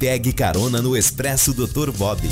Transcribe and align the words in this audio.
pegue 0.00 0.32
carona 0.32 0.80
no 0.80 0.96
Expresso 0.96 1.52
Dr. 1.52 1.90
Bob. 1.90 2.26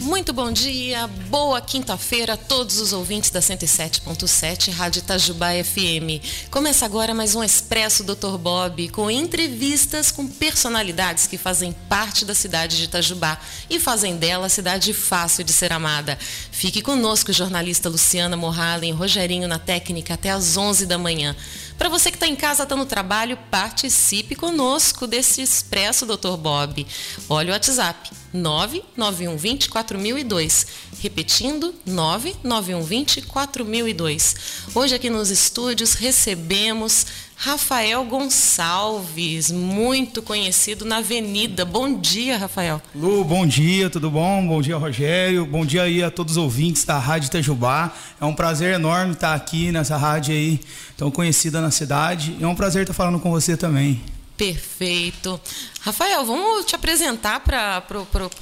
Muito 0.00 0.32
bom 0.32 0.50
dia, 0.50 1.06
boa 1.28 1.60
quinta-feira 1.60 2.32
a 2.32 2.36
todos 2.38 2.78
os 2.80 2.94
ouvintes 2.94 3.28
da 3.28 3.40
107.7 3.40 4.72
Rádio 4.72 5.00
Itajubá 5.00 5.48
FM. 5.62 6.24
Começa 6.50 6.86
agora 6.86 7.12
mais 7.12 7.34
um 7.34 7.44
Expresso 7.44 8.02
Dr. 8.02 8.38
Bob, 8.38 8.88
com 8.88 9.10
entrevistas 9.10 10.10
com 10.10 10.26
personalidades 10.26 11.26
que 11.26 11.36
fazem 11.36 11.76
parte 11.90 12.24
da 12.24 12.34
cidade 12.34 12.78
de 12.78 12.84
Itajubá 12.84 13.38
e 13.68 13.78
fazem 13.78 14.16
dela 14.16 14.48
cidade 14.48 14.94
fácil 14.94 15.44
de 15.44 15.52
ser 15.52 15.72
amada. 15.72 16.18
Fique 16.50 16.80
conosco, 16.80 17.34
jornalista 17.34 17.90
Luciana 17.90 18.36
Morhalen, 18.36 18.92
Rogerinho 18.92 19.46
na 19.46 19.58
técnica 19.58 20.14
até 20.14 20.30
às 20.30 20.56
11 20.56 20.86
da 20.86 20.96
manhã. 20.96 21.36
Para 21.78 21.90
você 21.90 22.10
que 22.10 22.16
está 22.16 22.26
em 22.26 22.34
casa, 22.34 22.62
está 22.62 22.74
no 22.74 22.86
trabalho, 22.86 23.36
participe 23.50 24.34
conosco 24.34 25.06
desse 25.06 25.42
Expresso 25.42 26.06
Dr. 26.06 26.36
Bob. 26.38 26.86
Olha 27.28 27.50
o 27.50 27.52
WhatsApp 27.52 28.10
99120 28.32 29.68
4002. 29.68 30.66
Repetindo, 31.00 31.74
99120 31.84 33.22
4002. 33.22 34.34
Hoje 34.74 34.94
aqui 34.94 35.10
nos 35.10 35.30
estúdios 35.30 35.92
recebemos 35.92 37.06
Rafael 37.38 38.02
Gonçalves, 38.04 39.50
muito 39.50 40.22
conhecido 40.22 40.86
na 40.86 40.96
Avenida. 40.96 41.66
Bom 41.66 42.00
dia, 42.00 42.38
Rafael. 42.38 42.80
Lu, 42.94 43.22
bom 43.24 43.46
dia, 43.46 43.90
tudo 43.90 44.10
bom? 44.10 44.44
Bom 44.46 44.62
dia, 44.62 44.76
Rogério. 44.78 45.44
Bom 45.44 45.64
dia 45.64 45.82
aí 45.82 46.02
a 46.02 46.10
todos 46.10 46.38
os 46.38 46.42
ouvintes 46.42 46.84
da 46.84 46.98
Rádio 46.98 47.26
Itajubá. 47.26 47.92
É 48.18 48.24
um 48.24 48.34
prazer 48.34 48.74
enorme 48.74 49.12
estar 49.12 49.34
aqui 49.34 49.70
nessa 49.70 49.98
rádio 49.98 50.34
aí, 50.34 50.58
tão 50.96 51.10
conhecida 51.10 51.60
na 51.60 51.70
cidade. 51.70 52.34
É 52.40 52.46
um 52.46 52.54
prazer 52.54 52.82
estar 52.82 52.94
falando 52.94 53.20
com 53.20 53.30
você 53.30 53.54
também. 53.54 54.02
Perfeito. 54.34 55.38
Rafael, 55.82 56.24
vamos 56.24 56.64
te 56.64 56.74
apresentar 56.74 57.40
para 57.40 57.82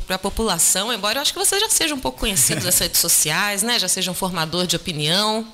a 0.09 0.19
população, 0.19 0.93
embora 0.93 1.19
eu 1.19 1.23
acho 1.23 1.33
que 1.33 1.39
você 1.39 1.59
já 1.59 1.69
seja 1.69 1.95
um 1.97 2.01
pouco 2.01 2.21
conhecido 2.21 2.63
das 2.65 2.79
redes 2.79 3.01
sociais, 3.01 3.63
né? 3.65 3.77
Já 3.77 3.89
seja 3.89 4.11
um 4.13 4.15
formador 4.15 4.69
de 4.69 4.77
opinião. 4.77 5.45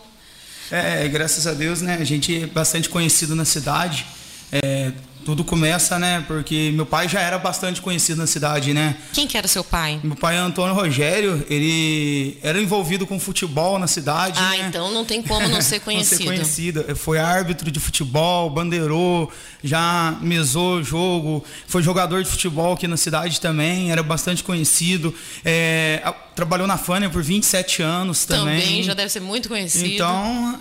É, 0.71 1.09
graças 1.09 1.47
a 1.47 1.53
Deus, 1.53 1.81
né? 1.83 1.99
A 2.01 2.05
gente 2.05 2.45
é 2.45 2.47
bastante 2.47 2.89
conhecido 2.89 3.35
na 3.35 3.45
cidade. 3.45 4.07
É, 4.53 4.93
tudo 5.25 5.45
começa, 5.45 5.99
né? 5.99 6.25
Porque 6.27 6.71
meu 6.75 6.87
pai 6.87 7.09
já 7.09 7.21
era 7.21 7.39
bastante 7.39 7.81
conhecido 7.81 8.19
na 8.19 8.27
cidade, 8.27 8.73
né? 8.75 8.97
Quem 9.13 9.27
que 9.27 9.37
era 9.37 9.47
seu 9.49 9.63
pai? 9.63 10.01
Meu 10.03 10.17
pai 10.17 10.37
é 10.37 10.39
Antônio 10.39 10.75
Rogério, 10.75 11.45
ele 11.49 12.39
era 12.43 12.61
envolvido 12.61 13.07
com 13.07 13.19
futebol 13.19 13.79
na 13.79 13.87
cidade. 13.87 14.39
Ah, 14.39 14.51
né? 14.51 14.67
então 14.69 14.91
não 14.91 15.05
tem 15.05 15.23
como 15.23 15.49
não 15.49 15.61
ser 15.61 15.81
conhecido. 15.81 16.25
não 16.25 16.35
ser 16.35 16.43
conhecido. 16.43 16.97
Foi 16.97 17.19
árbitro 17.19 17.71
de 17.71 17.81
futebol, 17.81 18.51
bandeirou, 18.51 19.31
já 19.63 20.17
mesou 20.21 20.83
jogo, 20.83 21.45
foi 21.67 21.83
jogador 21.83 22.23
de 22.23 22.29
futebol 22.29 22.73
aqui 22.73 22.87
na 22.87 22.97
cidade 22.97 23.41
também, 23.41 23.93
era 23.93 24.03
bastante 24.03 24.43
conhecido. 24.43 25.15
É, 25.45 26.03
trabalhou 26.35 26.67
na 26.67 26.79
Fânia 26.79 27.11
por 27.11 27.23
27 27.23 27.83
anos 27.83 28.25
também. 28.25 28.61
Também, 28.61 28.83
já 28.83 28.95
deve 28.95 29.11
ser 29.11 29.21
muito 29.21 29.49
conhecido. 29.49 29.87
Então, 29.87 30.59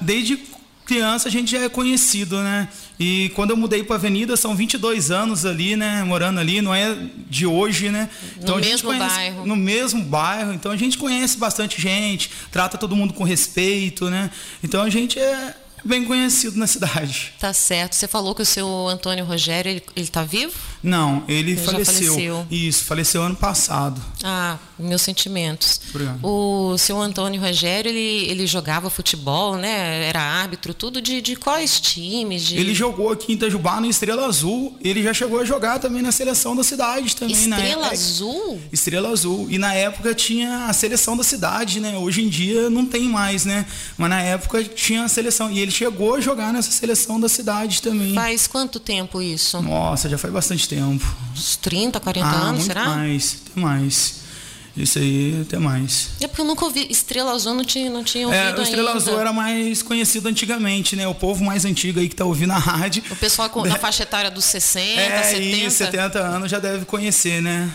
desde 0.00 0.55
criança 0.86 1.28
a 1.28 1.30
gente 1.30 1.50
já 1.50 1.58
é 1.58 1.68
conhecido, 1.68 2.40
né? 2.42 2.68
E 2.98 3.30
quando 3.34 3.50
eu 3.50 3.56
mudei 3.56 3.82
para 3.82 3.96
a 3.96 3.98
Avenida, 3.98 4.36
são 4.36 4.54
22 4.54 5.10
anos 5.10 5.44
ali, 5.44 5.76
né? 5.76 6.02
Morando 6.04 6.40
ali, 6.40 6.62
não 6.62 6.74
é 6.74 6.96
de 7.28 7.44
hoje, 7.44 7.90
né? 7.90 8.08
Então, 8.38 8.54
no 8.54 8.60
mesmo 8.62 8.88
conhece, 8.88 9.14
bairro. 9.14 9.46
No 9.46 9.56
mesmo 9.56 10.02
bairro. 10.02 10.52
Então 10.54 10.72
a 10.72 10.76
gente 10.76 10.96
conhece 10.96 11.36
bastante 11.36 11.82
gente, 11.82 12.30
trata 12.50 12.78
todo 12.78 12.96
mundo 12.96 13.12
com 13.12 13.24
respeito, 13.24 14.08
né? 14.08 14.30
Então 14.62 14.82
a 14.82 14.88
gente 14.88 15.18
é 15.18 15.54
bem 15.86 16.04
conhecido 16.04 16.58
na 16.58 16.66
cidade. 16.66 17.32
Tá 17.38 17.52
certo. 17.52 17.94
Você 17.94 18.08
falou 18.08 18.34
que 18.34 18.42
o 18.42 18.46
seu 18.46 18.88
Antônio 18.88 19.24
Rogério, 19.24 19.70
ele, 19.70 19.82
ele 19.94 20.08
tá 20.08 20.22
vivo? 20.22 20.54
Não, 20.82 21.24
ele, 21.26 21.52
ele 21.52 21.60
faleceu. 21.60 22.12
faleceu. 22.12 22.46
Isso, 22.50 22.84
faleceu 22.84 23.22
ano 23.22 23.34
passado. 23.36 24.00
Ah, 24.22 24.56
meus 24.78 25.02
sentimentos. 25.02 25.80
Obrigado. 25.90 26.20
O 26.22 26.76
seu 26.78 27.00
Antônio 27.00 27.40
Rogério, 27.40 27.88
ele, 27.88 28.30
ele 28.30 28.46
jogava 28.46 28.88
futebol, 28.90 29.56
né? 29.56 30.04
Era 30.04 30.20
árbitro, 30.20 30.74
tudo 30.74 31.00
de, 31.00 31.20
de 31.20 31.36
quais 31.36 31.80
times? 31.80 32.42
De... 32.42 32.56
Ele 32.56 32.74
jogou 32.74 33.10
aqui 33.10 33.32
em 33.32 33.34
Itajubá 33.34 33.80
no 33.80 33.86
Estrela 33.86 34.26
Azul. 34.26 34.76
Ele 34.82 35.02
já 35.02 35.12
chegou 35.12 35.40
a 35.40 35.44
jogar 35.44 35.78
também 35.78 36.02
na 36.02 36.12
seleção 36.12 36.54
da 36.54 36.62
cidade 36.62 37.16
também. 37.16 37.34
Estrela 37.34 37.88
Azul? 37.88 38.60
Estrela 38.72 39.08
Azul. 39.10 39.48
E 39.50 39.58
na 39.58 39.74
época 39.74 40.14
tinha 40.14 40.66
a 40.66 40.72
seleção 40.72 41.16
da 41.16 41.24
cidade, 41.24 41.80
né? 41.80 41.96
Hoje 41.96 42.22
em 42.22 42.28
dia 42.28 42.70
não 42.70 42.86
tem 42.86 43.08
mais, 43.08 43.44
né? 43.44 43.66
Mas 43.96 44.10
na 44.10 44.20
época 44.20 44.62
tinha 44.62 45.04
a 45.04 45.08
seleção. 45.08 45.50
E 45.50 45.58
ele 45.58 45.72
chegou 45.76 46.14
a 46.14 46.20
jogar 46.20 46.52
nessa 46.52 46.70
seleção 46.70 47.20
da 47.20 47.28
cidade 47.28 47.82
também. 47.82 48.14
Faz 48.14 48.46
quanto 48.46 48.80
tempo 48.80 49.20
isso? 49.20 49.60
Nossa, 49.60 50.08
já 50.08 50.16
faz 50.16 50.32
bastante 50.32 50.66
tempo. 50.68 51.04
Uns 51.32 51.56
30, 51.56 52.00
40 52.00 52.26
ah, 52.26 52.32
anos, 52.32 52.64
será? 52.64 52.84
mais, 52.86 53.38
até 53.44 53.60
mais. 53.60 54.26
Isso 54.74 54.98
aí, 54.98 55.40
até 55.42 55.58
mais. 55.58 56.10
É 56.20 56.26
porque 56.26 56.42
eu 56.42 56.44
nunca 56.44 56.64
ouvi. 56.64 56.86
Estrela 56.90 57.32
Azul 57.32 57.54
não 57.54 57.64
tinha, 57.64 57.88
não 57.90 58.04
tinha 58.04 58.26
ouvido 58.26 58.42
É, 58.42 58.54
o 58.58 58.62
Estrela 58.62 58.90
ainda. 58.90 59.02
Azul 59.02 59.20
era 59.20 59.32
mais 59.32 59.82
conhecido 59.82 60.28
antigamente, 60.28 60.94
né? 60.94 61.08
O 61.08 61.14
povo 61.14 61.42
mais 61.42 61.64
antigo 61.64 61.98
aí 61.98 62.08
que 62.08 62.16
tá 62.16 62.26
ouvindo 62.26 62.52
a 62.52 62.58
rádio. 62.58 63.02
O 63.10 63.16
pessoal 63.16 63.48
com, 63.48 63.64
na 63.64 63.78
faixa 63.78 64.02
etária 64.02 64.30
dos 64.30 64.44
60, 64.44 65.00
é, 65.00 65.22
70. 65.22 65.56
Isso, 65.66 65.76
70 65.78 66.18
anos 66.18 66.50
já 66.50 66.58
deve 66.58 66.84
conhecer, 66.84 67.40
né? 67.42 67.70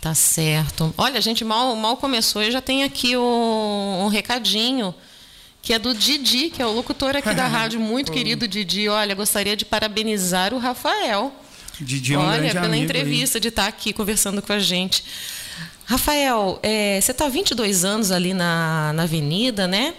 Tá 0.00 0.14
certo. 0.14 0.92
Olha, 0.96 1.18
a 1.18 1.20
gente 1.20 1.44
mal, 1.44 1.76
mal 1.76 1.96
começou 1.98 2.42
e 2.42 2.50
já 2.50 2.62
tem 2.62 2.84
aqui 2.84 3.16
um, 3.16 4.04
um 4.04 4.08
recadinho 4.08 4.94
que 5.62 5.72
é 5.72 5.78
do 5.78 5.94
Didi, 5.94 6.50
que 6.50 6.60
é 6.60 6.66
o 6.66 6.72
locutor 6.72 7.16
aqui 7.16 7.32
da 7.32 7.46
rádio, 7.48 7.78
muito 7.78 8.10
querido 8.10 8.48
Didi. 8.48 8.88
Olha, 8.88 9.14
gostaria 9.14 9.56
de 9.56 9.64
parabenizar 9.64 10.52
o 10.52 10.58
Rafael. 10.58 11.32
Didi 11.80 12.14
é 12.14 12.18
um 12.18 12.22
Olha, 12.22 12.52
pela 12.52 12.76
entrevista, 12.76 13.38
de 13.38 13.48
estar 13.48 13.68
aqui 13.68 13.92
conversando 13.92 14.42
com 14.42 14.52
a 14.52 14.58
gente. 14.58 15.04
Rafael, 15.84 16.58
é, 16.62 17.00
você 17.00 17.12
está 17.12 17.26
há 17.26 17.28
22 17.28 17.84
anos 17.84 18.10
ali 18.10 18.34
na, 18.34 18.92
na 18.92 19.04
avenida, 19.04 19.68
né? 19.68 19.94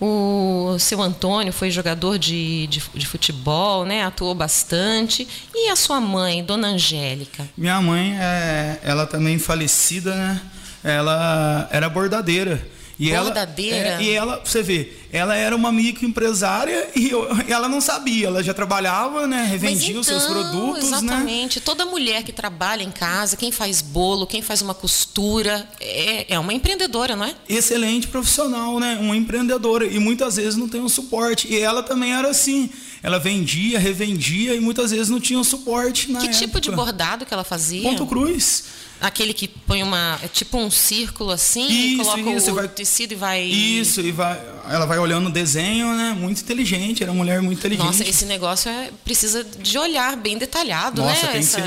O 0.00 0.76
seu 0.80 1.00
Antônio 1.00 1.52
foi 1.52 1.70
jogador 1.70 2.18
de, 2.18 2.66
de, 2.66 2.82
de, 2.94 3.06
futebol, 3.06 3.84
né? 3.84 4.04
Atuou 4.04 4.34
bastante. 4.34 5.28
E 5.54 5.68
a 5.68 5.76
sua 5.76 6.00
mãe, 6.00 6.42
Dona 6.42 6.68
Angélica? 6.68 7.48
Minha 7.56 7.80
mãe, 7.80 8.16
é, 8.18 8.80
ela 8.82 9.06
também 9.06 9.38
falecida, 9.38 10.14
né? 10.14 10.42
Ela 10.82 11.68
era 11.70 11.88
bordadeira. 11.88 12.66
E 13.02 13.10
Bordadeira. 13.10 13.76
Ela, 13.76 14.00
é, 14.00 14.04
e 14.04 14.10
ela, 14.12 14.42
você 14.44 14.62
vê, 14.62 14.92
ela 15.12 15.34
era 15.34 15.56
uma 15.56 15.72
microempresária 15.72 16.90
e 16.94 17.10
eu, 17.10 17.26
ela 17.48 17.68
não 17.68 17.80
sabia, 17.80 18.28
ela 18.28 18.44
já 18.44 18.54
trabalhava, 18.54 19.26
né? 19.26 19.44
Revendia 19.44 19.90
então, 19.90 20.00
os 20.00 20.06
seus 20.06 20.22
então, 20.22 20.34
produtos, 20.34 20.84
exatamente. 20.84 21.58
né? 21.58 21.62
Toda 21.64 21.84
mulher 21.84 22.22
que 22.22 22.32
trabalha 22.32 22.84
em 22.84 22.92
casa, 22.92 23.36
quem 23.36 23.50
faz 23.50 23.82
bolo, 23.82 24.24
quem 24.24 24.40
faz 24.40 24.62
uma 24.62 24.72
costura, 24.72 25.68
é, 25.80 26.34
é 26.34 26.38
uma 26.38 26.54
empreendedora, 26.54 27.16
não 27.16 27.24
é? 27.24 27.34
Excelente 27.48 28.06
profissional, 28.06 28.78
né? 28.78 28.96
Uma 29.00 29.16
empreendedora. 29.16 29.84
E 29.84 29.98
muitas 29.98 30.36
vezes 30.36 30.54
não 30.56 30.68
tem 30.68 30.80
um 30.80 30.88
suporte. 30.88 31.48
E 31.52 31.58
ela 31.58 31.82
também 31.82 32.14
era 32.14 32.30
assim. 32.30 32.70
Ela 33.02 33.18
vendia, 33.18 33.78
revendia 33.80 34.54
e 34.54 34.60
muitas 34.60 34.90
vezes 34.92 35.08
não 35.08 35.18
tinha 35.20 35.42
suporte 35.42 36.10
na 36.12 36.20
Que 36.20 36.26
época. 36.26 36.38
tipo 36.40 36.60
de 36.60 36.70
bordado 36.70 37.26
que 37.26 37.34
ela 37.34 37.42
fazia? 37.44 37.82
Ponto 37.82 38.06
cruz. 38.06 38.64
Aquele 39.00 39.34
que 39.34 39.48
põe 39.48 39.82
uma. 39.82 40.16
É 40.22 40.28
tipo 40.28 40.56
um 40.56 40.70
círculo 40.70 41.32
assim, 41.32 41.66
Isso, 41.66 42.02
e 42.02 42.04
coloca 42.04 42.30
isso, 42.36 42.50
o 42.52 42.54
vai- 42.54 42.68
tecido 42.68 43.10
e 43.10 43.14
vai. 43.16 43.42
Isso, 43.42 44.00
e 44.00 44.12
vai, 44.12 44.40
ela 44.70 44.86
vai 44.86 45.00
olhando 45.00 45.26
o 45.26 45.32
desenho, 45.32 45.92
né? 45.96 46.16
Muito 46.16 46.40
inteligente, 46.40 47.02
era 47.02 47.10
uma 47.10 47.18
mulher 47.18 47.42
muito 47.42 47.58
inteligente. 47.58 47.84
Nossa, 47.84 48.08
esse 48.08 48.24
negócio 48.26 48.70
é, 48.70 48.90
precisa 49.04 49.42
de 49.42 49.76
olhar 49.76 50.14
bem 50.16 50.38
detalhado, 50.38 51.02
Nossa, 51.02 51.26
né? 51.26 51.32
tem 51.32 51.40
que 51.40 51.46
ser, 51.48 51.60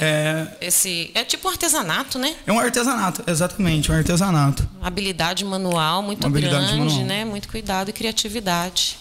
é- 0.00 0.56
esse, 0.60 1.12
é 1.14 1.22
tipo 1.22 1.46
um 1.46 1.52
artesanato, 1.52 2.18
né? 2.18 2.34
É 2.44 2.50
um 2.52 2.58
artesanato, 2.58 3.22
exatamente, 3.24 3.92
um 3.92 3.94
artesanato. 3.94 4.68
Habilidade 4.82 5.44
manual 5.44 6.02
muito 6.02 6.26
Uma 6.26 6.30
grande, 6.40 6.76
manual. 6.76 7.04
né? 7.04 7.24
Muito 7.24 7.48
cuidado 7.48 7.90
e 7.90 7.92
criatividade. 7.92 8.98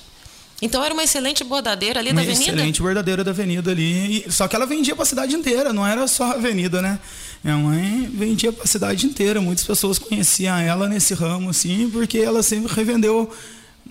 Então 0.61 0.83
era 0.83 0.93
uma 0.93 1.03
excelente 1.03 1.43
bordadeira 1.43 1.99
ali 1.99 2.09
Uma 2.11 2.21
da 2.21 2.21
avenida? 2.31 2.51
excelente 2.51 2.81
verdadeira 2.81 3.23
da 3.23 3.31
avenida 3.31 3.71
ali. 3.71 4.25
E- 4.27 4.31
só 4.31 4.47
que 4.47 4.55
ela 4.55 4.65
vendia 4.65 4.93
para 4.95 5.03
a 5.03 5.05
cidade 5.05 5.35
inteira, 5.35 5.71
não 5.71 5.85
era 5.87 6.07
só 6.07 6.25
a 6.25 6.33
avenida, 6.33 6.81
né? 6.81 6.99
Minha 7.43 7.57
mãe 7.57 8.09
vendia 8.13 8.51
para 8.51 8.63
a 8.65 8.67
cidade 8.67 9.05
inteira. 9.05 9.39
Muitas 9.39 9.65
pessoas 9.65 9.97
conheciam 9.97 10.57
ela 10.57 10.89
nesse 10.89 11.13
ramo, 11.13 11.49
assim, 11.49 11.89
porque 11.89 12.17
ela 12.17 12.43
sempre 12.43 12.73
revendeu 12.73 13.31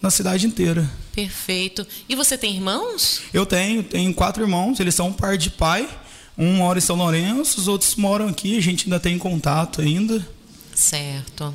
na 0.02 0.10
cidade 0.10 0.46
inteira. 0.46 0.88
Perfeito. 1.14 1.86
E 2.08 2.14
você 2.14 2.36
tem 2.36 2.54
irmãos? 2.54 3.22
Eu 3.32 3.46
tenho, 3.46 3.82
tenho 3.82 4.12
quatro 4.14 4.42
irmãos, 4.42 4.78
eles 4.78 4.94
são 4.94 5.08
um 5.08 5.12
par 5.12 5.36
de 5.38 5.50
pai. 5.50 5.88
Um 6.36 6.52
mora 6.58 6.78
em 6.78 6.82
São 6.82 6.94
Lourenço, 6.94 7.58
os 7.58 7.66
outros 7.66 7.96
moram 7.96 8.28
aqui, 8.28 8.56
a 8.56 8.60
gente 8.62 8.84
ainda 8.84 9.00
tem 9.00 9.18
contato 9.18 9.80
ainda. 9.80 10.24
Certo. 10.72 11.52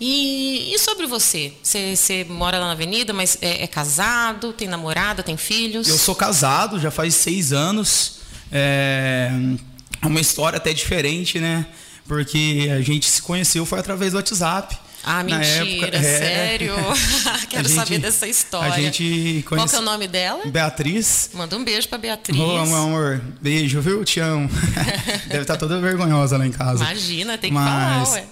E, 0.00 0.74
e 0.74 0.78
sobre 0.78 1.06
você? 1.06 1.52
você? 1.62 1.96
Você 1.96 2.24
mora 2.28 2.58
lá 2.58 2.66
na 2.66 2.72
avenida, 2.72 3.12
mas 3.12 3.38
é, 3.40 3.64
é 3.64 3.66
casado, 3.66 4.52
tem 4.52 4.68
namorada, 4.68 5.22
tem 5.22 5.36
filhos? 5.36 5.88
Eu 5.88 5.98
sou 5.98 6.14
casado, 6.14 6.78
já 6.78 6.90
faz 6.90 7.14
seis 7.14 7.52
anos. 7.52 8.16
É 8.52 9.30
uma 10.02 10.20
história 10.20 10.56
até 10.56 10.72
diferente, 10.72 11.38
né? 11.38 11.66
Porque 12.06 12.68
a 12.70 12.80
gente 12.80 13.10
se 13.10 13.20
conheceu 13.20 13.66
foi 13.66 13.80
através 13.80 14.12
do 14.12 14.16
WhatsApp. 14.16 14.78
Ah, 15.08 15.22
mentira, 15.22 15.86
época, 15.86 15.96
é. 15.96 16.02
sério? 16.02 16.74
Quero 17.48 17.68
gente, 17.68 17.76
saber 17.76 17.98
dessa 17.98 18.26
história. 18.26 18.72
A 18.72 18.80
gente 18.80 19.44
conhece... 19.46 19.66
Qual 19.66 19.68
que 19.68 19.76
é 19.76 19.78
o 19.78 19.82
nome 19.82 20.08
dela? 20.08 20.42
Beatriz. 20.46 21.30
Manda 21.32 21.56
um 21.56 21.62
beijo 21.62 21.88
pra 21.88 21.96
Beatriz. 21.96 22.38
Ô, 22.38 22.42
oh, 22.42 22.66
meu 22.66 22.76
amor, 22.76 23.20
beijo, 23.40 23.80
viu? 23.80 24.04
Te 24.04 24.18
amo. 24.18 24.48
Deve 25.28 25.42
estar 25.42 25.56
toda 25.56 25.80
vergonhosa 25.80 26.36
lá 26.36 26.44
em 26.44 26.50
casa. 26.50 26.82
Imagina, 26.82 27.38
tem 27.38 27.50
que 27.50 27.54
Mas 27.54 28.08
falar, 28.08 28.14
ué. 28.14 28.24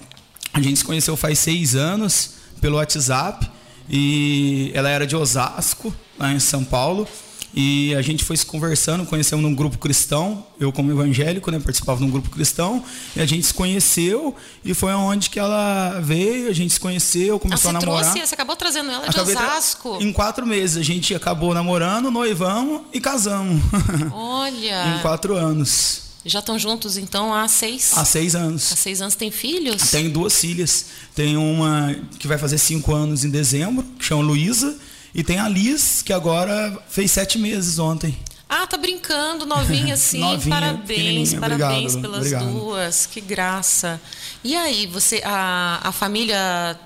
A 0.55 0.61
gente 0.61 0.79
se 0.79 0.85
conheceu 0.85 1.17
faz 1.17 1.41
seis 1.41 1.75
anos 1.75 2.31
pelo 2.61 2.77
WhatsApp 2.77 3.51
e 3.91 4.71
ela 4.73 4.89
era 4.89 5.05
de 5.05 5.17
Osasco, 5.17 5.93
lá 6.17 6.33
em 6.33 6.39
São 6.39 6.63
Paulo. 6.65 7.09
E 7.57 7.93
a 7.95 8.03
gente 8.03 8.25
foi 8.25 8.37
se 8.37 8.47
conversando, 8.47 9.05
conhecemos 9.05 9.43
num 9.45 9.55
grupo 9.55 9.79
cristão, 9.79 10.47
eu 10.59 10.73
como 10.73 10.91
evangélico, 10.93 11.51
né, 11.51 11.59
participava 11.59 11.99
de 11.99 12.05
um 12.05 12.11
grupo 12.11 12.31
cristão, 12.31 12.85
e 13.15 13.21
a 13.21 13.27
gente 13.27 13.47
se 13.47 13.55
conheceu 13.55 14.35
e 14.65 14.75
foi 14.75 14.93
onde 14.93 15.31
que 15.31 15.39
ela 15.39 16.01
veio, 16.01 16.49
a 16.49 16.53
gente 16.53 16.73
se 16.73 16.81
conheceu, 16.81 17.39
começou 17.39 17.69
ah, 17.69 17.77
a 17.77 17.81
namorar. 17.81 18.03
Trouxe, 18.03 18.29
você 18.29 18.35
acabou 18.35 18.57
trazendo 18.57 18.91
ela 18.91 19.05
de 19.05 19.11
Acabei 19.11 19.37
Osasco. 19.37 19.99
Em 20.01 20.13
quatro 20.13 20.47
meses 20.47 20.77
a 20.77 20.83
gente 20.83 21.15
acabou 21.15 21.55
namorando, 21.55 22.11
noivamos 22.11 22.83
e 22.93 23.01
casamos. 23.01 23.61
Olha. 24.13 24.97
em 24.97 25.03
quatro 25.03 25.37
anos. 25.37 26.03
Já 26.25 26.39
estão 26.39 26.59
juntos 26.59 26.97
então 26.97 27.35
há 27.35 27.47
seis? 27.49 27.93
Há 27.97 28.05
seis 28.05 28.35
anos. 28.35 28.73
Há 28.73 28.77
seis 28.77 29.03
anos 29.03 29.15
tem 29.15 29.31
filhos? 29.31 29.91
Tenho 29.91 30.11
duas 30.11 30.39
filhas. 30.39 30.87
Tem 31.15 31.37
uma 31.37 31.95
que 32.19 32.27
vai 32.27 32.39
fazer 32.39 32.59
cinco 32.59 32.95
anos 32.95 33.25
em 33.25 33.31
dezembro, 33.31 33.85
que 33.99 34.05
chama 34.05 34.23
Luísa, 34.23 34.77
e 35.15 35.23
tem 35.23 35.39
a 35.39 35.49
Liz, 35.49 36.01
que 36.03 36.13
agora 36.13 36.83
fez 36.89 37.11
sete 37.11 37.39
meses 37.39 37.79
ontem. 37.79 38.17
Ah, 38.49 38.67
tá 38.67 38.77
brincando, 38.77 39.45
novinha 39.45 39.95
assim. 39.95 40.19
novinha, 40.19 40.55
parabéns, 40.55 41.35
parabéns 41.35 41.95
obrigado, 41.95 42.01
pelas 42.01 42.19
obrigado. 42.19 42.51
duas. 42.53 43.07
Que 43.07 43.21
graça. 43.21 44.01
E 44.43 44.55
aí, 44.57 44.87
você 44.87 45.21
a, 45.25 45.81
a 45.89 45.93
família 45.93 46.79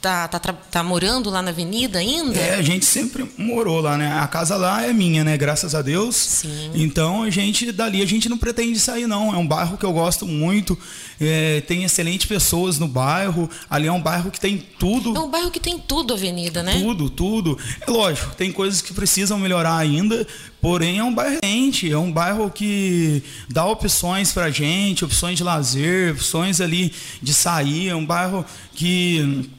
Tá, 0.00 0.26
tá, 0.28 0.38
tá, 0.38 0.82
morando 0.82 1.28
lá 1.28 1.42
na 1.42 1.50
avenida 1.50 1.98
ainda? 1.98 2.38
É, 2.38 2.54
a 2.54 2.62
gente 2.62 2.86
sempre 2.86 3.30
morou 3.36 3.82
lá, 3.82 3.98
né? 3.98 4.10
A 4.18 4.26
casa 4.26 4.56
lá 4.56 4.82
é 4.82 4.94
minha, 4.94 5.22
né? 5.22 5.36
Graças 5.36 5.74
a 5.74 5.82
Deus. 5.82 6.16
Sim. 6.16 6.70
Então 6.74 7.22
a 7.22 7.28
gente, 7.28 7.70
dali, 7.70 8.00
a 8.00 8.06
gente 8.06 8.26
não 8.26 8.38
pretende 8.38 8.80
sair, 8.80 9.06
não. 9.06 9.34
É 9.34 9.36
um 9.36 9.46
bairro 9.46 9.76
que 9.76 9.84
eu 9.84 9.92
gosto 9.92 10.26
muito. 10.26 10.78
É, 11.20 11.60
tem 11.60 11.84
excelentes 11.84 12.24
pessoas 12.24 12.78
no 12.78 12.88
bairro. 12.88 13.50
Ali 13.68 13.88
é 13.88 13.92
um 13.92 14.00
bairro 14.00 14.30
que 14.30 14.40
tem 14.40 14.56
tudo. 14.78 15.14
É 15.14 15.20
um 15.20 15.30
bairro 15.30 15.50
que 15.50 15.60
tem 15.60 15.78
tudo, 15.78 16.14
avenida, 16.14 16.62
né? 16.62 16.80
Tudo, 16.80 17.10
tudo. 17.10 17.58
É 17.86 17.90
lógico, 17.90 18.34
tem 18.34 18.50
coisas 18.50 18.80
que 18.80 18.94
precisam 18.94 19.38
melhorar 19.38 19.76
ainda. 19.76 20.26
Porém, 20.62 20.98
é 20.98 21.04
um 21.04 21.14
bairro 21.14 21.38
excelente, 21.42 21.90
é 21.90 21.98
um 21.98 22.10
bairro 22.10 22.50
que 22.50 23.22
dá 23.50 23.66
opções 23.66 24.32
pra 24.32 24.50
gente, 24.50 25.04
opções 25.04 25.36
de 25.36 25.44
lazer, 25.44 26.12
opções 26.12 26.58
ali 26.58 26.90
de 27.20 27.34
sair. 27.34 27.88
É 27.88 27.94
um 27.94 28.04
bairro 28.04 28.46
que 28.74 29.50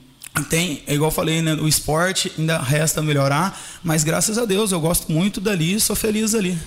tem, 0.50 0.84
é 0.88 0.94
igual 0.94 1.10
eu 1.10 1.16
falei, 1.16 1.42
né, 1.42 1.54
o 1.56 1.68
esporte 1.68 2.32
ainda 2.38 2.58
resta 2.58 3.02
melhorar, 3.02 3.60
mas 3.84 4.04
graças 4.04 4.38
a 4.38 4.46
Deus 4.46 4.72
eu 4.72 4.80
gosto 4.80 5.12
muito 5.12 5.42
dali, 5.42 5.80
sou 5.80 5.96
feliz 5.96 6.34
ali. 6.34 6.58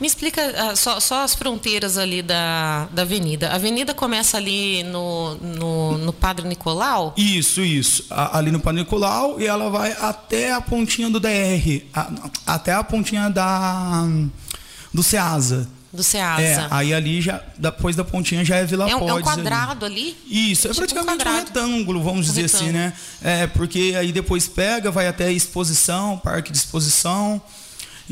Me 0.00 0.06
explica 0.06 0.40
uh, 0.42 0.74
só, 0.74 0.98
só, 0.98 1.22
as 1.22 1.34
fronteiras 1.34 1.98
ali 1.98 2.22
da, 2.22 2.86
da 2.86 3.02
avenida. 3.02 3.50
A 3.50 3.56
avenida 3.56 3.92
começa 3.92 4.38
ali 4.38 4.82
no, 4.84 5.34
no, 5.34 5.98
no 5.98 6.12
Padre 6.12 6.48
Nicolau? 6.48 7.12
Isso, 7.18 7.60
isso. 7.60 8.06
A, 8.08 8.38
ali 8.38 8.50
no 8.50 8.58
Padre 8.58 8.80
Nicolau 8.80 9.38
e 9.38 9.46
ela 9.46 9.68
vai 9.68 9.92
até 9.92 10.52
a 10.52 10.60
pontinha 10.62 11.10
do 11.10 11.20
DR, 11.20 11.82
a, 11.92 12.10
até 12.46 12.72
a 12.72 12.82
pontinha 12.82 13.28
da 13.28 14.08
do 14.92 15.02
Ceasa 15.02 15.68
do 15.92 16.02
Ceasa. 16.02 16.42
É, 16.42 16.68
aí 16.70 16.94
ali 16.94 17.20
já, 17.20 17.42
depois 17.58 17.96
da 17.96 18.04
pontinha 18.04 18.44
já 18.44 18.56
é 18.56 18.64
Vila 18.64 18.88
é, 18.88 18.92
Podes. 18.96 19.08
É 19.08 19.14
um 19.14 19.22
quadrado 19.22 19.84
ali? 19.84 20.16
ali? 20.28 20.50
Isso, 20.52 20.68
é 20.68 20.70
tipo 20.70 20.80
praticamente 20.82 21.26
um, 21.26 21.30
um, 21.30 21.36
retângulo, 21.36 22.02
vamos 22.02 22.28
um 22.28 22.32
dizer 22.32 22.42
retângulo. 22.42 22.68
assim, 22.68 22.72
né? 22.72 22.92
É, 23.22 23.46
porque 23.48 23.94
aí 23.98 24.12
depois 24.12 24.46
pega, 24.46 24.90
vai 24.90 25.08
até 25.08 25.26
a 25.26 25.32
exposição, 25.32 26.18
parque 26.18 26.52
de 26.52 26.58
exposição. 26.58 27.42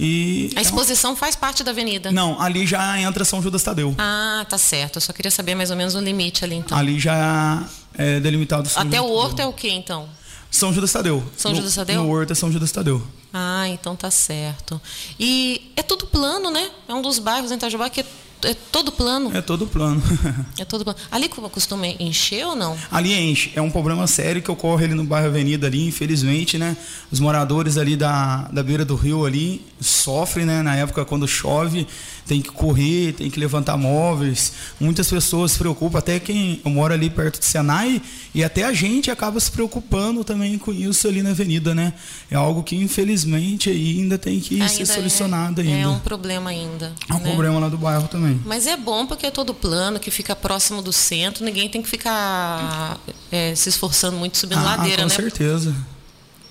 E 0.01 0.51
a 0.55 0.61
exposição 0.61 1.11
é 1.11 1.13
um... 1.15 1.17
faz 1.17 1.35
parte 1.35 1.65
da 1.65 1.73
avenida? 1.73 2.13
Não, 2.13 2.41
ali 2.41 2.65
já 2.65 3.01
entra 3.01 3.25
São 3.25 3.43
Judas 3.43 3.65
Tadeu. 3.65 3.95
Ah, 3.99 4.47
tá 4.49 4.57
certo. 4.57 4.97
Eu 4.97 5.01
só 5.01 5.13
queria 5.13 5.31
saber 5.31 5.57
mais 5.57 5.71
ou 5.73 5.77
menos 5.77 5.97
o 5.97 6.01
limite 6.01 6.45
ali, 6.45 6.55
então. 6.55 6.79
Ali 6.79 7.01
já 7.01 7.65
é 7.95 8.21
delimitado 8.21 8.69
São 8.69 8.83
Até 8.83 9.01
o 9.01 9.11
horto 9.11 9.41
é 9.43 9.47
o 9.47 9.53
que, 9.53 9.69
então? 9.69 10.09
São 10.51 10.73
Judas 10.73 10.93
Tadeu. 10.93 11.23
São 11.37 11.55
Judas 11.55 11.75
Tadeu? 11.75 12.03
No 12.03 12.11
horto 12.11 12.33
é 12.33 12.35
São 12.35 12.51
Judas 12.51 12.73
Tadeu. 12.73 13.03
Ah, 13.33 13.69
então 13.69 13.95
tá 13.95 14.11
certo. 14.11 14.81
E 15.19 15.73
é 15.77 15.83
tudo 15.83 16.07
plano, 16.07 16.51
né? 16.51 16.71
É 16.89 16.95
um 16.95 17.03
dos 17.03 17.19
bairros 17.19 17.51
em 17.51 17.55
Itajubá 17.57 17.91
que 17.91 18.01
é 18.01 18.07
é 18.43 18.55
todo 18.55 18.93
plano? 18.93 19.37
É 19.37 19.41
todo 19.41 19.67
plano. 19.67 20.03
é 20.59 20.65
todo 20.65 20.85
plano. 20.85 20.99
Ali 21.11 21.29
costuma 21.29 21.87
encher 21.87 22.47
ou 22.47 22.55
não? 22.55 22.77
Ali 22.91 23.13
enche. 23.13 23.53
É 23.55 23.63
um 23.63 23.71
problema 23.71 24.07
sério 24.07 24.41
que 24.41 24.51
ocorre 24.51 24.85
ali 24.85 24.95
no 24.95 25.05
bairro 25.05 25.29
Avenida 25.29 25.67
ali, 25.67 25.87
infelizmente, 25.87 26.59
né? 26.59 26.77
Os 27.11 27.21
moradores 27.21 27.77
ali 27.77 27.97
da, 27.97 28.49
da 28.53 28.63
beira 28.63 28.85
do 28.85 28.95
rio 28.95 29.25
ali 29.25 29.65
sofrem, 29.81 30.47
né? 30.47 30.63
Na 30.63 30.77
época 30.77 31.05
quando 31.05 31.27
chove, 31.27 31.87
tem 32.27 32.43
que 32.43 32.51
correr, 32.51 33.13
tem 33.15 33.31
que 33.31 33.41
levantar 33.41 33.77
móveis. 33.77 34.53
Muitas 34.79 35.09
pessoas 35.09 35.53
se 35.53 35.59
preocupam, 35.59 35.99
até 35.99 36.21
quem 36.21 36.61
mora 36.65 36.95
ali 36.95 37.09
perto 37.09 37.39
de 37.41 37.47
Senai, 37.47 38.03
e 38.35 38.45
até 38.45 38.65
a 38.65 38.73
gente 38.73 39.11
acaba 39.11 39.41
se 39.41 39.51
preocupando 39.51 40.23
também 40.23 40.59
com 40.59 40.73
isso 40.73 41.09
ali 41.09 41.23
na 41.23 41.31
avenida, 41.31 41.75
né? 41.75 41.95
É 42.31 42.37
algo 42.37 42.63
que 42.63 42.77
infelizmente 42.77 43.71
ainda 43.71 44.19
tem 44.19 44.39
que 44.41 44.55
ainda 44.55 44.69
ser 44.69 44.87
solucionado 44.87 45.61
é, 45.61 45.65
ainda. 45.65 45.81
É 45.81 45.89
um 45.89 45.99
problema 45.99 46.51
ainda. 46.51 46.93
É 47.09 47.15
um 47.15 47.19
né? 47.19 47.31
problema 47.31 47.59
lá 47.59 47.69
do 47.69 47.79
bairro 47.79 48.07
também. 48.09 48.28
Mas 48.45 48.67
é 48.67 48.77
bom 48.77 49.07
porque 49.07 49.27
é 49.27 49.31
todo 49.31 49.55
plano, 49.55 49.99
que 49.99 50.11
fica 50.11 50.35
próximo 50.35 50.83
do 50.83 50.93
centro, 50.93 51.45
ninguém 51.45 51.69
tem 51.69 51.83
que 51.83 51.89
ficar 51.89 52.99
é, 53.31 53.55
se 53.55 53.69
esforçando 53.69 54.17
muito 54.17 54.37
subindo 54.37 54.61
ah, 54.61 54.77
ladeira, 54.77 55.03
com 55.03 55.09
né? 55.09 55.15
Com 55.15 55.23
certeza. 55.23 55.75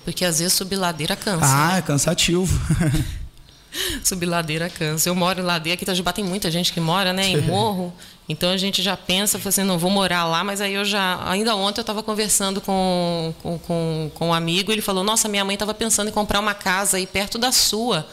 Porque 0.04 0.24
às 0.24 0.38
vezes 0.38 0.54
subir 0.54 0.76
ladeira 0.76 1.14
cansa. 1.14 1.44
Ah, 1.44 1.72
né? 1.72 1.78
é 1.78 1.82
cansativo. 1.82 2.58
Subir 4.02 4.26
ladeira 4.26 4.70
cansa. 4.70 5.08
Eu 5.08 5.14
moro 5.14 5.40
em 5.40 5.44
ladeira, 5.44 5.74
aqui 5.74 5.84
em 5.84 5.84
Itajubá 5.84 6.12
tem 6.12 6.24
muita 6.24 6.50
gente 6.50 6.72
que 6.72 6.80
mora, 6.80 7.12
né, 7.12 7.28
em 7.28 7.42
morro. 7.42 7.92
Então 8.28 8.50
a 8.50 8.56
gente 8.56 8.82
já 8.82 8.96
pensa, 8.96 9.38
assim, 9.44 9.62
não 9.62 9.78
vou 9.78 9.90
morar 9.90 10.24
lá, 10.24 10.44
mas 10.44 10.60
aí 10.60 10.74
eu 10.74 10.84
já. 10.84 11.18
Ainda 11.30 11.54
ontem 11.54 11.80
eu 11.80 11.82
estava 11.82 12.02
conversando 12.02 12.60
com, 12.60 13.34
com, 13.42 13.58
com, 13.58 14.10
com 14.14 14.28
um 14.28 14.34
amigo, 14.34 14.70
ele 14.70 14.82
falou: 14.82 15.02
Nossa, 15.02 15.28
minha 15.28 15.44
mãe 15.44 15.54
estava 15.54 15.72
pensando 15.72 16.08
em 16.08 16.12
comprar 16.12 16.40
uma 16.40 16.54
casa 16.54 16.98
aí 16.98 17.06
perto 17.06 17.38
da 17.38 17.52
sua. 17.52 18.06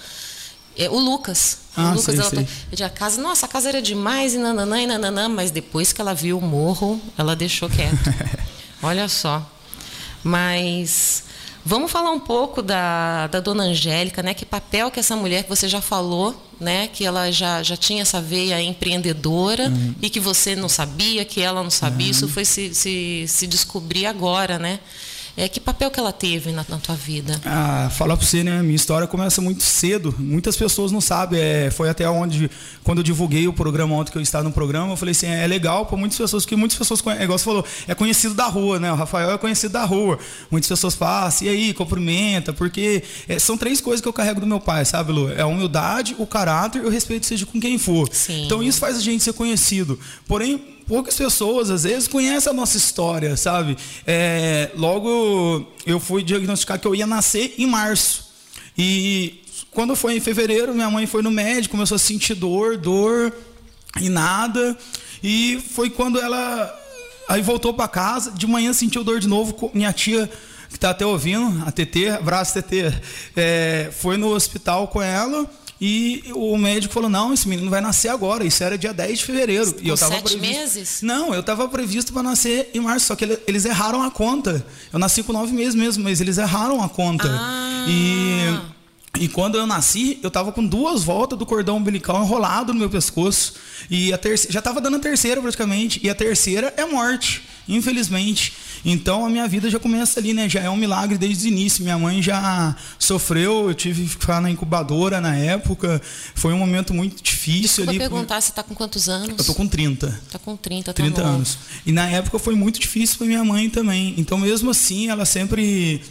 É, 0.78 0.90
o 0.90 1.00
Lucas. 1.00 1.60
Ah, 1.76 1.90
o 1.92 1.96
Lucas, 1.96 2.04
sei, 2.06 2.20
ela 2.20 2.30
sei. 2.30 2.48
Tá, 2.78 2.86
a 2.86 2.90
casa, 2.90 3.22
nossa, 3.22 3.46
a 3.46 3.50
casa 3.50 3.70
era 3.70 3.82
demais, 3.82 4.34
e 4.34 4.38
nananã, 4.38 4.82
e 4.82 4.88
nananã, 4.88 5.30
mas 5.30 5.52
depois 5.52 5.92
que 5.94 6.02
ela 6.02 6.14
viu 6.14 6.38
o 6.38 6.42
morro, 6.42 7.00
ela 7.18 7.36
deixou 7.36 7.70
quieto. 7.70 8.14
Olha 8.82 9.08
só. 9.08 9.50
Mas 10.24 11.24
Vamos 11.68 11.92
falar 11.92 12.12
um 12.12 12.20
pouco 12.20 12.62
da, 12.62 13.26
da 13.26 13.40
dona 13.40 13.64
Angélica, 13.64 14.22
né? 14.22 14.36
Que 14.36 14.46
papel 14.46 14.92
que 14.92 15.00
essa 15.00 15.16
mulher 15.16 15.42
que 15.42 15.50
você 15.50 15.68
já 15.68 15.82
falou, 15.82 16.40
né? 16.60 16.88
Que 16.88 17.04
ela 17.04 17.32
já, 17.32 17.64
já 17.64 17.76
tinha 17.76 18.04
essa 18.04 18.22
veia 18.22 18.62
empreendedora 18.62 19.70
uhum. 19.70 19.96
e 20.00 20.08
que 20.08 20.20
você 20.20 20.56
não 20.56 20.70
sabia, 20.70 21.26
que 21.26 21.42
ela 21.42 21.64
não 21.64 21.72
sabia. 21.72 22.06
Uhum. 22.06 22.12
Isso 22.12 22.28
foi 22.28 22.46
se, 22.46 22.76
se, 22.76 23.26
se 23.28 23.48
descobrir 23.48 24.06
agora, 24.06 24.60
né? 24.60 24.80
É, 25.38 25.50
que 25.50 25.60
papel 25.60 25.92
que 25.92 26.00
ela 26.00 26.14
teve 26.14 26.52
na, 26.52 26.66
na 26.68 26.78
tua 26.78 26.96
vida? 26.96 27.40
Ah, 27.44 27.90
falar 27.92 28.16
para 28.16 28.26
você, 28.26 28.44
né? 28.44 28.62
Minha 28.62 28.76
história 28.76 29.06
começa 29.06 29.42
muito 29.42 29.64
cedo. 29.64 30.16
Muitas 30.18 30.56
pessoas 30.56 30.92
não 30.92 31.02
sabem. 31.02 31.40
É, 31.40 31.70
foi 31.70 31.90
até 31.90 32.10
onde, 32.10 32.50
quando 32.84 33.00
eu 33.00 33.04
divulguei 33.04 33.46
o 33.48 33.52
programa 33.54 33.96
ontem 33.96 34.12
que 34.12 34.18
eu 34.18 34.22
estava 34.22 34.46
no 34.46 34.52
programa, 34.52 34.94
eu 34.94 34.98
falei 34.98 35.12
assim, 35.12 35.28
é, 35.28 35.44
é 35.44 35.48
legal 35.48 35.86
para 35.86 35.98
muitas 35.98 36.18
pessoas, 36.18 36.44
porque 36.44 36.56
muitas 36.56 36.78
pessoas, 36.78 37.02
é 37.20 37.24
igual 37.24 37.38
você 37.38 37.44
falou, 37.44 37.66
é 37.88 37.94
conhecido 37.94 38.34
da 38.34 38.46
rua, 38.46 38.80
né? 38.80 38.92
O 38.92 38.96
Rafael 38.96 39.32
é 39.32 39.38
conhecido 39.38 39.74
da 39.74 39.84
rua. 39.84 40.18
Muitas 40.50 40.70
pessoas 40.70 40.96
passam, 40.96 41.48
e 41.48 41.50
aí, 41.50 41.74
cumprimenta, 41.74 42.54
porque 42.54 43.04
é, 43.28 43.38
são 43.38 43.58
três 43.58 43.82
coisas 43.82 44.02
que 44.02 44.08
eu 44.08 44.14
carrego 44.14 44.40
do 44.40 44.48
meu 44.48 44.62
pai, 44.62 44.86
sabe, 44.86 45.12
Lu? 45.12 45.30
É 45.32 45.42
a 45.42 45.48
humildade, 45.48 46.16
o 46.18 46.26
caráter 46.26 46.82
e 46.82 46.86
o 46.86 46.90
respeito, 46.90 47.26
seja 47.26 47.46
com 47.46 47.60
quem 47.60 47.78
for. 47.78 48.08
Sim. 48.12 48.46
Então 48.46 48.64
isso 48.64 48.80
faz 48.80 48.98
a 48.98 49.02
gente 49.02 49.24
ser 49.24 49.34
conhecido. 49.34 50.00
Porém, 50.28 50.75
poucas 50.88 51.16
pessoas, 51.16 51.70
às 51.70 51.84
vezes, 51.84 52.08
conhecem 52.08 52.50
a 52.52 52.54
nossa 52.54 52.78
história, 52.78 53.36
sabe? 53.36 53.78
É, 54.06 54.72
logo, 54.76 55.66
eu 55.86 56.00
fui 56.00 56.24
diagnosticar 56.24 56.80
que 56.80 56.88
eu 56.88 56.96
ia 56.96 57.08
nascer 57.08 57.56
em 57.58 57.66
março. 57.66 58.26
E 58.78 59.42
quando 59.72 59.96
foi 59.96 60.16
em 60.16 60.20
fevereiro, 60.20 60.74
minha 60.74 60.90
mãe 60.90 61.06
foi 61.06 61.22
no 61.22 61.32
médico, 61.32 61.72
começou 61.72 61.96
a 61.96 62.00
sentir 62.00 62.36
dor, 62.36 62.78
dor 62.78 63.34
e 64.00 64.10
nada. 64.10 64.78
E 65.24 65.64
foi 65.74 65.90
quando 65.90 66.20
ela 66.20 66.82
aí 67.28 67.42
voltou 67.42 67.74
para 67.74 67.88
casa, 67.88 68.32
de 68.32 68.46
manhã 68.46 68.72
sentiu 68.72 69.04
dor 69.04 69.20
de 69.20 69.28
novo, 69.28 69.72
minha 69.74 69.92
tia 69.92 70.30
que 70.70 70.78
está 70.78 70.92
até 70.92 71.06
ouvindo, 71.06 71.64
a 71.66 71.72
TT, 71.72 72.10
abraço 72.10 72.62
TT, 72.62 72.94
é, 73.36 73.90
foi 73.92 74.18
no 74.18 74.28
hospital 74.28 74.88
com 74.88 75.02
ela 75.02 75.50
e 75.80 76.24
o 76.34 76.58
médico 76.58 76.94
falou: 76.94 77.10
não, 77.10 77.34
esse 77.34 77.48
menino 77.48 77.70
vai 77.70 77.82
nascer 77.82 78.10
agora. 78.10 78.46
Isso 78.46 78.64
era 78.64 78.78
dia 78.78 78.94
10 78.94 79.20
de 79.20 79.26
fevereiro. 79.26 79.74
Com 79.74 79.82
e 79.82 79.90
eu 79.90 79.98
tava 79.98 80.16
sete 80.16 80.38
previsto... 80.38 80.58
meses? 80.58 81.02
Não, 81.02 81.34
eu 81.34 81.42
estava 81.42 81.68
previsto 81.68 82.14
para 82.14 82.24
nascer 82.24 82.70
em 82.74 82.80
março, 82.80 83.08
só 83.08 83.16
que 83.16 83.40
eles 83.46 83.66
erraram 83.66 84.02
a 84.02 84.10
conta. 84.10 84.66
Eu 84.92 85.00
nasci 85.00 85.22
com 85.22 85.34
nove 85.34 85.54
meses 85.54 85.76
mesmo, 85.76 86.04
mas 86.04 86.22
eles 86.22 86.38
erraram 86.38 86.82
a 86.82 86.90
conta. 86.90 87.30
Ah. 87.30 87.86
E. 87.88 88.76
E 89.18 89.30
quando 89.30 89.58
eu 89.58 89.66
nasci, 89.66 90.20
eu 90.22 90.28
estava 90.28 90.52
com 90.52 90.66
duas 90.66 91.04
voltas 91.04 91.40
do 91.40 91.46
cordão 91.46 91.78
umbilical 91.78 92.22
enrolado 92.22 92.74
no 92.74 92.80
meu 92.80 92.90
pescoço. 92.90 93.54
E 93.90 94.12
a 94.12 94.18
terceira, 94.18 94.52
já 94.52 94.60
estava 94.60 94.82
dando 94.82 94.98
a 94.98 95.00
terceira 95.00 95.42
praticamente. 95.42 96.02
E 96.04 96.10
a 96.10 96.16
terceira 96.16 96.74
é 96.76 96.86
morte, 96.86 97.42
infelizmente. 97.66 98.52
Então 98.86 99.26
a 99.26 99.30
minha 99.30 99.48
vida 99.48 99.68
já 99.68 99.80
começa 99.80 100.20
ali, 100.20 100.32
né? 100.32 100.48
Já 100.48 100.62
é 100.62 100.70
um 100.70 100.78
milagre 100.78 101.18
desde 101.18 101.48
o 101.48 101.50
início. 101.50 101.84
Minha 101.84 101.98
mãe 101.98 102.22
já 102.22 102.76
sofreu, 103.00 103.68
eu 103.70 103.74
tive 103.74 104.04
que 104.04 104.10
ficar 104.10 104.40
na 104.40 104.52
incubadora 104.52 105.20
na 105.20 105.36
época. 105.36 106.00
Foi 106.36 106.54
um 106.54 106.60
momento 106.60 106.94
muito 106.94 107.24
difícil 107.24 107.84
Desculpa 107.86 107.92
ali. 107.92 108.00
perguntar, 108.00 108.40
você 108.40 108.52
está 108.52 108.62
com 108.62 108.76
quantos 108.76 109.10
anos? 109.10 109.40
Eu 109.40 109.44
tô 109.44 109.56
com 109.56 109.68
30. 109.68 110.22
Tá 110.32 110.38
com 110.38 110.56
30, 110.56 110.86
tá 110.86 110.94
30 110.94 111.22
bom. 111.22 111.28
anos. 111.28 111.58
E 111.84 111.92
na 111.92 112.08
época 112.08 112.38
foi 112.38 112.54
muito 112.54 112.80
difícil 112.80 113.18
para 113.18 113.26
minha 113.26 113.44
mãe 113.44 113.72
também. 113.72 114.14
Então, 114.18 114.38
mesmo 114.38 114.70
assim, 114.70 115.10
ela 115.10 115.26
sempre 115.26 116.04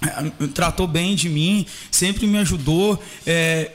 eh, 0.00 0.46
tratou 0.54 0.86
bem 0.86 1.16
de 1.16 1.28
mim, 1.28 1.66
sempre 1.90 2.28
me 2.28 2.38
ajudou. 2.38 3.02
É, 3.26 3.72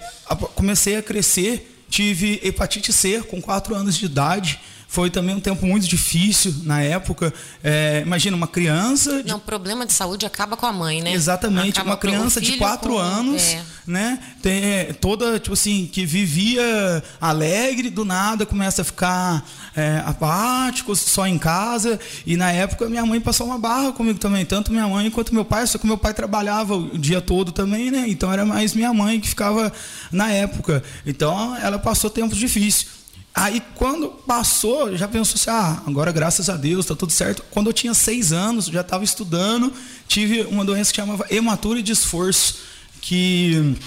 comecei 0.55 0.95
a 0.95 1.03
crescer, 1.03 1.83
tive 1.89 2.39
hepatite 2.41 2.93
C 2.93 3.21
com 3.21 3.41
4 3.41 3.75
anos 3.75 3.97
de 3.97 4.05
idade. 4.05 4.59
Foi 4.91 5.11
também 5.11 5.35
um 5.35 5.39
tempo 5.39 5.67
muito 5.67 5.87
difícil 5.87 6.51
na 6.63 6.81
época. 6.81 7.31
É, 7.63 8.01
imagina 8.03 8.35
uma 8.35 8.47
criança 8.47 9.21
de 9.21 9.29
Não, 9.29 9.39
problema 9.39 9.85
de 9.85 9.93
saúde 9.93 10.25
acaba 10.25 10.57
com 10.57 10.65
a 10.65 10.73
mãe, 10.73 10.99
né? 10.99 11.13
Exatamente, 11.13 11.73
Acaba 11.77 11.91
uma 11.91 11.97
criança 11.97 12.41
de 12.41 12.47
filho 12.47 12.57
4 12.57 12.93
com- 12.93 12.97
anos, 12.97 13.39
é. 13.43 13.63
né? 13.85 14.19
Tem, 14.41 14.63
é, 14.63 14.83
toda, 14.93 15.37
tipo 15.37 15.53
assim, 15.53 15.87
que 15.93 16.07
vivia 16.07 17.03
alegre, 17.21 17.91
do 17.91 18.03
nada 18.03 18.47
começa 18.47 18.81
a 18.81 18.85
ficar 18.85 19.47
é, 19.75 20.01
apático, 20.07 20.95
só 20.95 21.27
em 21.27 21.37
casa. 21.37 21.99
E 22.25 22.35
na 22.35 22.51
época 22.51 22.89
minha 22.89 23.05
mãe 23.05 23.21
passou 23.21 23.45
uma 23.45 23.59
barra 23.59 23.91
comigo 23.91 24.17
também, 24.17 24.43
tanto 24.43 24.71
minha 24.71 24.87
mãe 24.87 25.11
quanto 25.11 25.35
meu 25.35 25.45
pai, 25.45 25.67
só 25.67 25.77
que 25.77 25.85
meu 25.85 25.99
pai 25.99 26.15
trabalhava 26.15 26.75
o 26.75 26.97
dia 26.97 27.21
todo 27.21 27.51
também, 27.51 27.91
né? 27.91 28.05
Então 28.07 28.33
era 28.33 28.43
mais 28.43 28.73
minha 28.73 28.91
mãe 28.91 29.19
que 29.19 29.27
ficava 29.29 29.71
na 30.11 30.31
época. 30.31 30.81
Então 31.05 31.55
ela 31.57 31.77
passou 31.77 32.09
tempos 32.09 32.39
difíceis. 32.39 32.97
Aí 33.39 33.63
quando 33.73 34.09
passou, 34.09 34.97
já 34.97 35.07
pensou 35.07 35.35
assim, 35.35 35.49
ah, 35.49 35.81
agora 35.87 36.11
graças 36.11 36.49
a 36.49 36.57
Deus, 36.57 36.85
tá 36.85 36.93
tudo 36.93 37.13
certo. 37.13 37.41
Quando 37.49 37.67
eu 37.67 37.73
tinha 37.73 37.93
seis 37.93 38.33
anos, 38.33 38.65
já 38.65 38.81
estava 38.81 39.01
estudando, 39.01 39.71
tive 40.09 40.41
uma 40.41 40.65
doença 40.65 40.91
que 40.91 40.97
chamava 40.97 41.25
hematura 41.29 41.81
de 41.81 41.93
esforço, 41.93 42.57
que 42.99 43.77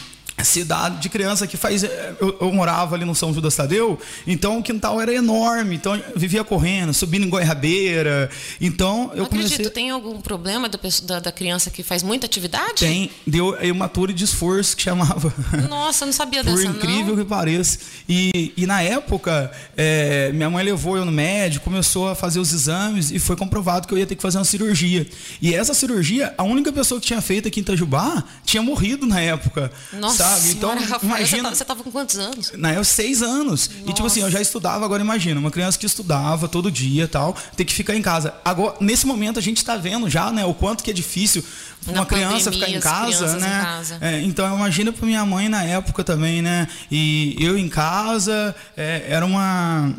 dá 0.64 0.88
de 0.88 1.08
criança 1.08 1.46
que 1.46 1.56
faz. 1.56 1.82
Eu, 1.82 2.36
eu 2.40 2.52
morava 2.52 2.94
ali 2.94 3.04
no 3.04 3.14
São 3.14 3.32
Judas 3.32 3.54
Tadeu, 3.54 3.98
então 4.26 4.58
o 4.58 4.62
quintal 4.62 5.00
era 5.00 5.12
enorme, 5.14 5.76
então 5.76 6.00
vivia 6.16 6.44
correndo, 6.44 6.92
subindo 6.92 7.26
em 7.26 7.30
goiabeira. 7.30 8.30
Então 8.60 9.10
eu 9.14 9.22
Não 9.22 9.26
comecei. 9.26 9.54
acredito, 9.54 9.70
tem 9.72 9.90
algum 9.90 10.20
problema 10.20 10.68
da, 10.68 10.78
da, 11.04 11.20
da 11.20 11.32
criança 11.32 11.70
que 11.70 11.82
faz 11.82 12.02
muita 12.02 12.26
atividade? 12.26 12.74
Tem, 12.76 13.10
deu 13.26 13.56
hematura 13.62 14.12
de 14.12 14.24
esforço 14.24 14.76
que 14.76 14.82
chamava. 14.82 15.32
Nossa, 15.68 16.04
eu 16.04 16.06
não 16.06 16.12
sabia 16.12 16.42
Por 16.44 16.54
dessa, 16.56 16.66
incrível 16.66 17.16
não. 17.16 17.24
que 17.24 17.28
pareça. 17.28 17.78
E, 18.08 18.52
e 18.56 18.66
na 18.66 18.82
época, 18.82 19.50
é, 19.76 20.30
minha 20.32 20.50
mãe 20.50 20.64
levou 20.64 20.96
eu 20.96 21.04
no 21.04 21.12
médico, 21.12 21.64
começou 21.64 22.08
a 22.08 22.14
fazer 22.14 22.38
os 22.38 22.52
exames 22.52 23.10
e 23.10 23.18
foi 23.18 23.36
comprovado 23.36 23.86
que 23.86 23.94
eu 23.94 23.98
ia 23.98 24.06
ter 24.06 24.16
que 24.16 24.22
fazer 24.22 24.38
uma 24.38 24.44
cirurgia. 24.44 25.06
E 25.40 25.54
essa 25.54 25.74
cirurgia, 25.74 26.34
a 26.36 26.42
única 26.42 26.72
pessoa 26.72 27.00
que 27.00 27.06
tinha 27.06 27.20
feito 27.20 27.48
aqui 27.48 27.60
em 27.60 27.62
Itajubá 27.62 28.24
tinha 28.44 28.62
morrido 28.62 29.06
na 29.06 29.20
época. 29.20 29.70
Nossa 29.92 30.24
sabe? 30.24 30.31
Então, 30.38 30.70
senhora, 30.70 30.80
Rafael, 30.80 31.16
imagina. 31.16 31.42
você, 31.42 31.48
tá, 31.48 31.54
você 31.54 31.64
tava 31.64 31.82
com 31.82 31.90
quantos 31.90 32.18
anos? 32.18 32.52
Na 32.56 32.70
época, 32.70 32.84
seis 32.84 33.22
anos. 33.22 33.70
E 33.86 33.92
tipo 33.92 34.06
assim, 34.06 34.20
eu 34.20 34.30
já 34.30 34.40
estudava, 34.40 34.84
agora 34.84 35.02
imagina, 35.02 35.38
uma 35.38 35.50
criança 35.50 35.78
que 35.78 35.86
estudava 35.86 36.48
todo 36.48 36.70
dia 36.70 37.04
e 37.04 37.08
tal, 37.08 37.36
ter 37.56 37.64
que 37.64 37.72
ficar 37.72 37.94
em 37.94 38.02
casa. 38.02 38.34
Agora, 38.44 38.76
nesse 38.80 39.06
momento, 39.06 39.38
a 39.38 39.42
gente 39.42 39.58
está 39.58 39.76
vendo 39.76 40.08
já, 40.08 40.30
né, 40.30 40.44
o 40.44 40.54
quanto 40.54 40.82
que 40.82 40.90
é 40.90 40.94
difícil 40.94 41.44
Na 41.86 41.92
uma 41.92 42.06
criança 42.06 42.50
pandemia, 42.50 42.66
ficar 42.66 42.70
em 42.70 42.76
as 42.76 42.84
casa, 42.84 43.36
né? 43.38 43.46
em 43.46 43.64
casa. 43.64 43.98
É, 44.00 44.20
então, 44.22 44.56
imagina 44.56 44.92
para 44.92 45.06
minha 45.06 45.24
mãe 45.24 45.48
na 45.48 45.62
época 45.64 46.04
também, 46.04 46.42
né? 46.42 46.68
E 46.90 47.36
eu 47.38 47.58
em 47.58 47.68
casa, 47.68 48.54
é, 48.76 49.04
era 49.08 49.26
uma, 49.26 49.94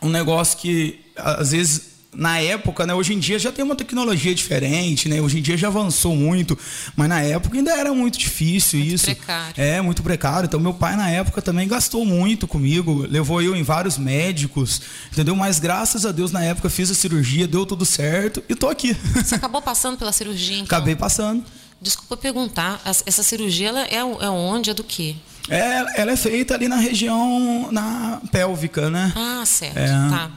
um 0.00 0.08
negócio 0.08 0.58
que, 0.58 1.00
às 1.16 1.52
vezes, 1.52 1.91
na 2.14 2.38
época, 2.38 2.86
né? 2.86 2.94
Hoje 2.94 3.14
em 3.14 3.18
dia 3.18 3.38
já 3.38 3.50
tem 3.50 3.64
uma 3.64 3.74
tecnologia 3.74 4.34
diferente, 4.34 5.08
né? 5.08 5.20
Hoje 5.20 5.38
em 5.38 5.42
dia 5.42 5.56
já 5.56 5.68
avançou 5.68 6.14
muito, 6.14 6.58
mas 6.94 7.08
na 7.08 7.22
época 7.22 7.56
ainda 7.56 7.72
era 7.72 7.92
muito 7.94 8.18
difícil 8.18 8.80
isso. 8.80 9.06
precário. 9.06 9.54
É, 9.56 9.80
muito 9.80 10.02
precário. 10.02 10.46
Então, 10.46 10.60
meu 10.60 10.74
pai, 10.74 10.94
na 10.94 11.08
época, 11.08 11.40
também 11.40 11.66
gastou 11.66 12.04
muito 12.04 12.46
comigo, 12.46 13.06
levou 13.08 13.40
eu 13.40 13.56
em 13.56 13.62
vários 13.62 13.96
médicos, 13.96 14.82
entendeu? 15.10 15.34
Mas 15.34 15.58
graças 15.58 16.04
a 16.04 16.12
Deus, 16.12 16.30
na 16.30 16.44
época, 16.44 16.68
fiz 16.68 16.90
a 16.90 16.94
cirurgia, 16.94 17.48
deu 17.48 17.64
tudo 17.64 17.86
certo 17.86 18.42
e 18.46 18.54
tô 18.54 18.68
aqui. 18.68 18.94
Você 19.14 19.36
acabou 19.36 19.62
passando 19.62 19.96
pela 19.96 20.12
cirurgia, 20.12 20.56
então? 20.56 20.64
Acabei 20.66 20.94
passando. 20.94 21.42
Desculpa 21.80 22.16
perguntar, 22.16 22.80
essa 22.84 23.22
cirurgia 23.22 23.68
ela 23.68 23.84
é, 23.86 23.96
é 23.96 24.28
onde? 24.30 24.70
É 24.70 24.74
do 24.74 24.84
quê? 24.84 25.16
É, 25.48 26.00
ela 26.00 26.12
é 26.12 26.16
feita 26.16 26.54
ali 26.54 26.68
na 26.68 26.76
região 26.76 27.72
na 27.72 28.20
pélvica, 28.30 28.88
né? 28.88 29.12
Ah, 29.16 29.42
certo. 29.44 29.78
É. 29.78 29.88
Tá. 29.88 30.30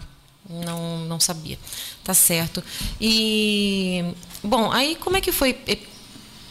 Não, 0.50 1.00
não 1.06 1.20
sabia. 1.20 1.58
Tá 2.04 2.14
certo. 2.14 2.64
E, 3.02 4.04
bom, 4.44 4.72
aí 4.72 4.96
como 4.96 5.18
é 5.18 5.22
que 5.22 5.32
foi 5.32 5.54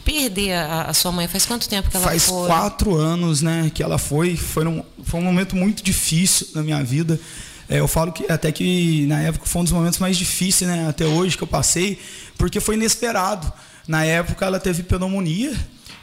perder 0.03 0.53
a, 0.53 0.83
a 0.83 0.93
sua 0.93 1.11
mãe? 1.11 1.27
Faz 1.27 1.45
quanto 1.45 1.67
tempo 1.67 1.89
que 1.89 1.97
ela 1.97 2.05
Faz 2.05 2.25
foi? 2.25 2.47
quatro 2.47 2.95
anos, 2.95 3.41
né, 3.41 3.71
que 3.73 3.81
ela 3.81 3.97
foi. 3.97 4.35
Foi 4.35 4.67
um, 4.67 4.83
foi 5.03 5.19
um 5.19 5.23
momento 5.23 5.55
muito 5.55 5.83
difícil 5.83 6.47
na 6.53 6.61
minha 6.61 6.83
vida. 6.83 7.19
É, 7.67 7.79
eu 7.79 7.87
falo 7.87 8.11
que 8.11 8.31
até 8.31 8.51
que 8.51 9.05
na 9.07 9.21
época 9.21 9.45
foi 9.45 9.61
um 9.61 9.63
dos 9.63 9.73
momentos 9.73 9.97
mais 9.97 10.15
difíceis, 10.17 10.69
né, 10.69 10.87
até 10.87 11.05
hoje 11.05 11.35
que 11.35 11.43
eu 11.43 11.47
passei, 11.47 11.99
porque 12.37 12.59
foi 12.59 12.75
inesperado. 12.75 13.51
Na 13.87 14.03
época 14.03 14.45
ela 14.45 14.59
teve 14.59 14.83
pneumonia 14.83 15.53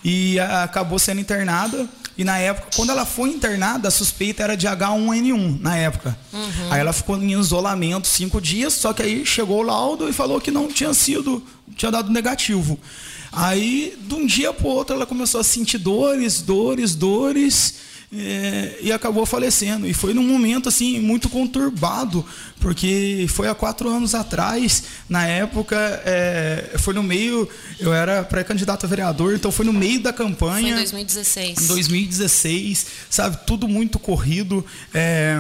e 0.05 0.41
acabou 0.41 0.99
sendo 0.99 1.21
internada. 1.21 1.89
E 2.17 2.25
na 2.25 2.39
época, 2.39 2.69
quando 2.77 2.91
ela 2.91 3.07
foi 3.07 3.31
internada, 3.31 3.89
a 3.89 3.91
suspeita 3.91 4.43
era 4.43 4.57
de 4.57 4.67
H1N1 4.67 5.61
na 5.61 5.77
época. 5.77 6.17
Aí 6.71 6.81
ela 6.81 6.93
ficou 6.93 7.17
em 7.17 7.33
isolamento 7.33 8.07
cinco 8.07 8.41
dias, 8.41 8.75
só 8.75 8.93
que 8.93 9.03
aí 9.03 9.25
chegou 9.25 9.61
o 9.61 9.63
laudo 9.63 10.09
e 10.09 10.13
falou 10.13 10.41
que 10.41 10.51
não 10.51 10.69
tinha 10.69 10.93
sido, 10.93 11.43
tinha 11.77 11.91
dado 11.91 12.11
negativo. 12.11 12.79
Aí, 13.33 13.99
de 13.99 14.15
um 14.15 14.27
dia 14.27 14.53
para 14.53 14.69
outro, 14.69 14.95
ela 14.95 15.07
começou 15.07 15.41
a 15.41 15.45
sentir 15.45 15.79
dores, 15.79 16.43
dores, 16.43 16.95
dores, 16.95 17.75
é, 18.15 18.79
e 18.83 18.93
acabou 18.93 19.25
falecendo. 19.25 19.87
E 19.87 19.95
foi 19.95 20.13
num 20.13 20.23
momento 20.23 20.69
assim 20.69 21.01
muito 21.01 21.29
conturbado, 21.29 22.25
porque 22.61 23.27
foi 23.29 23.49
há 23.49 23.55
quatro 23.55 23.89
anos 23.89 24.15
atrás. 24.15 24.85
Na 25.09 25.27
época, 25.27 25.77
é, 26.05 26.73
foi 26.79 26.93
no 26.93 27.03
meio, 27.03 27.49
eu 27.81 27.93
era 27.93 28.23
pré-candidato 28.23 28.85
a 28.85 28.89
vereador, 28.89 29.35
então 29.35 29.51
foi 29.51 29.65
no 29.65 29.73
meio 29.73 30.01
da 30.01 30.13
Foi 30.13 30.27
campanha. 30.27 30.73
em 30.73 30.75
2016. 30.75 31.63
Em 31.63 31.67
2016, 31.67 32.87
sabe, 33.09 33.39
tudo 33.47 33.67
muito 33.67 33.99
corrido. 33.99 34.65
É, 34.93 35.37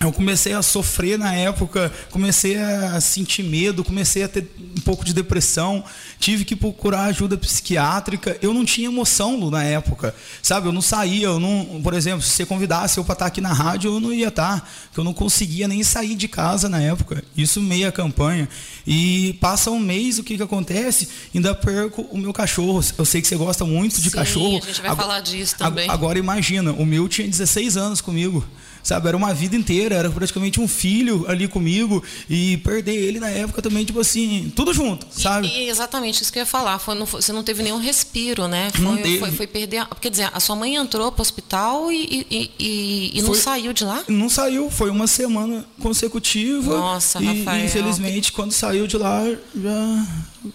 eu 0.00 0.12
comecei 0.12 0.52
a 0.52 0.62
sofrer 0.62 1.18
na 1.18 1.34
época, 1.34 1.92
comecei 2.10 2.56
a 2.56 3.00
sentir 3.00 3.42
medo, 3.42 3.82
comecei 3.82 4.22
a 4.22 4.28
ter 4.28 4.48
um 4.76 4.80
pouco 4.82 5.04
de 5.04 5.12
depressão, 5.12 5.82
tive 6.20 6.44
que 6.44 6.54
procurar 6.54 7.04
ajuda 7.06 7.36
psiquiátrica. 7.36 8.38
Eu 8.40 8.54
não 8.54 8.64
tinha 8.64 8.86
emoção 8.86 9.36
Lu, 9.38 9.50
na 9.50 9.64
época, 9.64 10.14
sabe? 10.40 10.68
Eu 10.68 10.72
não 10.72 10.80
saía, 10.80 11.26
eu 11.26 11.40
não, 11.40 11.80
por 11.82 11.94
exemplo, 11.94 12.22
se 12.22 12.30
você 12.30 12.46
convidasse 12.46 12.98
eu 12.98 13.04
para 13.04 13.14
estar 13.14 13.26
aqui 13.26 13.40
na 13.40 13.52
rádio, 13.52 13.92
eu 13.94 13.98
não 14.00 14.12
ia 14.12 14.28
estar, 14.28 14.60
porque 14.86 15.00
eu 15.00 15.04
não 15.04 15.12
conseguia 15.12 15.66
nem 15.66 15.82
sair 15.82 16.14
de 16.14 16.28
casa 16.28 16.68
na 16.68 16.80
época. 16.80 17.24
Isso 17.36 17.60
meia 17.60 17.90
campanha. 17.90 18.48
E 18.86 19.36
passa 19.40 19.70
um 19.70 19.80
mês, 19.80 20.18
o 20.18 20.22
que 20.24 20.36
que 20.36 20.42
acontece? 20.42 21.08
Ainda 21.34 21.54
perco 21.54 22.02
o 22.10 22.16
meu 22.18 22.32
cachorro. 22.32 22.84
Eu 22.96 23.04
sei 23.04 23.20
que 23.20 23.26
você 23.26 23.36
gosta 23.36 23.64
muito 23.64 24.00
de 24.00 24.10
Sim, 24.10 24.16
cachorro. 24.16 24.58
a 24.62 24.66
gente 24.66 24.80
vai 24.80 24.90
Agora- 24.90 25.08
falar 25.08 25.20
disso 25.20 25.56
também. 25.56 25.90
Agora 25.90 26.18
imagina, 26.18 26.72
o 26.72 26.86
meu 26.86 27.08
tinha 27.08 27.26
16 27.26 27.76
anos 27.76 28.00
comigo. 28.00 28.44
Sabe, 28.88 29.06
era 29.06 29.16
uma 29.18 29.34
vida 29.34 29.54
inteira, 29.54 29.94
era 29.96 30.08
praticamente 30.10 30.58
um 30.58 30.66
filho 30.66 31.26
ali 31.28 31.46
comigo 31.46 32.02
e 32.28 32.56
perder 32.56 32.94
ele 32.96 33.20
na 33.20 33.28
época 33.28 33.60
também, 33.60 33.84
tipo 33.84 34.00
assim, 34.00 34.50
tudo 34.56 34.72
junto, 34.72 35.06
sabe? 35.10 35.46
E, 35.46 35.64
e 35.64 35.68
exatamente 35.68 36.22
isso 36.22 36.32
que 36.32 36.38
eu 36.38 36.42
ia 36.42 36.46
falar. 36.46 36.78
Foi, 36.78 36.94
não 36.94 37.04
você 37.04 37.30
não 37.30 37.42
teve 37.44 37.62
nenhum 37.62 37.76
respiro, 37.78 38.48
né? 38.48 38.70
Não 38.78 38.94
Foi, 38.94 39.02
teve. 39.02 39.18
foi, 39.18 39.30
foi 39.32 39.46
perder. 39.46 39.86
Quer 40.00 40.10
dizer, 40.10 40.30
a 40.32 40.40
sua 40.40 40.56
mãe 40.56 40.76
entrou 40.76 41.12
para 41.12 41.20
o 41.20 41.22
hospital 41.22 41.92
e, 41.92 42.26
e, 42.30 42.50
e, 42.58 43.18
e 43.18 43.20
não 43.20 43.34
Foi- 43.34 43.38
saiu 43.42 43.74
de 43.74 43.84
lá? 43.84 44.02
Não 44.08 44.30
saiu, 44.30 44.70
foi 44.70 44.88
uma 44.88 45.06
semana 45.06 45.66
consecutiva. 45.80 46.74
Nossa, 46.78 47.20
e, 47.22 47.26
Rafael. 47.26 47.66
infelizmente, 47.66 48.32
quando 48.32 48.52
saiu 48.52 48.86
de 48.86 48.96
lá, 48.96 49.22
já 49.54 50.06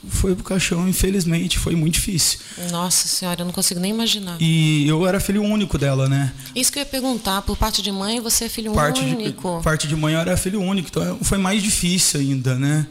foi 0.07 0.35
pro 0.35 0.43
caixão, 0.43 0.87
infelizmente, 0.87 1.57
foi 1.57 1.75
muito 1.75 1.95
difícil. 1.95 2.39
Nossa 2.71 3.07
senhora, 3.07 3.41
eu 3.41 3.45
não 3.45 3.51
consigo 3.51 3.79
nem 3.79 3.91
imaginar. 3.91 4.37
E 4.39 4.87
eu 4.87 5.05
era 5.07 5.19
filho 5.19 5.43
único 5.43 5.77
dela, 5.77 6.07
né? 6.07 6.31
Isso 6.55 6.71
que 6.71 6.79
eu 6.79 6.81
ia 6.81 6.85
perguntar, 6.85 7.41
por 7.41 7.57
parte 7.57 7.81
de 7.81 7.91
mãe, 7.91 8.19
você 8.19 8.45
é 8.45 8.49
filho 8.49 8.73
parte 8.73 9.01
único. 9.01 9.57
De, 9.57 9.63
parte 9.63 9.87
de 9.87 9.95
mãe 9.95 10.13
eu 10.13 10.19
era 10.19 10.37
filho 10.37 10.61
único, 10.61 10.89
então 10.89 11.19
foi 11.21 11.37
mais 11.37 11.61
difícil 11.61 12.19
ainda, 12.19 12.55
né? 12.55 12.87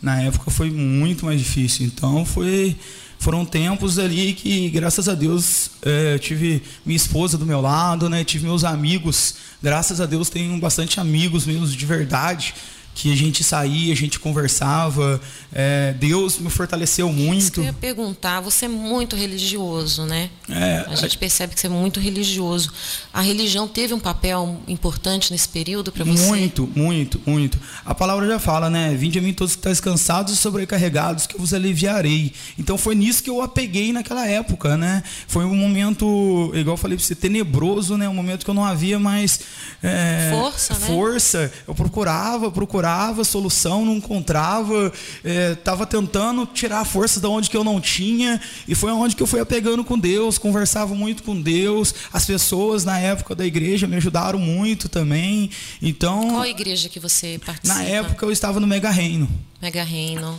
Na 0.00 0.20
época 0.22 0.50
foi 0.50 0.70
muito 0.70 1.24
mais 1.26 1.40
difícil. 1.40 1.86
Então 1.86 2.24
foi, 2.24 2.76
foram 3.18 3.44
tempos 3.44 3.98
ali 3.98 4.32
que, 4.32 4.70
graças 4.70 5.08
a 5.08 5.14
Deus, 5.14 5.70
eu 5.82 6.18
tive 6.18 6.62
minha 6.86 6.96
esposa 6.96 7.36
do 7.36 7.44
meu 7.44 7.60
lado, 7.60 8.08
né? 8.08 8.24
Tive 8.24 8.46
meus 8.46 8.64
amigos. 8.64 9.34
Graças 9.62 10.00
a 10.00 10.06
Deus 10.06 10.30
tenho 10.30 10.56
bastante 10.58 11.00
amigos 11.00 11.46
meus 11.46 11.74
de 11.74 11.84
verdade 11.84 12.54
que 12.98 13.12
a 13.12 13.16
gente 13.16 13.44
saía, 13.44 13.92
a 13.92 13.96
gente 13.96 14.18
conversava. 14.18 15.20
É, 15.52 15.94
Deus 16.00 16.36
me 16.40 16.50
fortaleceu 16.50 17.12
muito. 17.12 17.38
Isso 17.38 17.52
que 17.52 17.60
eu 17.60 17.64
ia 17.64 17.72
perguntar, 17.72 18.40
você 18.40 18.64
é 18.64 18.68
muito 18.68 19.14
religioso, 19.14 20.04
né? 20.04 20.30
É, 20.48 20.84
a 20.84 20.96
gente 20.96 21.16
percebe 21.16 21.54
que 21.54 21.60
você 21.60 21.68
é 21.68 21.70
muito 21.70 22.00
religioso. 22.00 22.72
A 23.12 23.20
religião 23.20 23.68
teve 23.68 23.94
um 23.94 24.00
papel 24.00 24.60
importante 24.66 25.30
nesse 25.30 25.48
período 25.48 25.92
para 25.92 26.04
você? 26.04 26.26
Muito, 26.26 26.68
muito, 26.74 27.20
muito. 27.24 27.56
A 27.84 27.94
palavra 27.94 28.26
já 28.26 28.40
fala, 28.40 28.68
né? 28.68 28.92
Vinde 28.96 29.20
a 29.20 29.22
mim 29.22 29.32
todos 29.32 29.54
que 29.54 29.60
estáis 29.60 29.78
cansados 29.78 30.32
e 30.32 30.36
sobrecarregados, 30.36 31.24
que 31.24 31.36
eu 31.36 31.40
vos 31.40 31.54
aliviarei. 31.54 32.32
Então 32.58 32.76
foi 32.76 32.96
nisso 32.96 33.22
que 33.22 33.30
eu 33.30 33.40
apeguei 33.40 33.92
naquela 33.92 34.26
época, 34.26 34.76
né? 34.76 35.04
Foi 35.28 35.44
um 35.44 35.54
momento, 35.54 36.50
igual 36.52 36.74
eu 36.74 36.76
falei 36.76 36.96
para 36.96 37.06
você, 37.06 37.14
tenebroso, 37.14 37.96
né? 37.96 38.08
Um 38.08 38.14
momento 38.14 38.44
que 38.44 38.50
eu 38.50 38.54
não 38.54 38.64
havia 38.64 38.98
mais 38.98 39.38
é, 39.84 40.32
força, 40.32 40.74
né? 40.74 40.86
Força. 40.88 41.52
Eu 41.68 41.76
procurava, 41.76 42.50
procurava 42.50 42.87
procurava 42.88 43.22
solução, 43.22 43.84
não 43.84 43.96
encontrava, 43.96 44.90
estava 45.22 45.82
é, 45.82 45.86
tentando 45.86 46.46
tirar 46.46 46.80
a 46.80 46.84
força 46.84 47.20
da 47.20 47.28
onde 47.28 47.50
que 47.50 47.56
eu 47.56 47.62
não 47.62 47.80
tinha, 47.80 48.40
e 48.66 48.74
foi 48.74 48.90
onde 48.90 49.14
que 49.14 49.22
eu 49.22 49.26
fui 49.26 49.40
apegando 49.40 49.84
com 49.84 49.98
Deus, 49.98 50.38
conversava 50.38 50.94
muito 50.94 51.22
com 51.22 51.38
Deus, 51.38 51.94
as 52.10 52.24
pessoas 52.24 52.84
na 52.84 52.98
época 52.98 53.34
da 53.34 53.44
igreja 53.44 53.86
me 53.86 53.96
ajudaram 53.96 54.38
muito 54.38 54.88
também, 54.88 55.50
então... 55.82 56.30
Qual 56.30 56.46
igreja 56.46 56.88
que 56.88 56.98
você 56.98 57.38
participa? 57.44 57.74
Na 57.74 57.84
época 57.84 58.24
eu 58.24 58.32
estava 58.32 58.58
no 58.58 58.66
Mega 58.66 58.90
Reino. 58.90 59.28
Mega 59.60 59.84
Reino. 59.84 60.38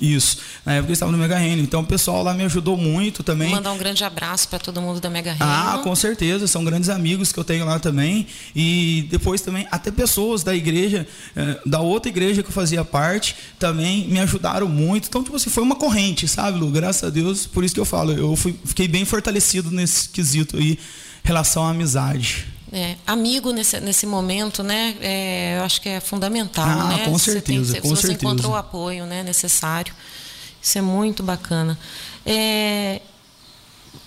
Isso. 0.00 0.38
Na 0.64 0.74
época 0.74 0.90
eu 0.90 0.92
estava 0.92 1.10
no 1.10 1.18
Mega 1.18 1.38
Reino. 1.38 1.62
Então 1.62 1.80
o 1.80 1.86
pessoal 1.86 2.22
lá 2.22 2.34
me 2.34 2.44
ajudou 2.44 2.76
muito 2.76 3.22
também. 3.22 3.50
Mandar 3.50 3.72
um 3.72 3.78
grande 3.78 4.04
abraço 4.04 4.48
para 4.48 4.58
todo 4.58 4.80
mundo 4.80 5.00
da 5.00 5.08
Mega 5.08 5.32
Reino. 5.32 5.44
Ah, 5.44 5.80
com 5.82 5.94
certeza. 5.94 6.46
São 6.46 6.64
grandes 6.64 6.88
amigos 6.88 7.32
que 7.32 7.38
eu 7.38 7.44
tenho 7.44 7.64
lá 7.64 7.78
também. 7.78 8.26
E 8.54 9.06
depois 9.10 9.40
também, 9.40 9.66
até 9.70 9.90
pessoas 9.90 10.42
da 10.42 10.54
igreja, 10.54 11.06
eh, 11.34 11.60
da 11.64 11.80
outra 11.80 12.10
igreja 12.10 12.42
que 12.42 12.48
eu 12.48 12.52
fazia 12.52 12.84
parte, 12.84 13.36
também 13.58 14.06
me 14.08 14.20
ajudaram 14.20 14.68
muito. 14.68 15.08
Então, 15.08 15.22
tipo 15.22 15.36
assim, 15.36 15.50
foi 15.50 15.62
uma 15.62 15.76
corrente, 15.76 16.28
sabe, 16.28 16.58
Lu? 16.58 16.70
Graças 16.70 17.04
a 17.04 17.10
Deus. 17.10 17.46
Por 17.46 17.64
isso 17.64 17.74
que 17.74 17.80
eu 17.80 17.84
falo, 17.84 18.12
eu 18.12 18.36
fui, 18.36 18.54
fiquei 18.64 18.86
bem 18.86 19.04
fortalecido 19.04 19.70
nesse 19.70 20.08
quesito 20.08 20.56
aí, 20.56 20.78
relação 21.24 21.64
à 21.64 21.70
amizade. 21.70 22.46
É, 22.72 22.96
amigo 23.06 23.52
nesse, 23.52 23.80
nesse 23.80 24.06
momento, 24.06 24.62
né? 24.62 24.96
É, 25.00 25.58
eu 25.58 25.64
acho 25.64 25.80
que 25.80 25.88
é 25.88 26.00
fundamental, 26.00 26.68
ah, 26.68 26.88
né? 26.88 27.04
Com 27.04 27.18
certeza, 27.18 27.72
tem, 27.72 27.82
com 27.82 27.88
você 27.88 28.08
certeza. 28.08 28.24
encontrou 28.24 28.52
o 28.52 28.56
apoio, 28.56 29.06
né? 29.06 29.22
Necessário. 29.24 29.92
Isso 30.62 30.78
é 30.78 30.82
muito 30.82 31.22
bacana. 31.22 31.76
É, 32.24 33.00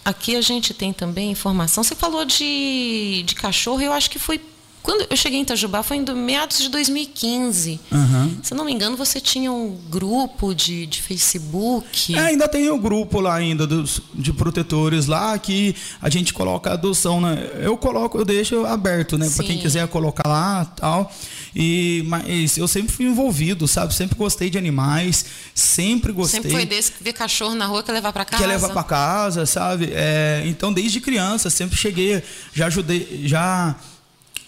aqui 0.06 0.36
a 0.36 0.42
gente 0.42 0.74
tem 0.74 0.94
também 0.94 1.32
informação. 1.32 1.84
Você 1.84 1.96
falou 1.96 2.24
de, 2.24 3.24
de 3.26 3.36
cachorro. 3.36 3.82
Eu 3.82 3.92
acho 3.92 4.10
que 4.10 4.20
foi 4.20 4.40
quando 4.84 5.08
eu 5.10 5.16
cheguei 5.16 5.40
em 5.40 5.44
Itajubá 5.44 5.82
foi 5.82 5.96
em 5.96 6.06
meados 6.14 6.60
de 6.60 6.68
2015. 6.68 7.80
Uhum. 7.90 8.38
Se 8.44 8.54
não 8.54 8.66
me 8.66 8.74
engano, 8.74 8.98
você 8.98 9.22
tinha 9.22 9.50
um 9.50 9.80
grupo 9.90 10.54
de, 10.54 10.86
de 10.86 11.02
Facebook. 11.02 12.14
É, 12.14 12.20
ainda 12.20 12.50
tem 12.50 12.70
o 12.70 12.76
um 12.76 12.80
grupo 12.80 13.22
lá 13.22 13.36
ainda 13.36 13.66
dos, 13.66 14.02
de 14.14 14.34
protetores 14.34 15.08
lá 15.08 15.40
que 15.40 15.74
a 16.02 16.10
gente 16.10 16.34
coloca 16.34 16.70
a 16.70 16.74
adoção, 16.74 17.22
né? 17.22 17.50
Eu 17.62 17.78
coloco, 17.78 18.18
eu 18.18 18.26
deixo 18.26 18.66
aberto, 18.66 19.18
né? 19.18 19.30
Para 19.34 19.46
quem 19.46 19.58
quiser 19.58 19.88
colocar 19.88 20.28
lá 20.28 20.66
tal. 20.66 21.10
E, 21.56 22.04
mas 22.08 22.58
eu 22.58 22.68
sempre 22.68 22.92
fui 22.92 23.06
envolvido, 23.06 23.70
sabe? 23.70 23.96
Sempre 23.96 24.18
gostei 24.18 24.50
de 24.50 24.58
animais, 24.58 25.26
sempre 25.56 26.12
gostei. 26.12 26.42
Sempre 26.42 26.58
foi 26.58 26.66
desse 26.66 26.92
que 26.92 27.02
ver 27.02 27.14
cachorro 27.14 27.56
na 27.56 27.68
rua 27.68 27.84
quer 27.84 27.94
levar 27.94 28.12
para 28.12 28.26
casa. 28.26 28.44
Quer 28.44 28.50
levar 28.50 28.70
para 28.70 28.84
casa, 28.84 29.46
sabe? 29.46 29.92
É, 29.94 30.44
então, 30.46 30.74
desde 30.74 31.00
criança, 31.00 31.50
sempre 31.50 31.78
cheguei, 31.78 32.22
já 32.54 32.66
ajudei, 32.68 33.22
já 33.24 33.78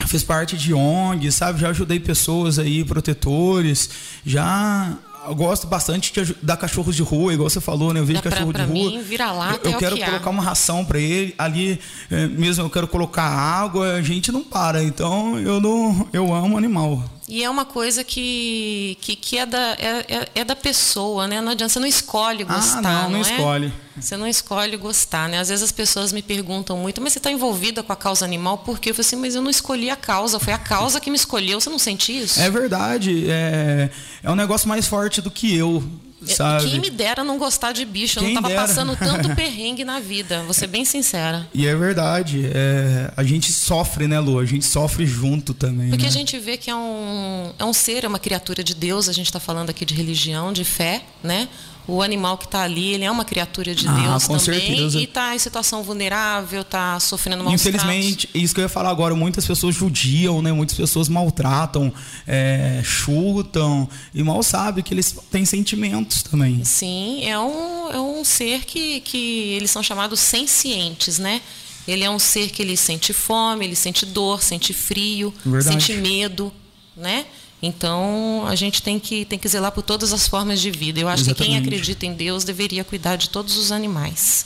fiz 0.07 0.23
parte 0.23 0.57
de 0.57 0.73
ONG, 0.73 1.31
sabe? 1.31 1.59
Já 1.59 1.69
ajudei 1.69 1.99
pessoas 1.99 2.59
aí, 2.59 2.83
protetores, 2.83 3.89
já 4.25 4.97
eu 5.27 5.35
gosto 5.35 5.65
bastante 5.65 6.13
de 6.13 6.35
dar 6.41 6.57
cachorros 6.57 6.95
de 6.95 7.01
rua, 7.01 7.33
igual 7.33 7.49
você 7.49 7.59
falou, 7.59 7.93
né? 7.93 7.99
Eu 7.99 8.05
vejo 8.05 8.21
cachorro 8.21 8.51
pra, 8.53 8.65
de 8.65 8.71
rua. 8.71 8.91
Mim, 8.91 9.01
vira 9.01 9.31
lá, 9.31 9.57
eu, 9.63 9.71
eu 9.71 9.77
quero 9.77 9.95
que 9.95 10.05
colocar 10.05 10.29
uma 10.29 10.43
ração 10.43 10.85
para 10.85 10.99
ele. 10.99 11.33
Ali 11.37 11.79
é, 12.11 12.27
mesmo 12.27 12.63
eu 12.63 12.69
quero 12.69 12.87
colocar 12.87 13.23
água, 13.23 13.93
a 13.93 14.01
gente 14.01 14.31
não 14.31 14.43
para. 14.43 14.83
Então 14.83 15.39
eu 15.39 15.59
não, 15.59 16.07
eu 16.13 16.33
amo 16.33 16.57
animal. 16.57 17.03
E 17.27 17.43
é 17.43 17.49
uma 17.49 17.65
coisa 17.65 18.03
que, 18.03 18.97
que, 19.01 19.15
que 19.15 19.37
é, 19.37 19.45
da, 19.47 19.75
é, 19.79 20.05
é, 20.07 20.27
é, 20.35 20.43
da 20.43 20.55
pessoa, 20.55 21.27
né? 21.27 21.41
Não 21.41 21.53
adianta, 21.53 21.73
você 21.73 21.79
não 21.79 21.87
escolhe 21.87 22.43
ah, 22.43 22.53
gostar. 22.53 22.77
Ah, 22.77 22.81
não, 22.81 23.03
não, 23.03 23.09
não 23.11 23.17
é? 23.17 23.21
escolhe. 23.21 23.73
Você 23.99 24.17
não 24.17 24.27
escolhe 24.27 24.77
gostar, 24.77 25.27
né? 25.27 25.39
Às 25.39 25.49
vezes 25.49 25.63
as 25.63 25.71
pessoas 25.71 26.11
me 26.11 26.21
perguntam 26.21 26.77
muito, 26.77 27.01
mas 27.01 27.13
você 27.13 27.19
está 27.19 27.31
envolvida 27.31 27.81
com 27.81 27.91
a 27.91 27.95
causa 27.95 28.25
animal 28.25 28.59
por 28.59 28.77
quê? 28.77 28.91
Eu 28.91 28.93
falei 28.93 29.07
assim, 29.07 29.15
mas 29.15 29.33
eu 29.33 29.41
não 29.41 29.49
escolhi 29.49 29.89
a 29.89 29.95
causa, 29.95 30.39
foi 30.39 30.53
a 30.53 30.57
causa 30.59 30.99
que 30.99 31.09
me 31.09 31.15
escolheu. 31.15 31.59
Você 31.59 31.69
não 31.69 31.79
sente 31.79 32.15
isso? 32.15 32.39
É 32.39 32.49
verdade. 32.49 33.25
É, 33.27 33.89
é 34.21 34.29
um 34.29 34.35
negócio 34.35 34.69
mais 34.69 34.85
forte 34.85 35.19
do 35.19 35.31
que 35.31 35.55
eu. 35.55 35.83
Sabe? 36.23 36.69
Quem 36.69 36.79
me 36.79 36.89
dera 36.89 37.23
não 37.23 37.37
gostar 37.37 37.71
de 37.71 37.85
bicho, 37.85 38.19
Quem 38.19 38.29
eu 38.29 38.41
não 38.41 38.41
estava 38.49 38.67
passando 38.67 38.95
tanto 38.95 39.33
perrengue 39.35 39.83
na 39.83 39.99
vida, 39.99 40.43
vou 40.43 40.53
ser 40.53 40.67
bem 40.67 40.85
sincera. 40.85 41.47
E 41.53 41.67
é 41.67 41.75
verdade, 41.75 42.49
é, 42.53 43.11
a 43.15 43.23
gente 43.23 43.51
sofre, 43.51 44.07
né, 44.07 44.19
Lu? 44.19 44.39
A 44.39 44.45
gente 44.45 44.65
sofre 44.65 45.05
junto 45.05 45.53
também. 45.53 45.89
Porque 45.89 46.03
né? 46.03 46.09
a 46.09 46.11
gente 46.11 46.39
vê 46.39 46.57
que 46.57 46.69
é 46.69 46.75
um, 46.75 47.51
é 47.59 47.65
um 47.65 47.73
ser, 47.73 48.05
é 48.05 48.07
uma 48.07 48.19
criatura 48.19 48.63
de 48.63 48.73
Deus, 48.73 49.09
a 49.09 49.13
gente 49.13 49.27
está 49.27 49.39
falando 49.39 49.69
aqui 49.69 49.85
de 49.85 49.93
religião, 49.93 50.53
de 50.53 50.63
fé, 50.63 51.03
né? 51.21 51.47
O 51.87 52.01
animal 52.01 52.37
que 52.37 52.45
está 52.45 52.63
ali, 52.63 52.93
ele 52.93 53.03
é 53.03 53.11
uma 53.11 53.23
criatura 53.25 53.75
de 53.75 53.87
ah, 53.87 53.91
Deus 53.91 54.25
com 54.25 54.37
também 54.37 54.59
certeza. 54.59 54.99
e 54.99 55.03
está 55.03 55.35
em 55.35 55.39
situação 55.39 55.83
vulnerável, 55.83 56.61
está 56.61 56.99
sofrendo 56.99 57.43
maus 57.43 57.53
Infelizmente, 57.53 58.27
tratos. 58.27 58.41
isso 58.41 58.53
que 58.55 58.61
eu 58.61 58.63
ia 58.63 58.69
falar 58.69 58.89
agora, 58.89 59.13
muitas 59.15 59.45
pessoas 59.45 59.75
judiam, 59.75 60.41
né? 60.41 60.51
Muitas 60.51 60.75
pessoas 60.75 61.07
maltratam, 61.07 61.93
é, 62.27 62.81
chutam 62.83 63.87
e 64.13 64.23
mal 64.23 64.41
sabem 64.41 64.83
que 64.83 64.93
eles 64.93 65.15
têm 65.29 65.45
sentimentos 65.45 66.23
também. 66.23 66.63
Sim, 66.63 67.23
é 67.25 67.37
um, 67.37 67.91
é 67.91 67.99
um 67.99 68.23
ser 68.23 68.65
que, 68.65 69.01
que 69.01 69.53
eles 69.53 69.69
são 69.69 69.83
chamados 69.83 70.19
sencientes, 70.19 71.19
né? 71.19 71.41
Ele 71.87 72.03
é 72.03 72.09
um 72.09 72.17
ser 72.17 72.49
que 72.49 72.61
ele 72.61 72.75
sente 72.75 73.13
fome, 73.13 73.63
ele 73.63 73.75
sente 73.75 74.05
dor, 74.05 74.41
sente 74.41 74.73
frio, 74.73 75.33
Verdade. 75.45 75.83
sente 75.83 75.93
medo, 76.01 76.51
né? 76.97 77.25
Então, 77.65 78.45
a 78.47 78.55
gente 78.55 78.81
tem 78.83 78.99
que, 78.99 79.25
tem 79.25 79.39
que 79.39 79.47
zelar 79.47 79.71
por 79.71 79.81
todas 79.81 80.13
as 80.13 80.27
formas 80.27 80.61
de 80.61 80.69
vida. 80.69 80.99
Eu 80.99 81.07
acho 81.07 81.23
Exatamente. 81.23 81.53
que 81.53 81.59
quem 81.59 81.67
acredita 81.67 82.05
em 82.05 82.13
Deus 82.13 82.43
deveria 82.43 82.83
cuidar 82.83 83.15
de 83.15 83.29
todos 83.29 83.57
os 83.57 83.71
animais. 83.71 84.45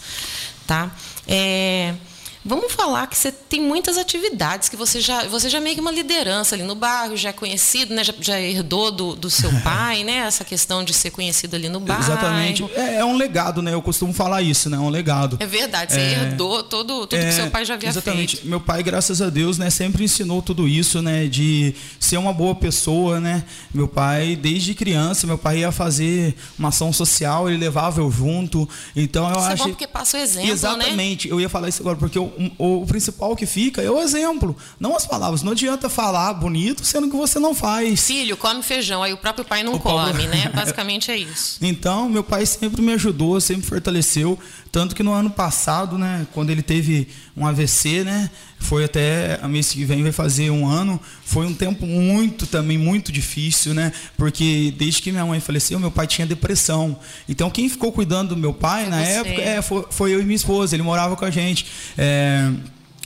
Tá? 0.65 0.95
É, 1.27 1.95
Vamos 2.43 2.71
falar 2.71 3.05
que 3.07 3.17
você 3.17 3.31
tem 3.31 3.61
muitas 3.61 3.97
atividades, 3.97 4.69
que 4.69 4.77
você 4.77 5.01
já, 5.01 5.25
você 5.25 5.49
já 5.49 5.57
é 5.57 5.61
meio 5.61 5.75
que 5.75 5.81
uma 5.81 5.91
liderança 5.91 6.55
ali 6.55 6.63
no 6.63 6.73
bairro, 6.73 7.17
já 7.17 7.29
é 7.29 7.33
conhecido, 7.33 7.93
né? 7.93 8.01
já, 8.01 8.13
já 8.19 8.39
herdou 8.39 8.91
do, 8.91 9.15
do 9.15 9.29
seu 9.29 9.51
pai, 9.61 10.05
né? 10.05 10.19
Essa 10.19 10.45
questão 10.45 10.83
de 10.83 10.93
ser 10.93 11.11
conhecido 11.11 11.55
ali 11.55 11.67
no 11.67 11.81
bairro. 11.81 12.01
Exatamente. 12.01 12.63
É, 12.75 12.95
é, 12.95 13.05
um 13.05 13.17
legado, 13.17 13.61
né? 13.61 13.73
Eu 13.73 13.81
costumo 13.81 14.13
falar 14.13 14.41
isso, 14.41 14.69
né? 14.69 14.77
É 14.77 14.79
um 14.79 14.89
legado. 14.89 15.37
É 15.39 15.45
verdade, 15.45 15.93
você 15.93 15.99
é, 15.99 16.13
herdou 16.13 16.63
todo, 16.63 17.07
tudo 17.07 17.19
é, 17.19 17.27
que 17.27 17.33
seu 17.33 17.49
pai 17.51 17.65
já 17.65 17.73
havia 17.73 17.89
exatamente. 17.89 18.37
feito. 18.37 18.47
Meu 18.49 18.61
pai, 18.61 18.81
graças 18.83 19.21
a 19.21 19.29
Deus, 19.29 19.57
né, 19.57 19.69
sempre 19.69 20.05
ensinou 20.05 20.41
tudo 20.41 20.65
isso, 20.65 21.01
né? 21.01 21.27
De 21.27 21.75
ser 21.99 22.17
uma 22.17 22.31
boa 22.31 22.55
pessoa, 22.55 23.19
né? 23.19 23.43
Meu 23.73 23.87
pai, 23.87 24.37
desde 24.37 24.73
criança, 24.73 25.27
meu 25.27 25.37
pai 25.37 25.59
ia 25.59 25.73
fazer 25.73 26.35
uma 26.57 26.69
ação 26.69 26.93
social, 26.93 27.49
ele 27.49 27.57
levava 27.57 27.99
eu 27.99 28.09
junto. 28.09 28.67
Então 28.95 29.25
eu 29.25 29.31
isso 29.31 29.39
acho. 29.39 29.63
É 29.63 29.65
bom 29.65 29.69
porque 29.71 29.87
passa 29.87 30.17
o 30.17 30.19
exemplo, 30.21 30.49
Exatamente. 30.49 31.27
Né? 31.27 31.33
Eu 31.33 31.41
ia 31.41 31.49
falar 31.49 31.67
isso 31.67 31.81
agora, 31.81 31.97
porque 31.97 32.17
eu 32.17 32.28
o, 32.57 32.81
o, 32.81 32.85
principal 32.85 33.35
que 33.35 33.45
fica 33.45 33.81
é 33.81 33.89
o 33.89 33.99
exemplo, 33.99 34.55
não 34.79 34.95
as 34.95 35.05
palavras. 35.05 35.43
Não 35.43 35.51
adianta 35.51 35.89
falar 35.89 36.33
bonito 36.33 36.85
sendo 36.85 37.09
que 37.09 37.15
você 37.15 37.39
não 37.39 37.53
faz. 37.53 38.05
Filho, 38.05 38.37
come 38.37 38.63
feijão, 38.63 39.03
aí 39.03 39.13
o 39.13 39.17
próprio 39.17 39.45
pai 39.45 39.63
não 39.63 39.73
o 39.73 39.79
come, 39.79 40.27
né? 40.27 40.49
Basicamente 40.53 41.11
é 41.11 41.17
isso. 41.17 41.57
Então, 41.61 42.09
meu 42.09 42.23
pai 42.23 42.45
sempre 42.45 42.81
me 42.81 42.93
ajudou, 42.93 43.39
sempre 43.39 43.67
fortaleceu, 43.67 44.37
tanto 44.71 44.95
que 44.95 45.03
no 45.03 45.13
ano 45.13 45.29
passado, 45.29 45.97
né, 45.97 46.27
quando 46.33 46.49
ele 46.49 46.61
teve 46.61 47.07
um 47.35 47.45
AVC, 47.45 48.03
né, 48.03 48.29
foi 48.59 48.83
até 48.83 49.39
a 49.41 49.47
mês 49.47 49.71
que 49.71 49.85
vem 49.85 50.03
vai 50.03 50.11
fazer 50.11 50.51
um 50.51 50.67
ano, 50.67 50.99
foi 51.23 51.45
um 51.47 51.53
tempo 51.53 51.85
muito 51.85 52.45
também 52.45 52.77
muito 52.77 53.11
difícil, 53.11 53.73
né? 53.73 53.91
Porque 54.17 54.73
desde 54.77 55.01
que 55.01 55.11
minha 55.11 55.25
mãe 55.25 55.39
faleceu, 55.39 55.79
meu 55.79 55.89
pai 55.89 56.05
tinha 56.05 56.27
depressão. 56.27 56.99
Então 57.27 57.49
quem 57.49 57.69
ficou 57.69 57.91
cuidando 57.91 58.29
do 58.29 58.37
meu 58.37 58.53
pai 58.53 58.87
na 58.87 59.03
você. 59.03 59.11
época 59.11 59.41
é, 59.41 59.61
foi, 59.61 59.85
foi, 59.89 60.13
eu 60.13 60.21
e 60.21 60.23
minha 60.23 60.35
esposa. 60.35 60.75
Ele 60.75 60.83
morava 60.83 61.15
com 61.15 61.25
a 61.25 61.31
gente. 61.31 61.65
É, 61.97 62.51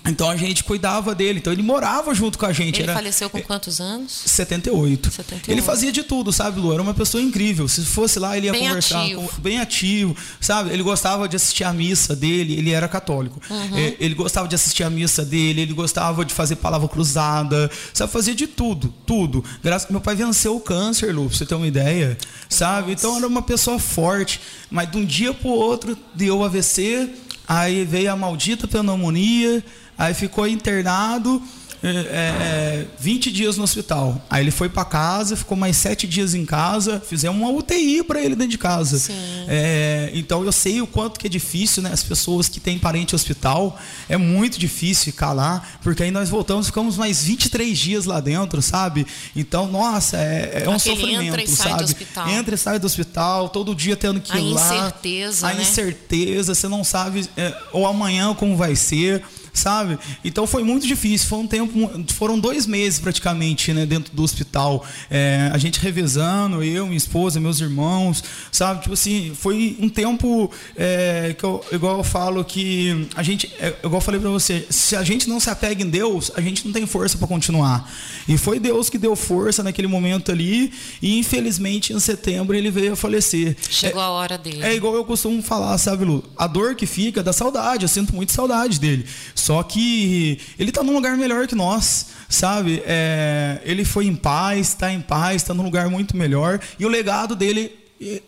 então 0.06 0.30
a 0.30 0.36
gente 0.36 0.64
cuidava 0.64 1.16
dele. 1.16 1.40
Então 1.40 1.54
ele 1.54 1.64
morava 1.64 2.14
junto 2.14 2.38
com 2.38 2.46
a 2.46 2.52
gente. 2.52 2.82
Ele 2.82 2.84
era, 2.84 2.94
faleceu 2.94 3.30
com 3.30 3.42
quantos 3.42 3.80
anos? 3.80 4.12
78. 4.26 5.10
78. 5.10 5.50
Ele 5.50 5.62
fazia 5.62 5.92
de 5.92 6.04
tudo, 6.04 6.32
sabe, 6.34 6.60
Lu? 6.60 6.74
Era 6.74 6.82
uma 6.82 6.94
pessoa 6.94 7.24
incrível. 7.24 7.68
Se 7.70 7.82
fosse 7.86 8.20
lá, 8.20 8.38
ele 8.38 8.48
ia 8.48 8.52
bem 8.52 8.68
conversar. 8.68 9.04
Ativo. 9.04 9.22
Com, 9.22 9.42
bem 9.42 9.60
ativo, 9.60 10.16
sabe? 10.42 10.72
Ele 10.72 10.84
gostava 10.84 11.28
de 11.28 11.38
assistir 11.38 11.64
a 11.64 11.72
missa 11.72 12.16
dele. 12.16 12.58
Ele 12.58 12.72
era 12.72 12.88
católico. 12.88 13.40
Uhum. 13.50 13.78
É, 13.78 13.96
ele 14.00 14.14
gostava 14.14 14.48
de 14.48 14.56
assistir 14.56 14.84
a 14.84 14.90
missa 14.90 15.24
dele. 15.24 15.62
Ele 15.62 15.74
gostava 15.74 16.26
de 16.26 16.34
fazer 16.34 16.58
palavra 16.58 16.88
cruzada. 16.90 17.72
Sabe? 17.94 18.12
Fazia 18.12 18.36
de 18.36 18.46
tudo, 18.46 18.94
tudo. 19.06 19.44
Graças 19.64 19.90
meu 19.90 20.02
pai 20.02 20.16
venceu 20.16 20.56
o 20.56 20.60
câncer, 20.60 21.14
Lu, 21.14 21.30
pra 21.30 21.38
você 21.38 21.46
ter 21.46 21.56
uma 21.56 21.68
ideia. 21.68 22.18
Sabe? 22.50 22.92
Nossa. 22.92 23.06
Então 23.06 23.18
era 23.18 23.28
uma 23.28 23.42
pessoa 23.42 23.80
forte. 23.80 24.42
Mas 24.70 24.92
de 24.92 24.98
um 24.98 25.06
dia 25.06 25.34
pro 25.34 25.50
outro 25.50 25.98
deu 26.14 26.44
AVC. 26.44 27.10
Aí 27.48 27.84
veio 27.84 28.12
a 28.12 28.16
maldita 28.16 28.68
pneumonia 28.68 29.64
aí 29.98 30.14
ficou 30.14 30.48
internado 30.48 31.42
é, 31.84 32.86
20 32.98 33.32
dias 33.32 33.58
no 33.58 33.64
hospital. 33.64 34.22
Aí 34.30 34.42
ele 34.42 34.52
foi 34.52 34.70
para 34.70 34.86
casa, 34.86 35.36
ficou 35.36 35.58
mais 35.58 35.76
sete 35.76 36.08
dias 36.08 36.34
em 36.34 36.46
casa, 36.46 37.02
fizemos 37.06 37.38
uma 37.40 37.50
UTI 37.52 38.04
para 38.04 38.22
ele 38.22 38.36
dentro 38.36 38.52
de 38.52 38.58
casa. 38.58 39.12
É, 39.48 40.10
então 40.14 40.44
eu 40.46 40.52
sei 40.52 40.82
o 40.82 40.88
quanto 40.88 41.20
que 41.20 41.28
é 41.28 41.30
difícil, 41.30 41.84
né? 41.84 41.92
As 41.92 42.04
pessoas 42.04 42.48
que 42.48 42.60
têm 42.60 42.80
parente 42.80 43.14
hospital, 43.14 43.78
é 44.08 44.16
muito 44.16 44.58
difícil 44.58 45.12
ficar 45.12 45.34
lá, 45.34 45.62
porque 45.82 46.04
aí 46.04 46.12
nós 46.12 46.30
voltamos, 46.30 46.68
ficamos 46.68 46.96
mais 46.96 47.24
23 47.24 47.78
dias 47.78 48.06
lá 48.06 48.22
dentro, 48.22 48.62
sabe? 48.62 49.06
Então, 49.36 49.68
nossa, 49.68 50.18
é, 50.18 50.64
é 50.64 50.70
um 50.70 50.76
Aquele 50.76 50.96
sofrimento, 50.96 51.24
entra 51.24 51.44
e 51.44 51.48
sai 51.48 51.70
sabe? 51.70 51.78
do 51.80 51.84
hospital. 51.84 52.30
Entra 52.30 52.56
e 52.56 52.58
sai 52.58 52.80
do 52.80 52.86
hospital, 52.86 53.50
todo 53.50 53.76
dia 53.76 53.98
tendo 53.98 54.22
que 54.22 54.32
A 54.32 54.40
ir 54.40 54.54
lá. 54.54 54.62
incerteza, 54.66 55.48
A 55.50 55.54
né? 55.54 55.62
incerteza, 55.62 56.56
você 56.56 56.68
não 56.70 56.84
sabe 56.84 57.28
é, 57.36 57.54
ou 57.74 57.86
amanhã 57.86 58.34
como 58.34 58.56
vai 58.56 58.76
ser 58.76 59.22
sabe? 59.54 59.98
Então 60.26 60.48
foi 60.48 60.64
muito 60.64 60.86
difícil, 60.88 61.28
foi 61.28 61.38
um 61.40 61.48
tempo, 61.48 61.90
foram 62.14 62.40
dois 62.40 62.66
meses 62.66 63.00
praticamente, 63.00 63.72
né, 63.74 63.86
dentro 63.86 64.14
do 64.14 64.24
hospital, 64.24 64.86
é, 65.10 65.50
a 65.54 65.58
gente 65.58 65.80
revezando, 65.80 66.64
eu, 66.64 66.86
minha 66.86 66.98
esposa, 66.98 67.40
meus 67.40 67.60
irmãos, 67.62 68.24
sabe? 68.52 68.82
Tipo 68.82 68.94
assim, 68.94 69.32
foi 69.40 69.78
um 69.80 69.88
tempo 69.90 70.50
é, 70.76 71.36
que 71.38 71.44
eu, 71.44 71.64
igual 71.72 71.98
eu 72.00 72.04
falo 72.04 72.44
que 72.44 73.08
a 73.16 73.22
gente, 73.24 73.52
é, 73.60 73.68
igual 73.84 73.96
eu 73.98 74.02
falei 74.02 74.20
para 74.20 74.30
você, 74.30 74.66
se 74.70 74.96
a 74.96 75.04
gente 75.04 75.30
não 75.30 75.40
se 75.40 75.50
apega 75.50 75.84
em 75.84 75.90
Deus, 75.90 76.32
a 76.36 76.42
gente 76.42 76.66
não 76.66 76.74
tem 76.74 76.86
força 76.86 77.18
para 77.18 77.28
continuar. 77.28 77.90
E 78.28 78.38
foi 78.38 78.60
Deus 78.60 78.90
que 78.90 78.98
deu 78.98 79.16
força 79.16 79.62
naquele 79.62 79.88
momento 79.88 80.32
ali, 80.32 80.74
e 81.02 81.20
infelizmente 81.20 81.94
em 81.94 82.00
setembro 82.00 82.56
ele 82.56 82.72
veio 82.72 82.94
a 82.94 82.96
falecer. 82.96 83.56
Chegou 83.70 84.02
É- 84.02 84.06
a 84.06 84.10
hora 84.10 84.38
dele. 84.38 84.64
é 84.64 84.74
igual 84.74 84.96
eu 84.96 85.06
costumo 85.06 85.42
falar, 85.44 85.78
sabe, 85.78 86.06
Lu? 86.06 86.24
A 86.38 86.48
dor 86.48 86.76
que 86.76 86.86
fica 86.86 87.22
da 87.22 87.32
saudade, 87.34 87.84
eu 87.84 87.90
sinto 87.90 88.16
muito 88.16 88.32
saudade 88.32 88.80
dele. 88.80 89.06
Só 89.44 89.62
que 89.62 90.40
ele 90.58 90.72
tá 90.72 90.82
num 90.82 90.94
lugar 90.94 91.18
melhor 91.18 91.48
que 91.48 91.54
nós, 91.54 92.06
sabe? 92.30 92.82
É, 92.86 93.60
ele 93.66 93.84
foi 93.84 94.08
em 94.08 94.16
paz, 94.16 94.74
tá 94.74 94.90
em 94.90 95.02
paz, 95.02 95.44
tá 95.44 95.54
num 95.54 95.64
lugar 95.64 95.90
muito 95.90 96.16
melhor. 96.16 96.62
E 96.80 96.86
o 96.86 96.88
legado 96.88 97.36
dele, 97.36 97.70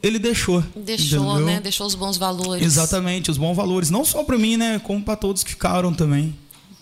ele 0.04 0.20
deixou. 0.20 0.62
Deixou, 0.76 1.24
entendeu? 1.24 1.46
né? 1.46 1.62
Deixou 1.62 1.88
os 1.88 1.96
bons 1.96 2.18
valores. 2.18 2.62
Exatamente, 2.62 3.32
os 3.32 3.38
bons 3.38 3.56
valores. 3.56 3.90
Não 3.90 4.04
só 4.04 4.26
para 4.26 4.38
mim, 4.38 4.58
né? 4.58 4.78
Como 4.84 5.02
para 5.02 5.16
todos 5.16 5.42
que 5.42 5.52
ficaram 5.52 5.94
também. 5.94 6.36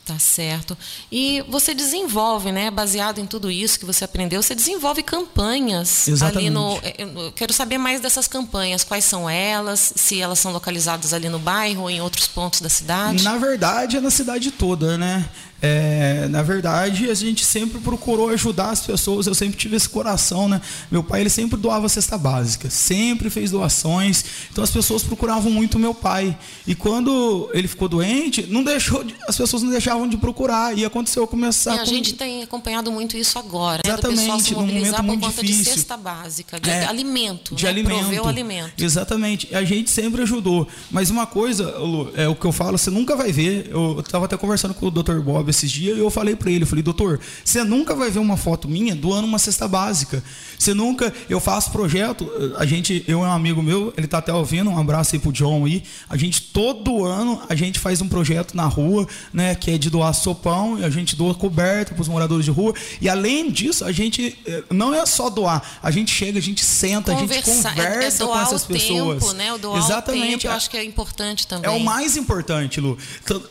Tá 0.05 0.19
certo. 0.19 0.77
E 1.09 1.41
você 1.47 1.73
desenvolve, 1.73 2.51
né? 2.51 2.69
Baseado 2.69 3.19
em 3.19 3.25
tudo 3.25 3.49
isso 3.49 3.79
que 3.79 3.85
você 3.85 4.03
aprendeu, 4.03 4.43
você 4.43 4.53
desenvolve 4.53 5.01
campanhas 5.01 6.09
Exatamente. 6.09 6.39
ali 6.39 6.49
no. 6.49 6.77
Eu 7.25 7.31
quero 7.31 7.53
saber 7.53 7.77
mais 7.77 8.01
dessas 8.01 8.27
campanhas. 8.27 8.83
Quais 8.83 9.05
são 9.05 9.29
elas? 9.29 9.93
Se 9.95 10.19
elas 10.19 10.39
são 10.39 10.51
localizadas 10.51 11.13
ali 11.13 11.29
no 11.29 11.39
bairro 11.39 11.83
ou 11.83 11.89
em 11.89 12.01
outros 12.01 12.27
pontos 12.27 12.59
da 12.59 12.67
cidade? 12.67 13.23
Na 13.23 13.37
verdade, 13.37 13.95
é 13.95 14.01
na 14.01 14.11
cidade 14.11 14.51
toda, 14.51 14.97
né? 14.97 15.29
É, 15.65 16.27
na 16.29 16.43
verdade, 16.43 17.09
a 17.09 17.13
gente 17.13 17.45
sempre 17.45 17.79
procurou 17.79 18.27
ajudar 18.27 18.71
as 18.71 18.81
pessoas. 18.81 19.27
Eu 19.27 19.33
sempre 19.33 19.55
tive 19.57 19.77
esse 19.77 19.87
coração, 19.87 20.49
né? 20.49 20.59
Meu 20.91 21.01
pai 21.01 21.21
ele 21.21 21.29
sempre 21.29 21.57
doava 21.57 21.87
cesta 21.87 22.17
básica, 22.17 22.69
sempre 22.69 23.29
fez 23.29 23.49
doações. 23.51 24.25
Então 24.51 24.61
as 24.61 24.69
pessoas 24.69 25.03
procuravam 25.03 25.49
muito 25.49 25.79
meu 25.79 25.93
pai. 25.93 26.37
E 26.67 26.75
quando 26.75 27.49
ele 27.53 27.69
ficou 27.69 27.87
doente, 27.87 28.45
não 28.49 28.61
deixou, 28.61 29.05
de- 29.05 29.15
as 29.25 29.37
pessoas 29.37 29.63
não 29.63 29.69
deixavam 29.71 30.05
de 30.05 30.17
procurar. 30.17 30.77
E 30.77 30.83
aconteceu 30.83 31.25
começar 31.25 31.75
E 31.75 31.79
a 31.79 31.79
com- 31.79 31.85
gente 31.85 32.13
tem 32.15 32.43
acompanhado 32.43 32.91
muito 32.91 33.15
isso 33.15 33.39
agora, 33.39 33.81
né? 33.85 33.93
Exatamente, 33.93 34.19
pessoal 34.19 34.39
se 34.41 34.53
mobilizar 34.53 34.95
por 34.97 35.03
muito 35.05 35.21
conta 35.21 35.41
de 35.41 35.47
difícil. 35.47 35.73
cesta 35.75 35.95
básica, 35.95 36.59
de 36.59 36.69
É, 36.69 36.85
alimento, 36.87 37.55
de 37.55 37.63
né? 37.63 37.69
alimento. 37.69 38.27
Alimento. 38.27 38.83
Exatamente. 38.83 39.55
A 39.55 39.63
gente 39.63 39.89
sempre 39.89 40.23
ajudou. 40.23 40.67
Mas 40.91 41.09
uma 41.09 41.25
coisa, 41.25 41.77
Lu, 41.77 42.11
é 42.15 42.27
o 42.27 42.35
que 42.35 42.43
eu 42.45 42.51
falo, 42.51 42.77
você 42.77 42.89
nunca 42.89 43.15
vai 43.15 43.31
ver. 43.31 43.69
Eu 43.71 44.01
estava 44.01 44.25
até 44.25 44.35
conversando 44.35 44.73
com 44.73 44.87
o 44.87 44.91
Dr. 44.91 45.19
Bob 45.21 45.52
esses 45.53 45.71
dias 45.71 45.97
e 45.97 45.99
eu 45.99 46.09
falei 46.09 46.35
para 46.35 46.51
ele, 46.51 46.63
eu 46.63 46.67
falei, 46.67 46.83
doutor, 46.83 47.19
você 47.43 47.63
nunca 47.63 47.95
vai 47.95 48.09
ver 48.09 48.19
uma 48.19 48.35
foto 48.37 48.67
minha 48.67 48.95
doando 48.95 49.27
uma 49.27 49.39
cesta 49.39 49.67
básica. 49.67 50.23
Você 50.57 50.73
nunca, 50.73 51.13
eu 51.29 51.39
faço 51.39 51.71
projeto, 51.71 52.29
a 52.57 52.65
gente, 52.65 53.03
eu 53.07 53.19
e 53.19 53.21
um 53.21 53.31
amigo 53.31 53.61
meu, 53.61 53.93
ele 53.97 54.07
tá 54.07 54.17
até 54.19 54.33
ouvindo, 54.33 54.69
um 54.69 54.77
abraço 54.79 55.15
aí 55.15 55.19
pro 55.19 55.31
John 55.31 55.65
aí. 55.65 55.83
A 56.09 56.15
gente 56.17 56.41
todo 56.41 57.05
ano 57.05 57.41
a 57.49 57.55
gente 57.55 57.79
faz 57.79 58.01
um 58.01 58.07
projeto 58.07 58.55
na 58.55 58.65
rua, 58.65 59.07
né, 59.33 59.55
que 59.55 59.71
é 59.71 59.77
de 59.77 59.89
doar 59.89 60.13
sopão, 60.13 60.79
e 60.79 60.83
a 60.83 60.89
gente 60.89 61.15
doa 61.15 61.33
coberta 61.35 61.93
para 61.93 62.01
os 62.01 62.07
moradores 62.07 62.45
de 62.45 62.51
rua. 62.51 62.73
E 63.01 63.09
além 63.09 63.51
disso, 63.51 63.83
a 63.85 63.91
gente 63.91 64.37
eh, 64.45 64.63
não 64.71 64.93
é 64.93 65.05
só 65.05 65.29
doar, 65.29 65.61
a 65.81 65.91
gente 65.91 66.11
chega, 66.11 66.39
a 66.39 66.41
gente 66.41 66.63
senta, 66.63 67.13
a 67.13 67.19
gente 67.19 67.33
é- 67.33 67.37
é 67.37 67.41
conversa 67.41 68.25
com 68.25 68.39
essas 68.39 68.63
pessoas. 68.65 69.21
tempo, 69.23 69.33
né? 69.33 69.49
Exatamente. 69.77 70.31
tempo, 70.31 70.47
eu 70.47 70.51
acho 70.51 70.69
que 70.69 70.77
é 70.77 70.83
importante 70.83 71.45
também. 71.45 71.69
É 71.69 71.75
o 71.75 71.79
mais 71.79 72.15
importante, 72.15 72.79
Lu. 72.79 72.97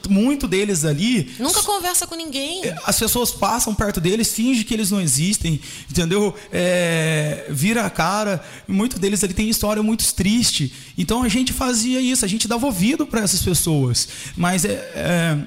Muito 0.08 0.48
deles 0.48 0.84
ali. 0.84 1.30
Nunca 1.38 1.62
conversa 1.62 1.91
com 2.07 2.14
ninguém. 2.14 2.62
As 2.87 2.98
pessoas 2.98 3.31
passam 3.31 3.74
perto 3.74 4.00
deles, 4.00 4.33
fingem 4.33 4.64
que 4.64 4.72
eles 4.74 4.90
não 4.90 5.00
existem, 5.00 5.61
entendeu? 5.90 6.35
É, 6.52 7.46
vira 7.50 7.85
a 7.85 7.90
cara. 7.90 8.42
Muitos 8.66 8.98
deles 8.98 9.22
ali 9.22 9.35
têm 9.35 9.48
história 9.48 9.83
muito 9.83 10.05
triste. 10.14 10.72
Então 10.96 11.22
a 11.22 11.28
gente 11.28 11.52
fazia 11.52 12.00
isso, 12.00 12.24
a 12.24 12.28
gente 12.28 12.48
dava 12.48 12.66
ouvido 12.66 13.07
para 13.07 13.20
essas 13.20 13.42
pessoas. 13.42 14.09
Mas 14.37 14.64
é, 14.64 14.70
é, 14.94 15.38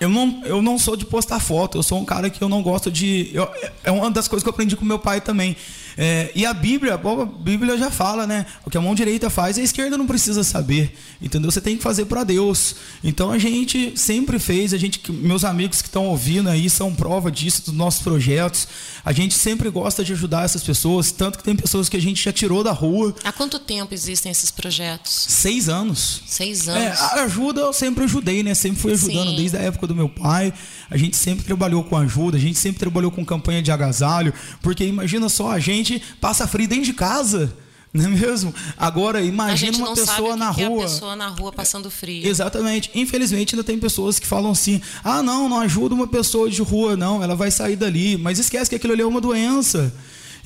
eu 0.00 0.08
não, 0.08 0.42
eu 0.44 0.62
não 0.62 0.78
sou 0.78 0.96
de 0.96 1.04
postar 1.04 1.40
foto, 1.40 1.78
eu 1.78 1.82
sou 1.82 1.98
um 1.98 2.04
cara 2.04 2.30
que 2.30 2.42
eu 2.42 2.48
não 2.48 2.62
gosto 2.62 2.90
de. 2.90 3.30
eu- 3.32 3.48
é 3.82 3.90
uma 3.90 4.10
das 4.10 4.28
coisas 4.28 4.42
que 4.42 4.48
eu 4.48 4.52
aprendi 4.52 4.76
com 4.76 4.84
meu 4.84 4.98
pai 4.98 5.20
também. 5.20 5.56
É, 5.96 6.30
e 6.34 6.44
a 6.46 6.52
Bíblia, 6.54 6.94
a 6.94 7.24
Bíblia 7.24 7.76
já 7.78 7.90
fala, 7.90 8.26
né? 8.26 8.46
O 8.64 8.70
que 8.70 8.76
a 8.78 8.80
mão 8.80 8.94
direita 8.94 9.28
faz, 9.30 9.58
a 9.58 9.62
esquerda 9.62 9.96
não 9.98 10.06
precisa 10.06 10.42
saber, 10.44 10.96
entendeu? 11.20 11.50
Você 11.50 11.60
tem 11.60 11.76
que 11.76 11.82
fazer 11.82 12.04
para 12.06 12.24
Deus. 12.24 12.76
Então 13.02 13.30
a 13.30 13.38
gente 13.38 13.92
sempre 13.96 14.38
fez, 14.38 14.72
a 14.72 14.78
gente, 14.78 15.00
meus 15.12 15.44
amigos 15.44 15.82
que 15.82 15.88
estão 15.88 16.06
ouvindo 16.06 16.48
aí 16.48 16.68
são 16.70 16.94
prova 16.94 17.30
disso 17.30 17.62
dos 17.66 17.74
nossos 17.74 18.02
projetos. 18.02 18.68
A 19.04 19.12
gente 19.12 19.34
sempre 19.34 19.70
gosta 19.70 20.04
de 20.04 20.12
ajudar 20.12 20.44
essas 20.44 20.62
pessoas, 20.62 21.10
tanto 21.10 21.38
que 21.38 21.44
tem 21.44 21.56
pessoas 21.56 21.88
que 21.88 21.96
a 21.96 22.00
gente 22.00 22.22
já 22.22 22.32
tirou 22.32 22.62
da 22.62 22.72
rua. 22.72 23.14
Há 23.24 23.32
quanto 23.32 23.58
tempo 23.58 23.94
existem 23.94 24.30
esses 24.30 24.50
projetos? 24.50 25.26
Seis 25.28 25.68
anos. 25.68 26.22
Seis 26.26 26.68
É, 26.68 26.88
anos. 26.88 27.00
a 27.00 27.22
ajuda 27.24 27.60
eu 27.62 27.72
sempre 27.72 28.04
ajudei, 28.04 28.42
né? 28.42 28.54
Sempre 28.54 28.80
fui 28.80 28.92
ajudando 28.92 29.30
Sim. 29.30 29.36
desde 29.36 29.56
a 29.56 29.60
época 29.60 29.86
do 29.86 29.94
meu 29.94 30.08
pai. 30.08 30.52
A 30.90 30.96
gente 30.96 31.16
sempre 31.16 31.44
trabalhou 31.44 31.84
com 31.84 31.96
ajuda, 31.96 32.36
a 32.36 32.40
gente 32.40 32.58
sempre 32.58 32.78
trabalhou 32.80 33.10
com 33.10 33.24
campanha 33.24 33.62
de 33.62 33.70
agasalho, 33.70 34.34
porque 34.60 34.84
imagina 34.84 35.28
só, 35.28 35.50
a 35.52 35.58
gente 35.58 35.89
passa 36.20 36.46
frio 36.46 36.68
dentro 36.68 36.84
de 36.84 36.92
casa, 36.92 37.52
não 37.92 38.04
é 38.04 38.08
mesmo? 38.08 38.54
Agora 38.78 39.20
imagina 39.20 39.72
gente 39.72 39.78
uma 39.82 39.94
pessoa 39.94 40.36
na 40.36 40.54
que 40.54 40.62
é 40.62 40.66
rua. 40.68 40.84
a 40.84 40.88
pessoa 40.88 41.16
na 41.16 41.28
rua 41.28 41.50
passando 41.52 41.90
frio. 41.90 42.24
Exatamente. 42.26 42.90
Infelizmente 42.94 43.54
ainda 43.54 43.64
tem 43.64 43.78
pessoas 43.78 44.18
que 44.18 44.26
falam 44.26 44.52
assim: 44.52 44.80
"Ah, 45.02 45.22
não, 45.22 45.48
não 45.48 45.58
ajuda 45.60 45.94
uma 45.94 46.06
pessoa 46.06 46.48
de 46.48 46.62
rua 46.62 46.96
não, 46.96 47.22
ela 47.22 47.34
vai 47.34 47.50
sair 47.50 47.74
dali", 47.76 48.16
mas 48.16 48.38
esquece 48.38 48.68
que 48.70 48.76
aquilo 48.76 48.92
ali 48.92 49.02
é 49.02 49.06
uma 49.06 49.20
doença. 49.20 49.92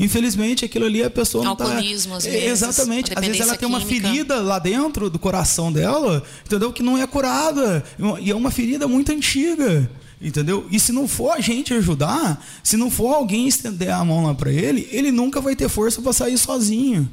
Infelizmente, 0.01 0.65
aquilo 0.65 0.87
ali 0.87 1.03
a 1.05 1.11
pessoa 1.11 1.45
não 1.45 1.55
tá- 1.55 1.65
Alcoolismo, 1.67 2.15
às 2.17 2.27
É, 2.27 2.31
vezes, 2.31 2.63
Exatamente. 2.63 3.13
Às 3.15 3.25
vezes 3.25 3.41
ela 3.41 3.57
tem 3.57 3.69
uma 3.69 3.79
química. 3.81 4.09
ferida 4.09 4.41
lá 4.41 4.59
dentro 4.59 5.09
do 5.09 5.21
coração 5.21 5.73
dela, 5.73 6.21
entendeu? 6.45 6.73
Que 6.73 6.83
não 6.83 6.99
é 6.99 7.07
curada. 7.07 7.85
E 8.21 8.29
é 8.31 8.35
uma 8.35 8.51
ferida 8.51 8.89
muito 8.89 9.13
antiga. 9.13 9.89
Entendeu? 10.21 10.67
E 10.71 10.81
se 10.81 10.93
não 10.93 11.07
for 11.07 11.33
a 11.33 11.41
gente 11.41 11.75
ajudar, 11.75 12.45
se 12.63 12.77
não 12.77 12.91
for 12.91 13.15
alguém 13.15 13.47
estender 13.47 13.91
a 13.91 14.05
mão 14.05 14.25
lá 14.25 14.35
para 14.35 14.51
ele, 14.51 14.89
ele 14.91 15.11
nunca 15.11 15.41
vai 15.41 15.55
ter 15.55 15.69
força 15.69 16.01
para 16.01 16.13
sair 16.13 16.39
sozinho. 16.39 17.11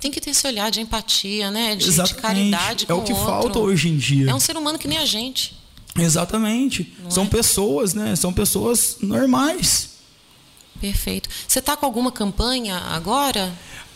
Tem 0.00 0.10
que 0.10 0.20
ter 0.20 0.30
esse 0.30 0.46
olhar 0.46 0.70
de 0.70 0.80
empatia, 0.80 1.50
né? 1.50 1.76
De, 1.76 1.90
de 1.90 2.14
caridade 2.14 2.86
É 2.88 2.92
o 2.92 3.02
que 3.02 3.14
falta 3.14 3.58
hoje 3.58 3.88
em 3.88 3.96
dia. 3.96 4.30
É 4.30 4.34
um 4.34 4.40
ser 4.40 4.56
humano 4.56 4.78
que 4.78 4.88
nem 4.88 4.98
a 4.98 5.06
gente. 5.06 5.56
Exatamente. 5.96 6.92
São 7.08 7.26
pessoas, 7.26 7.94
né? 7.94 8.16
São 8.16 8.32
pessoas 8.32 8.96
normais. 9.00 9.90
Perfeito. 10.80 11.28
Você 11.46 11.60
está 11.60 11.76
com 11.76 11.86
alguma 11.86 12.10
campanha 12.10 12.76
agora? 12.76 13.52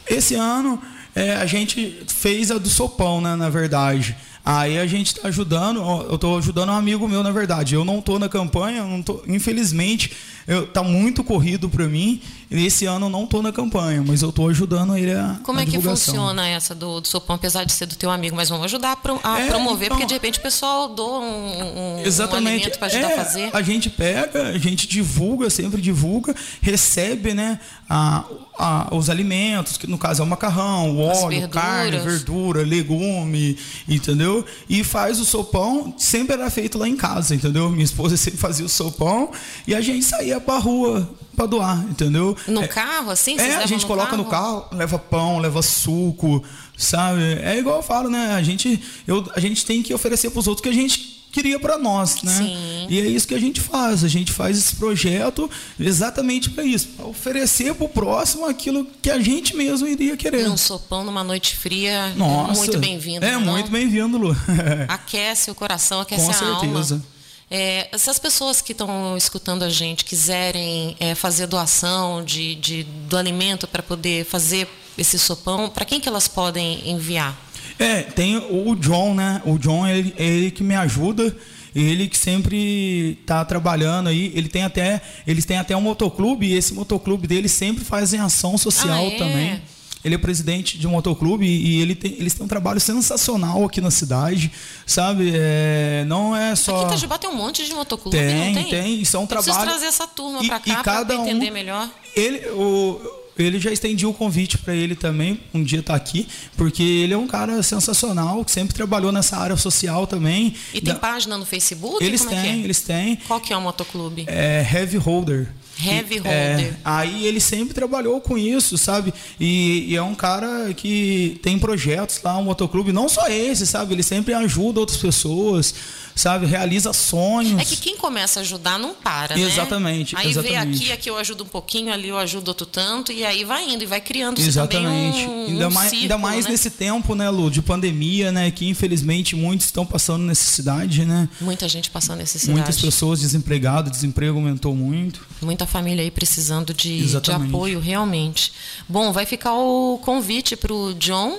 Esse 0.06 0.34
ano 0.34 0.80
é, 1.14 1.34
a 1.34 1.46
gente 1.46 2.04
fez 2.06 2.50
a 2.50 2.58
do 2.58 2.68
sopão, 2.68 3.20
né, 3.20 3.34
na 3.34 3.48
verdade. 3.48 4.16
Aí 4.48 4.78
a 4.78 4.86
gente 4.86 5.08
está 5.08 5.26
ajudando, 5.26 5.80
eu 6.08 6.14
estou 6.14 6.38
ajudando 6.38 6.68
um 6.68 6.76
amigo 6.76 7.08
meu, 7.08 7.20
na 7.20 7.32
verdade. 7.32 7.74
Eu 7.74 7.84
não 7.84 7.98
estou 7.98 8.16
na 8.16 8.28
campanha, 8.28 8.84
não 8.84 9.02
tô, 9.02 9.20
infelizmente, 9.26 10.12
eu, 10.46 10.68
tá 10.68 10.84
muito 10.84 11.24
corrido 11.24 11.68
para 11.68 11.88
mim. 11.88 12.22
E 12.48 12.64
esse 12.64 12.86
ano 12.86 13.06
eu 13.06 13.10
não 13.10 13.24
estou 13.24 13.42
na 13.42 13.52
campanha, 13.52 14.04
mas 14.06 14.22
eu 14.22 14.28
estou 14.28 14.48
ajudando 14.48 14.96
ele 14.96 15.12
a 15.12 15.38
Como 15.42 15.58
a 15.58 15.62
é 15.62 15.64
que 15.64 15.72
divulgação. 15.72 16.14
funciona 16.14 16.46
essa 16.48 16.76
do, 16.76 17.00
do 17.00 17.08
sopão, 17.08 17.34
apesar 17.34 17.64
de 17.64 17.72
ser 17.72 17.86
do 17.86 17.96
teu 17.96 18.08
amigo? 18.08 18.36
Mas 18.36 18.48
vamos 18.48 18.66
ajudar 18.66 18.92
a, 18.92 18.96
pro- 18.96 19.18
a 19.24 19.40
É, 19.40 19.46
promover, 19.48 19.86
então- 19.86 19.96
porque 19.96 20.06
de 20.06 20.14
repente 20.14 20.38
o 20.38 20.42
pessoal 20.42 20.88
doa 20.94 21.18
um, 21.18 21.24
um- 21.24 21.96
um 21.98 22.02
Exatamente. 22.06 22.54
alimento 22.54 22.78
para 22.78 22.86
ajudar 22.86 23.10
É, 23.10 23.14
a 23.14 23.24
fazer. 23.24 23.50
A 23.52 23.62
gente 23.62 23.90
pega, 23.90 24.42
a 24.50 24.58
gente 24.58 24.86
divulga, 24.86 25.50
sempre 25.50 25.80
divulga, 25.82 26.36
recebe 26.62 27.34
né, 27.34 27.58
a, 27.90 28.24
a- 28.56 28.88
os 28.94 29.10
alimentos, 29.10 29.76
que 29.76 29.88
no 29.88 29.98
caso 29.98 30.22
é 30.22 30.24
o 30.24 30.28
macarrão, 30.28 30.96
o 30.98 31.10
As 31.10 31.18
óleo, 31.24 31.40
verduras. 31.40 31.64
carne, 31.64 31.98
verdura, 31.98 32.62
legume, 32.62 33.58
entendeu? 33.88 34.44
E 34.68 34.84
faz 34.84 35.18
o 35.18 35.24
sopão, 35.24 35.94
sempre 35.98 36.34
era 36.34 36.48
feito 36.48 36.78
lá 36.78 36.88
em 36.88 36.96
casa, 36.96 37.34
entendeu? 37.34 37.68
Minha 37.70 37.84
esposa 37.84 38.16
sempre 38.16 38.38
fazia 38.38 38.64
o 38.64 38.68
sopão 38.68 39.30
e 39.66 39.74
a 39.74 39.80
gente 39.80 40.04
saía 40.04 40.40
pra 40.40 40.58
rua 40.58 41.08
pra 41.36 41.46
doar, 41.46 41.84
entendeu? 41.88 42.36
No 42.48 42.62
É- 42.62 42.68
carro, 42.68 43.10
assim? 43.10 43.38
É, 43.38 43.56
a 43.56 43.66
gente 43.66 43.82
no 43.82 43.86
coloca 43.86 44.16
no 44.16 44.24
carro, 44.24 44.66
leva 44.72 44.98
pão, 44.98 45.38
leva 45.38 45.60
suco, 45.62 46.42
sabe? 46.76 47.22
É 47.42 47.58
igual 47.58 47.76
eu 47.76 47.82
falo, 47.82 48.08
né? 48.08 48.34
A 48.34 48.42
gente, 48.42 48.82
eu, 49.06 49.24
a 49.36 49.40
gente 49.40 49.64
tem 49.64 49.82
que 49.82 49.92
oferecer 49.94 50.30
para 50.30 50.40
os 50.40 50.46
outros 50.48 50.62
que 50.62 50.68
a 50.68 50.72
gente 50.72 51.14
queria 51.30 51.60
para 51.60 51.76
nós, 51.76 52.22
né? 52.22 52.32
Sim. 52.32 52.86
E 52.88 52.98
é 52.98 53.06
isso 53.06 53.28
que 53.28 53.34
a 53.34 53.38
gente 53.38 53.60
faz. 53.60 54.02
A 54.02 54.08
gente 54.08 54.32
faz 54.32 54.56
esse 54.56 54.74
projeto 54.76 55.50
exatamente 55.78 56.48
para 56.48 56.64
isso, 56.64 56.88
pra 56.96 57.04
oferecer 57.04 57.74
para 57.74 57.84
o 57.84 57.88
próximo 57.90 58.46
aquilo 58.46 58.86
que 59.02 59.10
a 59.10 59.20
gente 59.20 59.54
mesmo 59.54 59.86
iria 59.86 60.16
querer. 60.16 60.48
Um 60.48 60.56
sopão 60.56 61.04
numa 61.04 61.22
noite 61.22 61.54
fria, 61.54 62.14
Nossa, 62.16 62.54
muito 62.54 62.78
bem-vindo. 62.78 63.24
É 63.26 63.32
não? 63.32 63.40
muito 63.42 63.70
bem-vindo, 63.70 64.16
Lu. 64.16 64.34
aquece 64.88 65.50
o 65.50 65.54
coração, 65.54 66.00
aquece 66.00 66.24
Com 66.24 66.30
a 66.30 66.34
certeza. 66.34 66.94
alma. 66.94 67.15
É, 67.50 67.88
se 67.96 68.10
as 68.10 68.18
pessoas 68.18 68.60
que 68.60 68.72
estão 68.72 69.16
escutando 69.16 69.62
a 69.62 69.68
gente 69.68 70.04
quiserem 70.04 70.96
é, 70.98 71.14
fazer 71.14 71.46
doação 71.46 72.24
de, 72.24 72.54
de 72.56 72.82
do 72.82 73.16
alimento 73.16 73.68
para 73.68 73.82
poder 73.82 74.24
fazer 74.24 74.68
esse 74.98 75.18
sopão, 75.18 75.68
para 75.68 75.84
quem 75.84 76.00
que 76.00 76.08
elas 76.08 76.26
podem 76.26 76.90
enviar? 76.90 77.36
É, 77.78 78.02
tem 78.02 78.36
o 78.38 78.74
John, 78.74 79.14
né? 79.14 79.42
O 79.44 79.58
John, 79.58 79.86
ele, 79.86 80.14
ele 80.16 80.50
que 80.50 80.62
me 80.62 80.74
ajuda 80.74 81.36
ele 81.76 82.08
que 82.08 82.16
sempre 82.16 83.18
está 83.20 83.44
trabalhando 83.44 84.08
aí, 84.08 84.32
ele 84.34 84.48
tem 84.48 84.62
até, 84.62 85.02
eles 85.26 85.44
têm 85.44 85.58
até 85.58 85.76
um 85.76 85.80
motoclube 85.82 86.46
e 86.46 86.54
esse 86.54 86.72
motoclube 86.72 87.26
dele 87.26 87.48
sempre 87.48 87.84
faz 87.84 88.14
em 88.14 88.18
ação 88.18 88.56
social 88.56 89.04
ah, 89.04 89.08
é? 89.08 89.18
também. 89.18 89.62
Ele 90.06 90.14
é 90.14 90.18
presidente 90.18 90.78
de 90.78 90.86
um 90.86 90.90
motoclube 90.92 91.44
e, 91.44 91.82
ele 91.82 91.96
tem, 91.96 92.12
eles 92.12 92.32
têm 92.32 92.46
um 92.46 92.48
trabalho 92.48 92.78
sensacional 92.78 93.64
aqui 93.64 93.80
na 93.80 93.90
cidade, 93.90 94.52
sabe? 94.86 95.32
É, 95.34 96.04
não 96.06 96.34
é 96.34 96.54
só. 96.54 96.76
Aqui 96.76 96.84
em 96.84 96.86
Itajubá 96.86 97.18
tem 97.18 97.28
um 97.28 97.34
monte 97.34 97.66
de 97.66 97.74
motoclube, 97.74 98.16
tem, 98.16 98.54
não 98.54 98.62
tem? 98.62 98.70
Tem, 98.70 99.04
são 99.04 99.22
Eu 99.22 99.26
trabalhos. 99.26 99.64
trazer 99.64 99.86
essa 99.86 100.06
turma 100.06 100.44
para 100.46 100.60
cá 100.60 101.04
para 101.04 101.12
entender 101.16 101.50
um, 101.50 101.52
melhor. 101.52 101.90
Ele, 102.14 102.38
o, 102.50 103.00
ele 103.36 103.58
já 103.58 103.72
estendiu 103.72 104.10
o 104.10 104.14
convite 104.14 104.56
para 104.58 104.76
ele 104.76 104.94
também, 104.94 105.40
um 105.52 105.60
dia 105.60 105.80
estar 105.80 105.94
tá 105.94 105.96
aqui, 105.96 106.28
porque 106.56 106.84
ele 106.84 107.12
é 107.12 107.18
um 107.18 107.26
cara 107.26 107.60
sensacional, 107.64 108.44
que 108.44 108.52
sempre 108.52 108.76
trabalhou 108.76 109.10
nessa 109.10 109.36
área 109.36 109.56
social 109.56 110.06
também. 110.06 110.54
E 110.72 110.80
tem 110.80 110.94
da... 110.94 111.00
página 111.00 111.36
no 111.36 111.44
Facebook? 111.44 112.04
Eles 112.04 112.24
têm, 112.24 112.38
é 112.38 112.46
é? 112.46 112.58
eles 112.58 112.80
têm. 112.80 113.16
Qual 113.26 113.40
que 113.40 113.52
é 113.52 113.56
o 113.56 113.60
motoclube? 113.60 114.24
É 114.28 114.64
Heavy 114.72 114.98
Holder. 114.98 115.52
Heavy 115.78 116.16
Holder. 116.16 116.30
É, 116.32 116.74
aí 116.84 117.26
ele 117.26 117.40
sempre 117.40 117.74
trabalhou 117.74 118.20
com 118.20 118.38
isso, 118.38 118.78
sabe? 118.78 119.12
E, 119.38 119.86
e, 119.88 119.96
é 119.96 120.02
um 120.02 120.14
cara 120.14 120.72
que 120.74 121.38
tem 121.42 121.58
projetos 121.58 122.20
lá, 122.22 122.36
um 122.38 122.44
motoclube, 122.44 122.92
não 122.92 123.08
só 123.08 123.28
esse, 123.28 123.66
sabe? 123.66 123.94
Ele 123.94 124.02
sempre 124.02 124.32
ajuda 124.32 124.80
outras 124.80 124.98
pessoas 124.98 125.74
sabe? 126.16 126.46
Realiza 126.46 126.92
sonhos. 126.94 127.60
É 127.60 127.64
que 127.64 127.76
quem 127.76 127.96
começa 127.96 128.40
a 128.40 128.42
ajudar 128.42 128.78
não 128.78 128.94
para, 128.94 129.36
né? 129.36 129.42
Exatamente. 129.42 130.16
Aí 130.16 130.30
exatamente. 130.30 130.78
vê 130.78 130.84
aqui, 130.86 130.92
aqui 130.92 131.10
eu 131.10 131.18
ajudo 131.18 131.44
um 131.44 131.46
pouquinho, 131.46 131.92
ali 131.92 132.08
eu 132.08 132.18
ajudo 132.18 132.48
outro 132.48 132.66
tanto, 132.66 133.12
e 133.12 133.24
aí 133.24 133.44
vai 133.44 133.68
indo 133.68 133.84
e 133.84 133.86
vai 133.86 134.00
criando 134.00 134.40
Exatamente. 134.40 135.18
também 135.18 135.28
um, 135.28 135.46
ainda 135.46 135.68
um 135.68 135.70
mais, 135.70 135.90
círculo, 135.90 136.02
ainda 136.02 136.18
mais 136.18 136.44
né? 136.46 136.50
nesse 136.52 136.70
tempo, 136.70 137.14
né, 137.14 137.28
Lu, 137.28 137.50
de 137.50 137.60
pandemia, 137.60 138.32
né, 138.32 138.50
que 138.50 138.66
infelizmente 138.66 139.36
muitos 139.36 139.66
estão 139.66 139.84
passando 139.84 140.24
necessidade, 140.24 141.04
né? 141.04 141.28
Muita 141.40 141.68
gente 141.68 141.90
passando 141.90 142.18
necessidade. 142.18 142.58
Muitas 142.58 142.80
pessoas 142.80 143.20
desempregadas, 143.20 143.92
desemprego 143.92 144.38
aumentou 144.38 144.74
muito. 144.74 145.20
Muita 145.42 145.66
família 145.66 146.02
aí 146.02 146.10
precisando 146.10 146.72
de, 146.72 147.20
de 147.20 147.30
apoio, 147.30 147.78
realmente. 147.78 148.52
Bom, 148.88 149.12
vai 149.12 149.26
ficar 149.26 149.52
o 149.52 149.98
convite 149.98 150.56
para 150.56 150.72
o 150.72 150.94
John, 150.94 151.38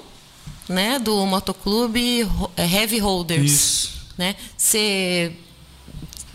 né, 0.69 0.99
do 0.99 1.25
Motoclube 1.25 2.27
Heavy 2.55 2.99
Holders. 2.99 3.51
Isso. 3.51 3.96
Né? 4.17 4.35
Você 4.57 5.33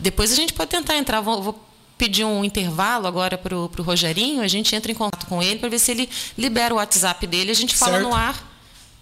depois 0.02 0.32
a 0.32 0.34
gente 0.34 0.52
pode 0.52 0.70
tentar 0.70 0.96
entrar. 0.96 1.20
Vou, 1.20 1.42
vou 1.42 1.68
pedir 1.96 2.24
um 2.24 2.44
intervalo 2.44 3.06
agora 3.06 3.38
para 3.38 3.56
o 3.56 3.68
Rogerinho. 3.78 4.42
A 4.42 4.48
gente 4.48 4.74
entra 4.74 4.90
em 4.90 4.94
contato 4.94 5.26
com 5.26 5.40
ele 5.40 5.60
para 5.60 5.68
ver 5.68 5.78
se 5.78 5.92
ele 5.92 6.08
libera 6.36 6.74
o 6.74 6.78
WhatsApp 6.78 7.24
dele. 7.26 7.52
A 7.52 7.54
gente 7.54 7.76
fala 7.76 7.92
certo. 7.92 8.08
no 8.08 8.14
ar. 8.14 8.50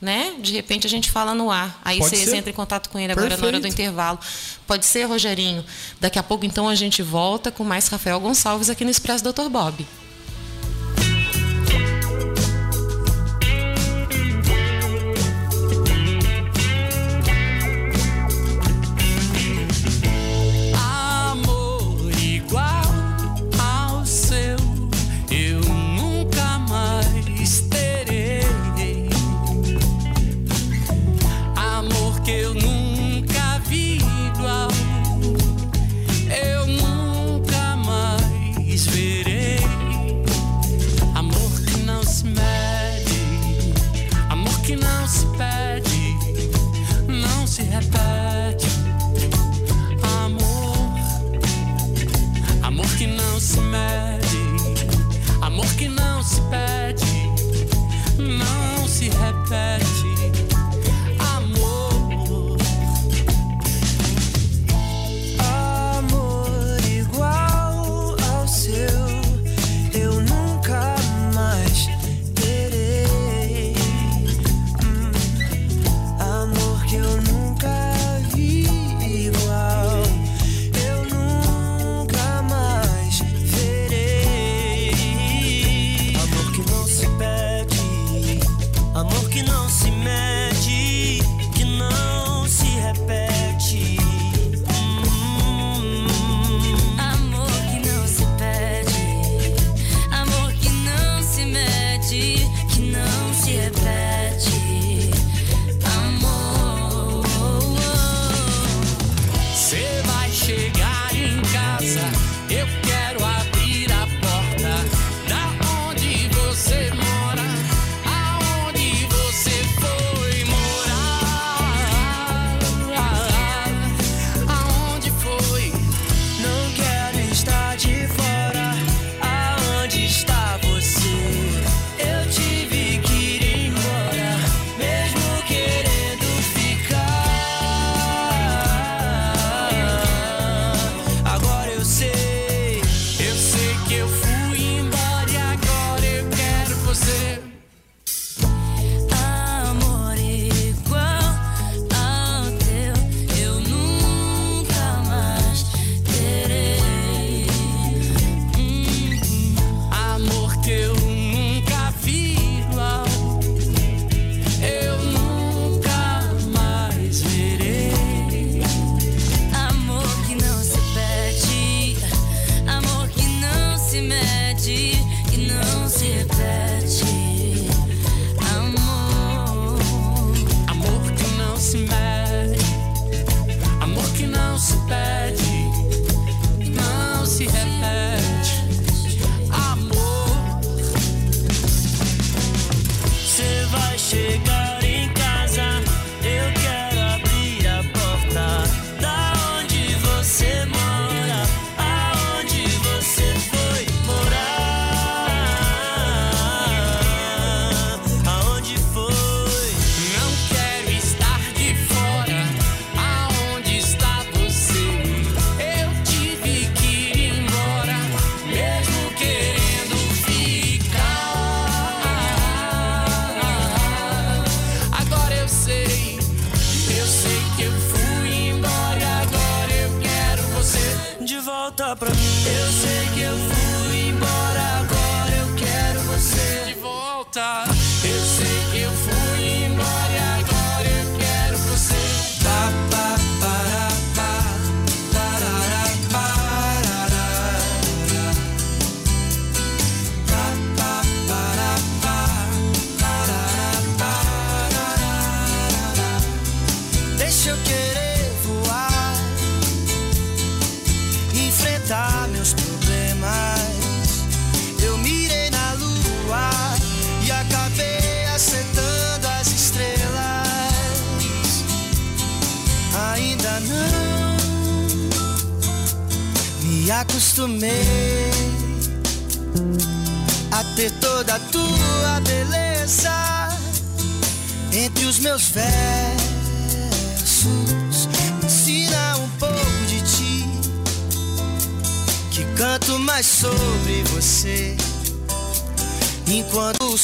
Né? 0.00 0.34
De 0.38 0.52
repente 0.52 0.86
a 0.86 0.90
gente 0.90 1.10
fala 1.10 1.34
no 1.34 1.50
ar. 1.50 1.78
Aí 1.84 1.98
Pode 1.98 2.10
vocês 2.10 2.28
ser. 2.28 2.36
entram 2.36 2.50
em 2.50 2.54
contato 2.54 2.88
com 2.88 2.98
ele 2.98 3.12
agora 3.12 3.28
Perfeito. 3.28 3.42
na 3.42 3.46
hora 3.48 3.60
do 3.60 3.66
intervalo. 3.66 4.18
Pode 4.66 4.84
ser, 4.86 5.04
Rogerinho. 5.04 5.64
Daqui 5.98 6.18
a 6.18 6.22
pouco, 6.22 6.44
então, 6.46 6.68
a 6.68 6.74
gente 6.74 7.02
volta 7.02 7.50
com 7.50 7.64
mais 7.64 7.88
Rafael 7.88 8.18
Gonçalves 8.20 8.70
aqui 8.70 8.84
no 8.84 8.90
Expresso 8.90 9.24
Dr. 9.24 9.48
Bob. 9.50 9.86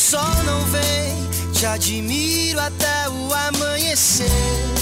Sol 0.06 0.44
não 0.44 0.60
vem, 0.66 1.52
te 1.52 1.66
admiro 1.66 2.60
até 2.60 3.08
o 3.08 3.34
amanhecer. 3.34 4.75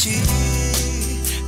Ti 0.00 0.22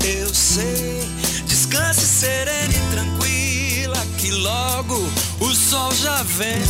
eu 0.04 0.34
sei. 0.34 1.00
Descanse 1.46 2.00
serena 2.00 2.74
e 2.74 2.90
tranquila, 2.90 4.06
que 4.18 4.30
logo 4.30 5.00
o 5.40 5.54
sol 5.54 5.90
já 5.94 6.22
vem. 6.24 6.60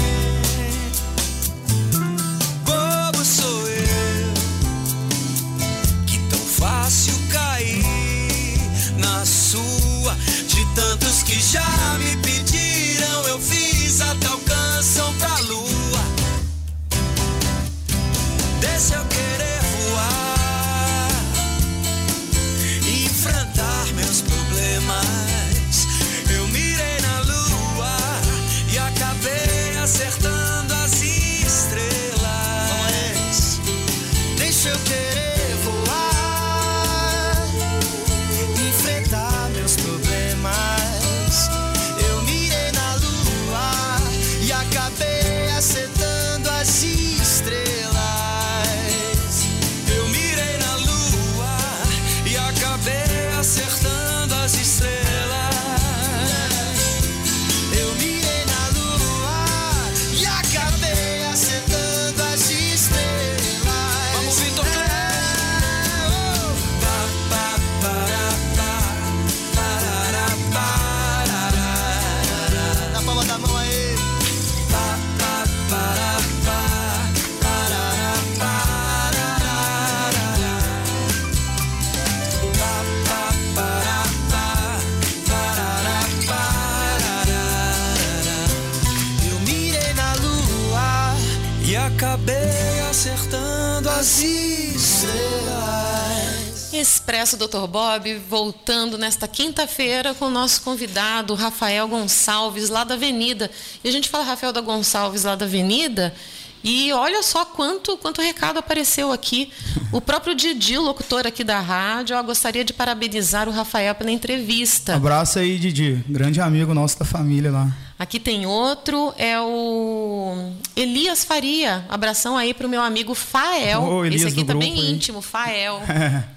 Expresso 97.02 97.36
Dr. 97.36 97.66
Bob, 97.68 98.14
voltando 98.30 98.96
nesta 98.96 99.26
quinta-feira 99.26 100.14
com 100.14 100.26
o 100.26 100.30
nosso 100.30 100.62
convidado, 100.62 101.34
Rafael 101.34 101.88
Gonçalves, 101.88 102.68
lá 102.68 102.84
da 102.84 102.94
Avenida. 102.94 103.50
E 103.82 103.88
a 103.88 103.92
gente 103.92 104.08
fala 104.08 104.22
Rafael 104.22 104.52
da 104.52 104.60
Gonçalves, 104.60 105.24
lá 105.24 105.34
da 105.34 105.44
Avenida, 105.44 106.14
e 106.62 106.92
olha 106.92 107.20
só 107.24 107.44
quanto, 107.44 107.96
quanto 107.96 108.22
recado 108.22 108.60
apareceu 108.60 109.10
aqui. 109.10 109.50
O 109.90 110.00
próprio 110.00 110.32
Didi, 110.32 110.78
locutor 110.78 111.26
aqui 111.26 111.42
da 111.42 111.58
rádio, 111.58 112.16
ó, 112.16 112.22
gostaria 112.22 112.64
de 112.64 112.72
parabenizar 112.72 113.48
o 113.48 113.52
Rafael 113.52 113.96
pela 113.96 114.12
entrevista. 114.12 114.94
Abraço 114.94 115.40
aí, 115.40 115.58
Didi. 115.58 116.04
Grande 116.08 116.40
amigo 116.40 116.72
nosso 116.72 117.00
da 117.00 117.04
família 117.04 117.50
lá. 117.50 117.68
Aqui 117.98 118.20
tem 118.20 118.46
outro, 118.46 119.12
é 119.18 119.40
o 119.40 120.52
Elias 120.76 121.24
Faria. 121.24 121.84
Abração 121.88 122.36
aí 122.36 122.54
para 122.54 122.68
o 122.68 122.70
meu 122.70 122.80
amigo 122.80 123.12
Fael. 123.12 124.04
Elias 124.04 124.22
Esse 124.22 124.32
aqui 124.32 124.44
tá 124.44 124.54
bem 124.54 124.72
grupo, 124.72 124.88
íntimo, 124.88 125.20
Fael. 125.20 125.82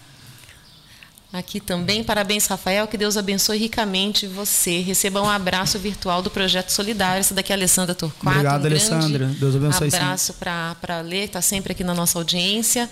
Aqui 1.35 1.59
também, 1.59 2.01
parabéns, 2.01 2.45
Rafael, 2.45 2.87
que 2.87 2.97
Deus 2.97 3.17
abençoe 3.17 3.57
ricamente 3.57 4.25
você. 4.25 4.79
Receba 4.79 5.21
um 5.21 5.29
abraço 5.29 5.77
virtual 5.77 6.21
do 6.21 6.29
Projeto 6.29 6.69
Solidário. 6.69 7.19
Essa 7.19 7.33
daqui 7.33 7.51
é 7.51 7.55
a 7.55 7.57
Alessandra 7.57 7.93
Torquato. 7.93 8.37
Obrigado, 8.37 8.63
um 8.63 8.67
Alessandra. 8.67 9.25
Deus 9.37 9.53
abençoe 9.53 9.91
sim. 9.91 9.97
abraço 9.97 10.33
para 10.35 10.77
a 10.87 11.01
Lê, 11.01 11.19
que 11.19 11.25
está 11.25 11.41
sempre 11.41 11.73
aqui 11.73 11.83
na 11.83 11.93
nossa 11.93 12.17
audiência. 12.17 12.89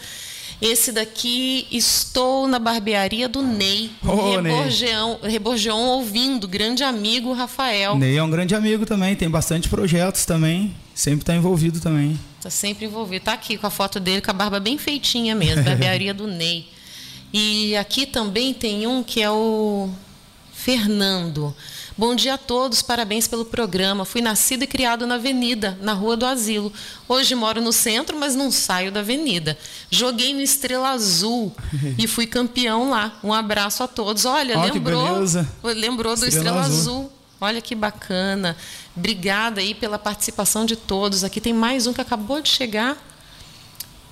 Esse 0.62 0.92
daqui, 0.92 1.66
estou 1.72 2.46
na 2.46 2.60
barbearia 2.60 3.30
do 3.30 3.42
Ney, 3.42 3.92
Ô, 4.06 4.42
Ney. 4.42 4.52
Reborgeão, 4.52 5.20
Reborgeão, 5.24 5.80
ouvindo, 5.80 6.46
grande 6.46 6.84
amigo 6.84 7.32
Rafael. 7.32 7.98
Ney 7.98 8.18
é 8.18 8.24
um 8.24 8.30
grande 8.30 8.54
amigo 8.54 8.86
também, 8.86 9.16
tem 9.16 9.30
bastante 9.30 9.70
projetos 9.70 10.26
também, 10.26 10.76
sempre 10.94 11.22
está 11.22 11.34
envolvido 11.34 11.80
também. 11.80 12.20
Tá 12.42 12.50
sempre 12.50 12.88
envolvido. 12.88 13.24
Tá 13.24 13.34
aqui 13.34 13.58
com 13.58 13.68
a 13.68 13.70
foto 13.70 14.02
dele, 14.02 14.20
com 14.20 14.32
a 14.32 14.34
barba 14.34 14.60
bem 14.60 14.78
feitinha 14.78 15.34
mesmo, 15.34 15.64
barbearia 15.64 16.14
do 16.14 16.28
Ney. 16.28 16.68
E 17.34 17.76
aqui 17.76 18.06
também 18.06 18.54
tem 18.54 18.86
um 18.86 19.02
que 19.02 19.20
é 19.20 19.32
o 19.32 19.90
Fernando. 20.54 21.54
Bom 21.98 22.16
dia 22.16 22.36
a 22.36 22.38
todos, 22.38 22.84
parabéns 22.84 23.28
pelo 23.28 23.44
programa. 23.44 24.06
Fui 24.06 24.22
nascido 24.22 24.64
e 24.64 24.68
criado 24.68 25.08
na 25.08 25.16
Avenida, 25.16 25.78
na 25.82 25.94
Rua 25.94 26.16
do 26.16 26.28
Asilo. 26.28 26.72
Hoje 27.08 27.34
moro 27.34 27.60
no 27.60 27.74
centro, 27.74 28.18
mas 28.20 28.36
não 28.36 28.52
saio 28.52 28.92
da 28.92 29.00
Avenida. 29.00 29.58
Joguei 29.90 30.34
no 30.34 30.42
Estrela 30.42 30.90
Azul 30.90 31.52
e 31.98 32.08
fui 32.08 32.28
campeão 32.28 32.90
lá. 32.92 33.18
Um 33.24 33.34
abraço 33.34 33.82
a 33.82 33.88
todos. 33.88 34.26
Olha, 34.26 34.60
que 34.60 34.72
lembrou, 34.72 35.20
lembrou 35.64 36.16
do 36.16 36.26
Estrela 36.26 36.62
Estrela 36.62 36.62
Azul. 36.62 36.78
Azul. 36.78 37.12
Olha 37.42 37.62
que 37.62 37.74
bacana. 37.74 38.56
Obrigada 38.96 39.60
aí 39.60 39.74
pela 39.74 39.98
participação 39.98 40.66
de 40.66 40.76
todos. 40.76 41.24
Aqui 41.24 41.42
tem 41.42 41.52
mais 41.52 41.88
um 41.88 41.94
que 41.94 42.02
acabou 42.02 42.42
de 42.42 42.50
chegar. 42.50 42.96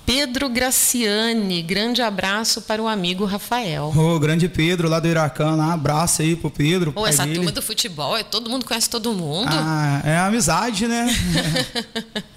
Pedro 0.04 0.48
Graciani, 0.48 1.62
grande 1.62 2.02
abraço 2.02 2.62
para 2.62 2.82
o 2.82 2.88
amigo 2.88 3.24
Rafael. 3.24 3.92
Ô, 3.96 4.18
grande 4.18 4.48
Pedro 4.48 4.88
lá 4.88 4.98
do 4.98 5.08
Iracã, 5.08 5.54
lá, 5.54 5.72
abraço 5.72 6.22
aí 6.22 6.34
pro 6.34 6.50
Pedro. 6.50 6.92
Pai 6.92 7.10
essa 7.10 7.24
dele. 7.24 7.36
turma 7.36 7.52
do 7.52 7.62
futebol, 7.62 8.16
é 8.16 8.22
todo 8.22 8.50
mundo 8.50 8.64
conhece 8.64 8.90
todo 8.90 9.12
mundo. 9.12 9.50
Ah, 9.50 10.02
é 10.04 10.18
amizade, 10.18 10.86
né? 10.88 11.06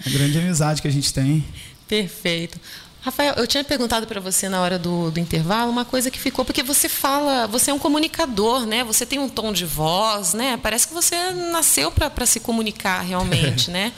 É 0.05 0.09
grande 0.09 0.37
amizade 0.37 0.83
que 0.83 0.87
a 0.87 0.91
gente 0.91 1.11
tem. 1.11 1.43
Perfeito. 1.87 2.59
Rafael, 3.01 3.35
eu 3.37 3.45
tinha 3.45 3.63
perguntado 3.63 4.07
para 4.07 4.19
você 4.19 4.49
na 4.49 4.59
hora 4.61 4.79
do, 4.79 5.11
do 5.11 5.19
intervalo 5.19 5.71
uma 5.71 5.85
coisa 5.85 6.09
que 6.09 6.19
ficou, 6.19 6.43
porque 6.43 6.63
você 6.63 6.89
fala, 6.89 7.45
você 7.45 7.69
é 7.69 7.73
um 7.73 7.77
comunicador, 7.77 8.65
né? 8.65 8.83
Você 8.83 9.05
tem 9.05 9.19
um 9.19 9.29
tom 9.29 9.53
de 9.53 9.63
voz, 9.63 10.33
né? 10.33 10.57
Parece 10.61 10.87
que 10.87 10.93
você 10.93 11.15
nasceu 11.51 11.91
para 11.91 12.25
se 12.25 12.39
comunicar 12.39 13.01
realmente, 13.01 13.69
né? 13.71 13.93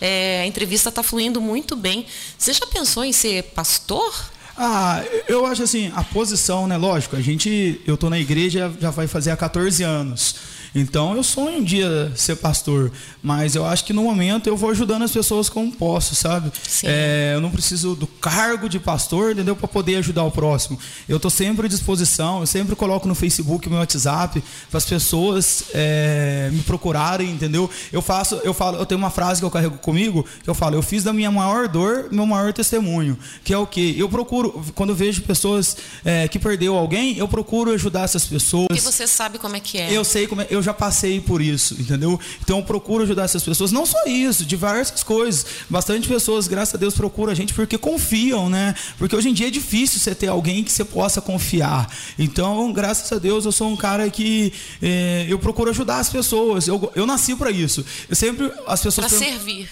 É, 0.00 0.40
a 0.42 0.46
entrevista 0.46 0.88
está 0.88 1.02
fluindo 1.02 1.40
muito 1.40 1.76
bem. 1.76 2.06
Você 2.38 2.52
já 2.52 2.66
pensou 2.66 3.04
em 3.04 3.12
ser 3.12 3.42
pastor? 3.54 4.30
Ah, 4.56 5.02
eu 5.26 5.46
acho 5.46 5.62
assim, 5.62 5.90
a 5.94 6.04
posição, 6.04 6.66
né? 6.66 6.76
Lógico, 6.76 7.16
a 7.16 7.20
gente. 7.20 7.80
Eu 7.86 7.96
tô 7.96 8.10
na 8.10 8.18
igreja 8.18 8.72
já 8.78 8.90
vai 8.90 9.06
fazer 9.06 9.30
há 9.30 9.36
14 9.36 9.82
anos. 9.82 10.36
Então 10.74 11.16
eu 11.16 11.22
sonho 11.22 11.58
um 11.58 11.64
dia 11.64 12.12
ser 12.14 12.36
pastor. 12.36 12.90
Mas 13.22 13.54
eu 13.54 13.66
acho 13.66 13.84
que 13.84 13.92
no 13.92 14.02
momento 14.02 14.48
eu 14.48 14.56
vou 14.56 14.70
ajudando 14.70 15.02
as 15.02 15.10
pessoas 15.10 15.48
como 15.48 15.70
posso, 15.72 16.14
sabe? 16.14 16.52
É, 16.84 17.32
eu 17.34 17.40
não 17.40 17.50
preciso 17.50 17.94
do 17.94 18.06
cargo 18.06 18.68
de 18.68 18.78
pastor, 18.78 19.32
entendeu? 19.32 19.56
Para 19.56 19.68
poder 19.68 19.96
ajudar 19.96 20.24
o 20.24 20.30
próximo. 20.30 20.78
Eu 21.08 21.20
tô 21.20 21.28
sempre 21.28 21.66
à 21.66 21.68
disposição, 21.68 22.40
eu 22.40 22.46
sempre 22.46 22.74
coloco 22.74 23.06
no 23.06 23.14
Facebook 23.14 23.68
meu 23.68 23.78
WhatsApp 23.78 24.42
para 24.70 24.78
as 24.78 24.84
pessoas 24.84 25.64
é, 25.74 26.50
me 26.52 26.62
procurarem, 26.62 27.30
entendeu? 27.30 27.68
Eu 27.92 28.02
faço, 28.02 28.36
eu 28.44 28.54
falo, 28.54 28.78
eu 28.78 28.86
tenho 28.86 28.98
uma 28.98 29.10
frase 29.10 29.40
que 29.40 29.44
eu 29.44 29.50
carrego 29.50 29.78
comigo, 29.78 30.24
que 30.42 30.48
eu 30.48 30.54
falo, 30.54 30.76
eu 30.76 30.82
fiz 30.82 31.04
da 31.04 31.12
minha 31.12 31.30
maior 31.30 31.68
dor 31.68 32.08
meu 32.10 32.26
maior 32.26 32.52
testemunho, 32.52 33.18
que 33.44 33.52
é 33.52 33.58
o 33.58 33.66
que 33.66 33.98
eu 33.98 34.08
procuro 34.08 34.64
quando 34.74 34.90
eu 34.90 34.96
vejo 34.96 35.22
pessoas 35.22 35.76
é, 36.04 36.28
que 36.28 36.38
perdeu 36.38 36.76
alguém, 36.76 37.16
eu 37.16 37.28
procuro 37.28 37.72
ajudar 37.72 38.02
essas 38.02 38.24
pessoas. 38.24 38.66
Porque 38.68 38.80
você 38.80 39.06
sabe 39.06 39.38
como 39.38 39.56
é 39.56 39.60
que 39.60 39.78
é. 39.78 39.92
Eu 39.92 40.04
sei 40.04 40.26
como 40.26 40.42
é, 40.42 40.46
eu 40.50 40.59
já 40.62 40.72
passei 40.74 41.20
por 41.20 41.40
isso, 41.40 41.74
entendeu? 41.78 42.18
Então 42.42 42.58
eu 42.58 42.64
procuro 42.64 43.02
ajudar 43.04 43.24
essas 43.24 43.42
pessoas, 43.42 43.72
não 43.72 43.84
só 43.86 43.98
isso, 44.06 44.44
diversas 44.44 45.02
coisas. 45.02 45.44
Bastante 45.68 46.08
pessoas, 46.08 46.46
graças 46.48 46.74
a 46.74 46.78
Deus, 46.78 46.94
procuram 46.94 47.32
a 47.32 47.34
gente 47.34 47.52
porque 47.54 47.76
confiam, 47.78 48.48
né? 48.48 48.74
Porque 48.98 49.14
hoje 49.14 49.28
em 49.28 49.32
dia 49.34 49.48
é 49.48 49.50
difícil 49.50 49.98
você 50.00 50.14
ter 50.14 50.28
alguém 50.28 50.62
que 50.64 50.72
você 50.72 50.84
possa 50.84 51.20
confiar. 51.20 51.88
Então, 52.18 52.72
graças 52.72 53.10
a 53.12 53.18
Deus, 53.18 53.44
eu 53.44 53.52
sou 53.52 53.68
um 53.68 53.76
cara 53.76 54.08
que 54.10 54.52
eh, 54.82 55.26
eu 55.28 55.38
procuro 55.38 55.70
ajudar 55.70 55.98
as 55.98 56.08
pessoas. 56.08 56.66
Eu, 56.68 56.90
eu 56.94 57.06
nasci 57.06 57.34
para 57.36 57.50
isso. 57.50 57.84
Eu 58.08 58.16
sempre 58.16 58.50
as 58.66 58.80
pessoas 58.82 59.08
Para 59.08 59.18
servir. 59.18 59.68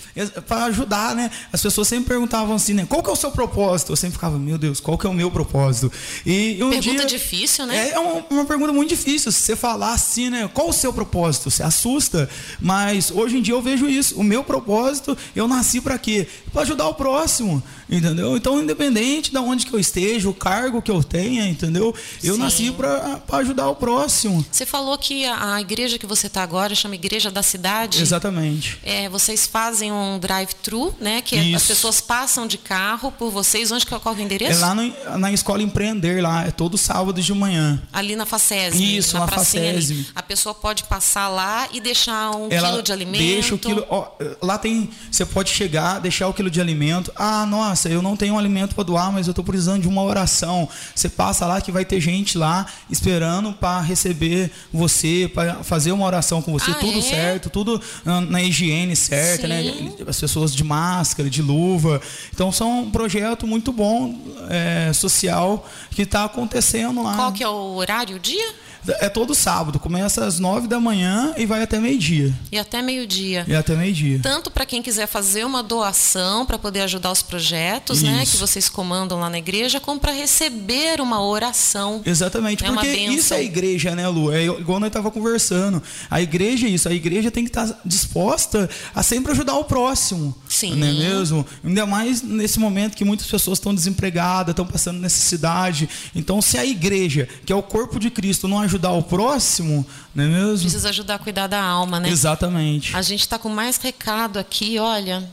para 0.47 0.65
ajudar, 0.67 1.15
né? 1.15 1.31
As 1.53 1.63
pessoas 1.63 1.89
sempre 1.89 2.07
perguntavam 2.09 2.55
assim, 2.55 2.75
né? 2.75 2.87
Qual 2.89 3.03
que 3.03 3.11
é 3.11 3.13
o 3.13 3.17
seu 3.17 3.31
propósito? 3.31 3.93
Eu 3.93 3.97
sempre 3.97 4.15
ficava, 4.15 4.39
meu 4.39 4.59
Deus, 4.59 4.81
qual 4.81 4.97
que 4.99 5.07
é 5.07 5.11
o 5.11 5.15
meu 5.15 5.31
propósito? 5.31 5.91
E 6.25 6.59
um 6.63 6.71
Pergunta 6.71 7.07
dia- 7.07 7.19
difícil, 7.19 7.67
né? 7.67 7.91
É 7.91 7.99
uma, 7.99 8.25
uma 8.31 8.45
pergunta 8.45 8.73
muito 8.73 8.89
difícil. 8.91 9.31
Se 9.33 9.41
você 9.43 9.57
falar 9.57 9.93
assim, 9.93 10.31
né? 10.31 10.49
Qual 10.53 10.69
o 10.69 10.73
seu 10.79 10.93
propósito? 10.93 11.51
Você 11.51 11.63
assusta. 11.63 12.29
Mas 12.61 13.11
hoje 13.11 13.39
em 13.39 13.43
dia 13.43 13.55
eu 13.55 13.63
vejo 13.63 13.89
isso. 13.89 14.15
O 14.19 14.23
meu 14.25 14.43
propósito, 14.45 15.17
eu 15.35 15.47
nasci 15.47 15.81
para 15.81 15.99
quê? 15.99 16.27
Para 16.53 16.63
ajudar 16.63 16.89
o 16.89 16.95
próximo, 16.95 17.63
entendeu? 17.89 18.37
Então, 18.37 18.61
independente 18.63 19.31
de 19.31 19.39
onde 19.39 19.67
que 19.67 19.75
eu 19.75 19.79
esteja, 19.81 20.29
o 20.29 20.35
cargo 20.35 20.81
que 20.83 20.91
eu 20.91 21.03
tenha, 21.03 21.47
entendeu? 21.49 21.95
Eu 22.23 22.35
Sim. 22.35 22.41
nasci 22.41 22.71
para 22.73 23.21
ajudar 23.39 23.69
o 23.69 23.75
próximo. 23.77 24.45
Você 24.51 24.65
falou 24.67 24.97
que 24.99 25.25
a, 25.27 25.55
a 25.55 25.61
igreja 25.61 25.99
que 25.99 26.07
você 26.07 26.27
está 26.27 26.43
agora 26.43 26.75
chama 26.75 26.95
Igreja 26.95 27.31
da 27.31 27.43
Cidade. 27.43 28.01
Exatamente. 28.01 28.79
É, 28.83 29.09
vocês 29.09 29.47
fazem 29.47 29.93
um 29.93 30.19
drive-thru, 30.19 30.95
né? 31.01 31.23
Que 31.23 31.37
as 31.39 31.63
Isso. 31.63 31.67
pessoas 31.69 32.01
passam 32.01 32.47
de 32.47 32.59
carro 32.59 33.11
por 33.13 33.31
vocês. 33.31 33.71
Onde 33.73 33.85
que 33.87 33.93
é 33.93 33.97
é 33.97 33.99
o 33.99 34.01
É 34.21 34.25
endereço? 34.25 34.61
lá 34.61 34.75
no- 34.75 35.19
na 35.19 35.33
escola 35.33 35.63
Empreender, 35.63 36.23
lá, 36.23 36.47
é 36.47 36.51
todo 36.51 36.77
sábado 36.79 37.21
de 37.21 37.33
manhã. 37.35 37.83
Ali 37.93 38.15
na 38.17 38.25
Facesme. 38.27 38.97
Isso, 38.99 39.19
na 39.19 39.27
na. 39.27 40.07
A 40.15 40.23
pessoa 40.23 40.55
pode 40.55 40.68
passar 40.85 41.29
lá 41.29 41.69
e 41.73 41.81
deixar 41.81 42.31
um 42.35 42.49
Ela 42.51 42.71
quilo 42.71 42.83
de 42.83 42.93
alimento. 42.93 43.19
Deixa 43.19 43.55
o 43.55 43.59
quilo. 43.59 43.87
ó, 43.89 44.09
lá 44.43 44.59
tem. 44.59 44.91
Você 45.11 45.25
pode 45.25 45.51
chegar, 45.51 46.01
deixar 46.01 46.29
o 46.29 46.35
quilo 46.35 46.51
de 46.51 46.61
alimento. 46.61 47.13
Ah, 47.17 47.47
nossa, 47.47 47.89
eu 47.89 48.03
não 48.03 48.17
tenho 48.17 48.35
um 48.35 48.39
alimento 48.39 48.75
para 48.75 48.85
doar, 48.85 49.13
mas 49.13 49.27
eu 49.27 49.33
estou 49.33 49.45
precisando 49.45 49.83
de 49.83 49.89
uma 49.89 50.03
oração. 50.03 50.69
Você 50.95 51.09
passa 51.09 51.47
lá 51.47 51.61
que 51.61 51.73
vai 51.73 51.85
ter 51.85 52.01
gente 52.01 52.37
lá 52.37 52.67
esperando 52.91 53.53
para 53.53 53.81
receber 53.81 54.51
você, 54.73 55.31
para 55.33 55.63
fazer 55.63 55.93
uma 55.93 56.07
oração 56.07 56.41
com 56.43 56.53
você. 56.53 56.71
Ah, 56.71 56.75
tudo 56.75 56.99
é? 56.99 57.03
certo, 57.03 57.51
tudo 57.51 57.81
na 58.29 58.43
higiene 58.43 58.95
certa, 58.97 59.43
Sim. 59.43 59.49
né? 59.49 59.93
As 60.07 60.21
pessoas 60.21 60.55
de 60.55 60.65
máscara, 60.65 61.29
de 61.29 61.43
luva. 61.43 62.01
Então 62.33 62.51
são 62.53 62.83
um 62.83 62.91
projeto 62.91 63.47
muito 63.47 63.73
bom, 63.73 64.19
é, 64.49 64.93
social, 64.93 65.67
que 65.91 66.03
está 66.03 66.25
acontecendo 66.25 67.03
lá. 67.03 67.15
Qual 67.15 67.33
que 67.33 67.43
é 67.43 67.49
o 67.49 67.75
horário, 67.75 68.17
o 68.17 68.19
dia? 68.19 68.55
É 69.01 69.09
todo 69.09 69.35
sábado, 69.35 69.79
começa 69.79 70.25
às 70.25 70.39
nove 70.39 70.67
da 70.67 70.81
manhã 70.81 71.35
e 71.37 71.47
vai 71.47 71.63
até 71.63 71.79
meio-dia. 71.79 72.35
E 72.51 72.59
até 72.59 72.83
meio-dia. 72.83 73.45
E 73.47 73.55
até 73.55 73.75
meio-dia. 73.75 74.21
Tanto 74.23 74.51
para 74.51 74.65
quem 74.67 74.83
quiser 74.83 75.07
fazer 75.07 75.45
uma 75.45 75.63
doação 75.63 76.47
para 76.47 76.59
poder 76.59 76.81
ajudar 76.83 77.13
os 77.13 77.23
projetos, 77.23 78.03
né, 78.03 78.23
Isso. 78.23 78.33
que 78.33 78.39
vocês 78.39 78.69
comandam 78.69 79.21
lá 79.21 79.31
na 79.31 79.39
igreja, 79.39 79.81
como 79.81 80.01
para 80.01 80.13
receber 80.13 81.01
uma 81.01 81.23
oração. 81.23 82.03
Exatamente, 82.05 82.65
É 82.65 82.71
porque 82.71 82.87
isso 82.87 83.35
é 83.35 83.39
a 83.39 83.43
igreja, 83.43 83.95
né, 83.95 84.09
Lu? 84.09 84.33
É 84.33 84.45
igual 84.45 84.81
nós 84.81 84.89
estava 84.89 85.11
conversando. 85.11 85.83
A 86.11 86.21
igreja 86.21 86.67
é 86.67 86.71
isso, 86.71 86.89
a 86.89 86.93
igreja 86.93 87.31
tem 87.31 87.45
que 87.45 87.51
estar 87.51 87.81
disposta 87.85 88.69
a 88.95 89.03
sempre 89.03 89.33
ajudar 89.33 89.55
o 89.57 89.65
próximo. 89.65 90.35
Sim. 90.49 90.75
Não 90.75 90.87
é 90.87 90.93
mesmo? 90.93 91.47
Ainda 91.65 91.87
mais 91.87 92.23
nesse 92.23 92.59
momento 92.59 92.97
que 92.97 93.05
muitas 93.05 93.27
pessoas 93.27 93.59
estão 93.59 93.75
desempregadas, 93.75 94.53
estão 94.53 94.67
passando 94.67 94.99
necessidade. 94.99 95.89
Então, 96.15 96.41
se 96.41 96.59
a 96.59 96.65
igreja, 96.65 97.29
que 97.45 97.53
é 97.53 97.57
o 97.57 97.63
corpo 97.63 97.99
de 97.99 98.11
Cristo, 98.11 98.49
não 98.49 98.63
ajudar 98.79 98.93
o 98.93 99.03
próximo, 99.03 99.85
não 100.15 100.25
é 100.25 100.27
mesmo? 100.29 100.61
Precisa 100.61 100.89
ajudar 100.89 101.17
a 101.17 101.19
cuidar 101.19 101.47
da 101.49 101.61
alma, 101.61 101.99
né? 101.99 102.09
Exatamente. 102.09 102.97
A 102.97 103.03
gente 103.03 103.21
está 103.21 103.39
com 103.39 103.49
mais 103.49 103.77
recado 103.77 104.39
aqui, 104.39 104.79
olha. 104.79 105.29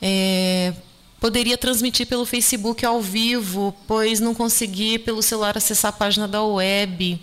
É, 0.00 0.72
poderia 1.20 1.58
transmitir 1.58 2.06
pelo 2.06 2.24
Facebook 2.24 2.84
ao 2.86 3.02
vivo, 3.02 3.74
pois 3.86 4.20
não 4.20 4.34
consegui 4.34 4.98
pelo 4.98 5.22
celular 5.22 5.56
acessar 5.56 5.90
a 5.90 5.92
página 5.92 6.28
da 6.28 6.42
web. 6.42 7.20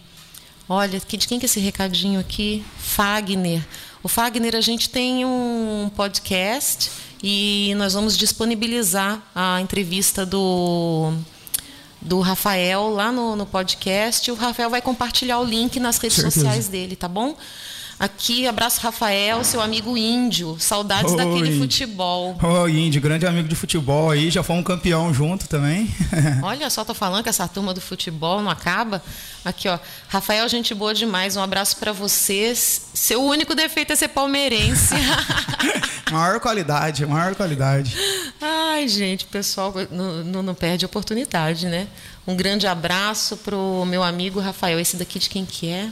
Olha, 0.67 0.99
de 0.99 1.27
quem 1.27 1.39
que 1.39 1.45
é 1.45 1.47
esse 1.47 1.59
recadinho 1.59 2.19
aqui? 2.19 2.63
Fagner. 2.77 3.65
O 4.03 4.07
Fagner, 4.07 4.55
a 4.55 4.61
gente 4.61 4.89
tem 4.89 5.25
um 5.25 5.89
podcast 5.95 6.91
e 7.23 7.73
nós 7.75 7.93
vamos 7.93 8.17
disponibilizar 8.17 9.21
a 9.33 9.59
entrevista 9.59 10.25
do 10.25 11.11
do 12.01 12.19
Rafael 12.19 12.89
lá 12.89 13.11
no, 13.11 13.35
no 13.35 13.45
podcast. 13.45 14.31
O 14.31 14.35
Rafael 14.35 14.69
vai 14.69 14.81
compartilhar 14.81 15.39
o 15.39 15.43
link 15.43 15.79
nas 15.79 15.97
redes 15.97 16.15
Certeza. 16.15 16.39
sociais 16.39 16.67
dele, 16.67 16.95
tá 16.95 17.07
bom? 17.07 17.35
Aqui, 17.99 18.47
abraço 18.47 18.79
Rafael, 18.79 19.43
seu 19.43 19.59
amigo 19.59 19.97
índio. 19.97 20.55
Saudades 20.57 21.11
Oi. 21.11 21.17
daquele 21.17 21.59
futebol. 21.59 22.37
Ô, 22.41 22.65
Índio, 22.65 23.01
grande 23.01 23.27
amigo 23.27 23.49
de 23.49 23.57
futebol 23.57 24.09
aí, 24.09 24.31
já 24.31 24.41
fomos 24.41 24.63
campeão 24.63 25.13
junto 25.13 25.49
também. 25.49 25.93
Olha 26.41 26.69
só, 26.69 26.85
tô 26.85 26.93
falando 26.93 27.23
que 27.23 27.29
essa 27.29 27.45
turma 27.45 27.73
do 27.73 27.81
futebol 27.81 28.41
não 28.41 28.49
acaba. 28.49 29.03
Aqui, 29.43 29.67
ó. 29.67 29.77
Rafael, 30.07 30.47
gente 30.47 30.73
boa 30.73 30.93
demais. 30.93 31.35
Um 31.35 31.41
abraço 31.41 31.75
para 31.75 31.91
vocês. 31.91 32.83
Seu 32.93 33.21
único 33.21 33.53
defeito 33.53 33.91
é 33.91 33.97
ser 33.97 34.07
palmeirense. 34.07 34.95
maior 36.09 36.39
qualidade, 36.39 37.05
maior 37.05 37.35
qualidade. 37.35 37.97
Ai, 38.79 38.87
gente, 38.87 39.25
o 39.25 39.27
pessoal 39.27 39.73
não, 39.91 40.41
não, 40.41 40.55
perde 40.55 40.85
oportunidade, 40.85 41.67
né? 41.67 41.89
Um 42.25 42.33
grande 42.33 42.65
abraço 42.65 43.35
pro 43.35 43.83
meu 43.85 44.01
amigo 44.01 44.39
Rafael. 44.39 44.79
Esse 44.79 44.95
daqui 44.95 45.19
de 45.19 45.29
quem 45.29 45.45
que 45.45 45.67
é? 45.67 45.91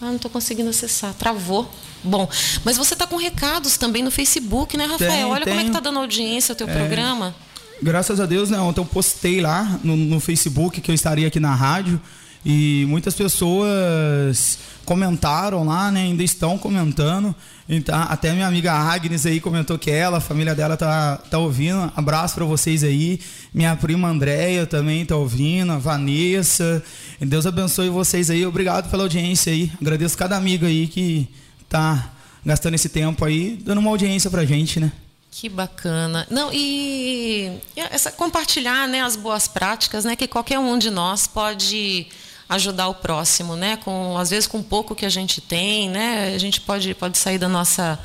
Ah, 0.00 0.06
não 0.06 0.16
estou 0.16 0.28
conseguindo 0.28 0.68
acessar. 0.68 1.14
Travou. 1.14 1.70
Bom, 2.02 2.28
mas 2.64 2.76
você 2.76 2.94
está 2.94 3.06
com 3.06 3.14
recados 3.14 3.76
também 3.76 4.02
no 4.02 4.10
Facebook, 4.10 4.76
né, 4.76 4.86
Rafael? 4.86 5.12
Tenho, 5.12 5.28
Olha 5.28 5.46
como 5.46 5.60
é 5.60 5.64
que 5.64 5.70
tá 5.70 5.78
dando 5.78 6.00
audiência 6.00 6.54
o 6.54 6.56
teu 6.56 6.66
programa. 6.66 7.32
Graças 7.80 8.18
a 8.18 8.26
Deus, 8.26 8.50
né? 8.50 8.58
Ontem 8.58 8.80
eu 8.80 8.84
postei 8.84 9.40
lá 9.40 9.78
no, 9.84 9.96
no 9.96 10.18
Facebook 10.18 10.80
que 10.80 10.90
eu 10.90 10.94
estaria 10.96 11.28
aqui 11.28 11.38
na 11.38 11.54
rádio 11.54 12.00
e 12.44 12.84
muitas 12.88 13.14
pessoas 13.14 14.58
comentaram 14.84 15.64
lá, 15.64 15.90
né? 15.90 16.02
Ainda 16.02 16.22
estão 16.22 16.56
comentando. 16.56 17.34
Então, 17.68 18.00
até 18.08 18.32
minha 18.32 18.46
amiga 18.46 18.72
Agnes 18.72 19.26
aí 19.26 19.38
comentou 19.40 19.78
que 19.78 19.90
ela, 19.90 20.16
a 20.16 20.20
família 20.20 20.54
dela 20.54 20.76
tá, 20.76 21.18
tá 21.30 21.38
ouvindo. 21.38 21.92
Abraço 21.94 22.34
para 22.34 22.44
vocês 22.46 22.82
aí. 22.82 23.20
Minha 23.52 23.76
prima 23.76 24.08
Andréia 24.08 24.66
também 24.66 25.04
tá 25.04 25.14
ouvindo, 25.14 25.72
a 25.72 25.78
Vanessa. 25.78 26.82
Deus 27.20 27.44
abençoe 27.44 27.90
vocês 27.90 28.30
aí. 28.30 28.46
Obrigado 28.46 28.90
pela 28.90 29.02
audiência 29.02 29.52
aí. 29.52 29.70
Agradeço 29.80 30.16
cada 30.16 30.36
amigo 30.36 30.64
aí 30.64 30.86
que 30.86 31.28
tá 31.68 32.12
gastando 32.44 32.74
esse 32.74 32.88
tempo 32.88 33.24
aí, 33.26 33.58
dando 33.62 33.78
uma 33.78 33.90
audiência 33.90 34.30
pra 34.30 34.46
gente, 34.46 34.80
né? 34.80 34.90
Que 35.30 35.50
bacana. 35.50 36.26
Não, 36.30 36.50
e 36.50 37.60
essa, 37.76 38.10
compartilhar 38.10 38.88
né, 38.88 39.02
as 39.02 39.14
boas 39.14 39.46
práticas, 39.46 40.06
né? 40.06 40.16
Que 40.16 40.26
qualquer 40.26 40.58
um 40.58 40.78
de 40.78 40.90
nós 40.90 41.26
pode 41.26 42.06
ajudar 42.48 42.88
o 42.88 42.94
próximo, 42.94 43.54
né? 43.56 43.76
Com, 43.76 44.16
às 44.16 44.30
vezes 44.30 44.46
com 44.46 44.62
pouco 44.62 44.94
que 44.94 45.04
a 45.04 45.10
gente 45.10 45.40
tem, 45.40 45.90
né? 45.90 46.32
A 46.34 46.38
gente 46.38 46.60
pode, 46.60 46.94
pode 46.94 47.18
sair 47.18 47.38
da 47.38 47.48
nossa, 47.48 47.98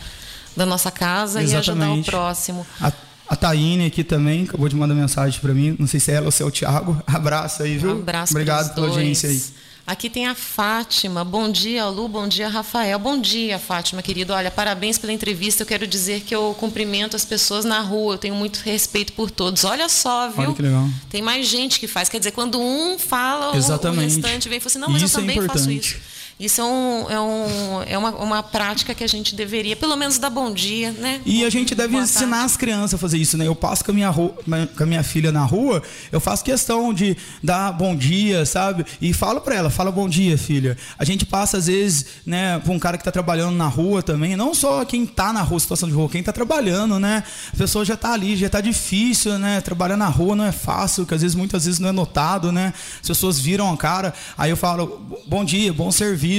da 0.56 0.66
nossa 0.66 0.92
casa 0.92 1.42
e 1.42 1.56
ajudar 1.56 1.60
o 1.60 1.62
Exatamente. 1.62 2.12
próximo. 2.12 2.68
A, 2.82 2.92
a 3.30 3.36
Taine 3.36 3.86
aqui 3.86 4.04
também 4.04 4.44
acabou 4.44 4.68
de 4.68 4.76
mandar 4.76 4.94
mensagem 4.94 5.40
pra 5.40 5.54
mim. 5.54 5.76
Não 5.80 5.88
sei 5.88 6.00
se 6.00 6.12
é 6.12 6.16
ela 6.16 6.26
ou 6.26 6.32
se 6.32 6.44
é 6.44 6.46
o 6.46 6.52
Thiago. 6.52 7.02
Abraço 7.08 7.64
aí, 7.64 7.78
viu? 7.78 7.96
Um 7.96 8.00
abraço 8.00 8.34
Obrigado 8.34 8.74
pela 8.74 8.88
dois. 8.88 8.98
audiência 8.98 9.30
aí. 9.30 9.42
Aqui 9.86 10.10
tem 10.10 10.28
a 10.28 10.34
Fátima. 10.34 11.26
Bom 11.26 11.52
dia, 11.52 11.86
Lu. 11.88 12.08
Bom 12.08 12.26
dia, 12.26 12.48
Rafael. 12.48 12.98
Bom 12.98 13.20
dia, 13.20 13.60
Fátima, 13.60 14.02
querido. 14.02 14.32
Olha, 14.32 14.50
parabéns 14.50 14.98
pela 14.98 15.12
entrevista. 15.12 15.64
Eu 15.64 15.68
quero 15.68 15.86
dizer 15.86 16.22
que 16.22 16.34
eu 16.34 16.56
cumprimento 16.58 17.18
as 17.18 17.26
pessoas 17.26 17.66
na 17.66 17.82
rua. 17.82 18.14
Eu 18.14 18.18
tenho 18.18 18.34
muito 18.34 18.62
respeito 18.64 19.12
por 19.12 19.30
todos. 19.30 19.66
Olha 19.66 19.90
só, 19.90 20.30
viu? 20.30 20.40
Olha 20.46 20.54
que 20.54 20.62
legal. 20.62 20.88
Tem 21.10 21.22
mais 21.22 21.46
gente 21.48 21.82
que 21.82 21.88
faz. 21.88 22.08
Quer 22.08 22.20
dizer, 22.20 22.32
quando 22.32 22.62
um 22.62 22.98
fala, 22.98 23.50
o- 23.52 23.56
o 23.56 23.58
Exatamente. 23.58 24.16
restante 24.16 24.48
vem 24.48 24.58
e 24.58 24.62
fala 24.62 24.70
assim: 24.70 24.80
não, 24.80 24.88
mas 24.90 25.02
Isso 25.02 25.18
é 25.18 25.20
eu 25.20 25.22
também 25.22 25.36
faço 25.42 25.60
importante. 25.70 25.88
isso. 25.98 26.13
Isso 26.44 26.62
é, 26.62 26.64
um, 26.66 27.10
é, 27.10 27.20
um, 27.22 27.82
é 27.84 27.98
uma, 27.98 28.10
uma 28.12 28.44
prática 28.44 28.94
que 28.94 29.04
a 29.04 29.08
gente 29.08 29.34
deveria, 29.36 29.76
pelo 29.76 29.96
menos, 29.96 30.18
dar 30.18 30.30
bom 30.30 30.52
dia, 30.54 30.92
né? 30.92 31.22
E 31.26 31.46
a 31.46 31.50
gente 31.50 31.74
deve 31.74 31.94
Boa 31.94 32.04
ensinar 32.04 32.30
tarde. 32.32 32.46
as 32.46 32.58
crianças 32.58 32.94
a 32.96 32.98
fazer 32.98 33.18
isso, 33.18 33.38
né? 33.38 33.48
Eu 33.48 33.56
passo 33.56 33.84
com 33.86 33.92
a 33.92 33.94
minha, 33.94 34.10
ru- 34.10 34.34
com 34.76 34.84
a 34.84 34.86
minha 34.86 35.04
filha 35.04 35.32
na 35.32 35.44
rua, 35.46 35.82
eu 36.12 36.20
faço 36.20 36.44
questão 36.44 36.94
de 36.94 37.16
dar 37.42 37.72
bom 37.72 37.96
dia, 37.96 38.46
sabe? 38.46 38.86
E 39.02 39.14
falo 39.14 39.40
pra 39.42 39.56
ela, 39.56 39.70
fala 39.70 39.92
bom 39.92 40.10
dia, 40.10 40.38
filha. 40.38 40.78
A 41.00 41.06
gente 41.06 41.26
passa, 41.26 41.58
às 41.58 41.68
vezes, 41.68 42.06
né, 42.26 42.60
pra 42.60 42.74
um 42.74 42.80
cara 42.80 42.98
que 42.98 43.04
tá 43.04 43.12
trabalhando 43.12 43.56
na 43.56 43.68
rua 43.68 44.04
também, 44.04 44.36
não 44.36 44.54
só 44.54 44.84
quem 44.84 45.06
tá 45.06 45.32
na 45.32 45.42
rua, 45.42 45.60
situação 45.60 45.88
de 45.88 45.96
rua, 45.96 46.10
quem 46.10 46.22
tá 46.22 46.34
trabalhando, 46.34 47.00
né? 47.00 47.24
A 47.54 47.58
pessoa 47.58 47.86
já 47.86 47.96
tá 47.96 48.12
ali, 48.12 48.36
já 48.36 48.50
tá 48.50 48.60
difícil, 48.60 49.38
né? 49.40 49.62
Trabalhar 49.62 49.96
na 49.98 50.08
rua 50.08 50.36
não 50.36 50.46
é 50.46 50.52
fácil, 50.52 51.06
que 51.06 51.14
às 51.14 51.22
vezes, 51.22 51.36
muitas 51.36 51.66
vezes 51.66 51.80
não 51.80 51.90
é 51.90 51.92
notado, 51.94 52.52
né? 52.52 52.74
As 53.02 53.08
pessoas 53.08 53.40
viram 53.40 53.72
a 53.72 53.78
cara, 53.78 54.14
aí 54.38 54.50
eu 54.50 54.58
falo, 54.58 55.02
bom 55.28 55.46
dia, 55.46 55.72
bom 55.72 55.92
serviço, 55.92 56.33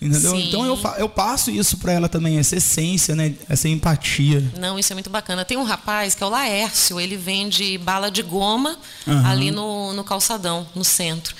entendeu? 0.00 0.30
Sim. 0.32 0.48
Então 0.48 0.64
eu, 0.64 0.78
eu 0.98 1.08
passo 1.08 1.50
isso 1.50 1.76
pra 1.76 1.92
ela 1.92 2.08
também, 2.08 2.38
essa 2.38 2.56
essência, 2.56 3.14
né? 3.14 3.34
Essa 3.48 3.68
empatia. 3.68 4.42
Não, 4.58 4.78
isso 4.78 4.92
é 4.92 4.94
muito 4.94 5.10
bacana. 5.10 5.44
Tem 5.44 5.56
um 5.56 5.64
rapaz 5.64 6.14
que 6.14 6.22
é 6.22 6.26
o 6.26 6.30
Laércio, 6.30 7.00
ele 7.00 7.16
vende 7.16 7.78
bala 7.78 8.10
de 8.10 8.22
goma 8.22 8.76
Aham. 9.06 9.30
ali 9.30 9.50
no, 9.50 9.92
no 9.92 10.04
calçadão, 10.04 10.66
no 10.74 10.84
centro. 10.84 11.34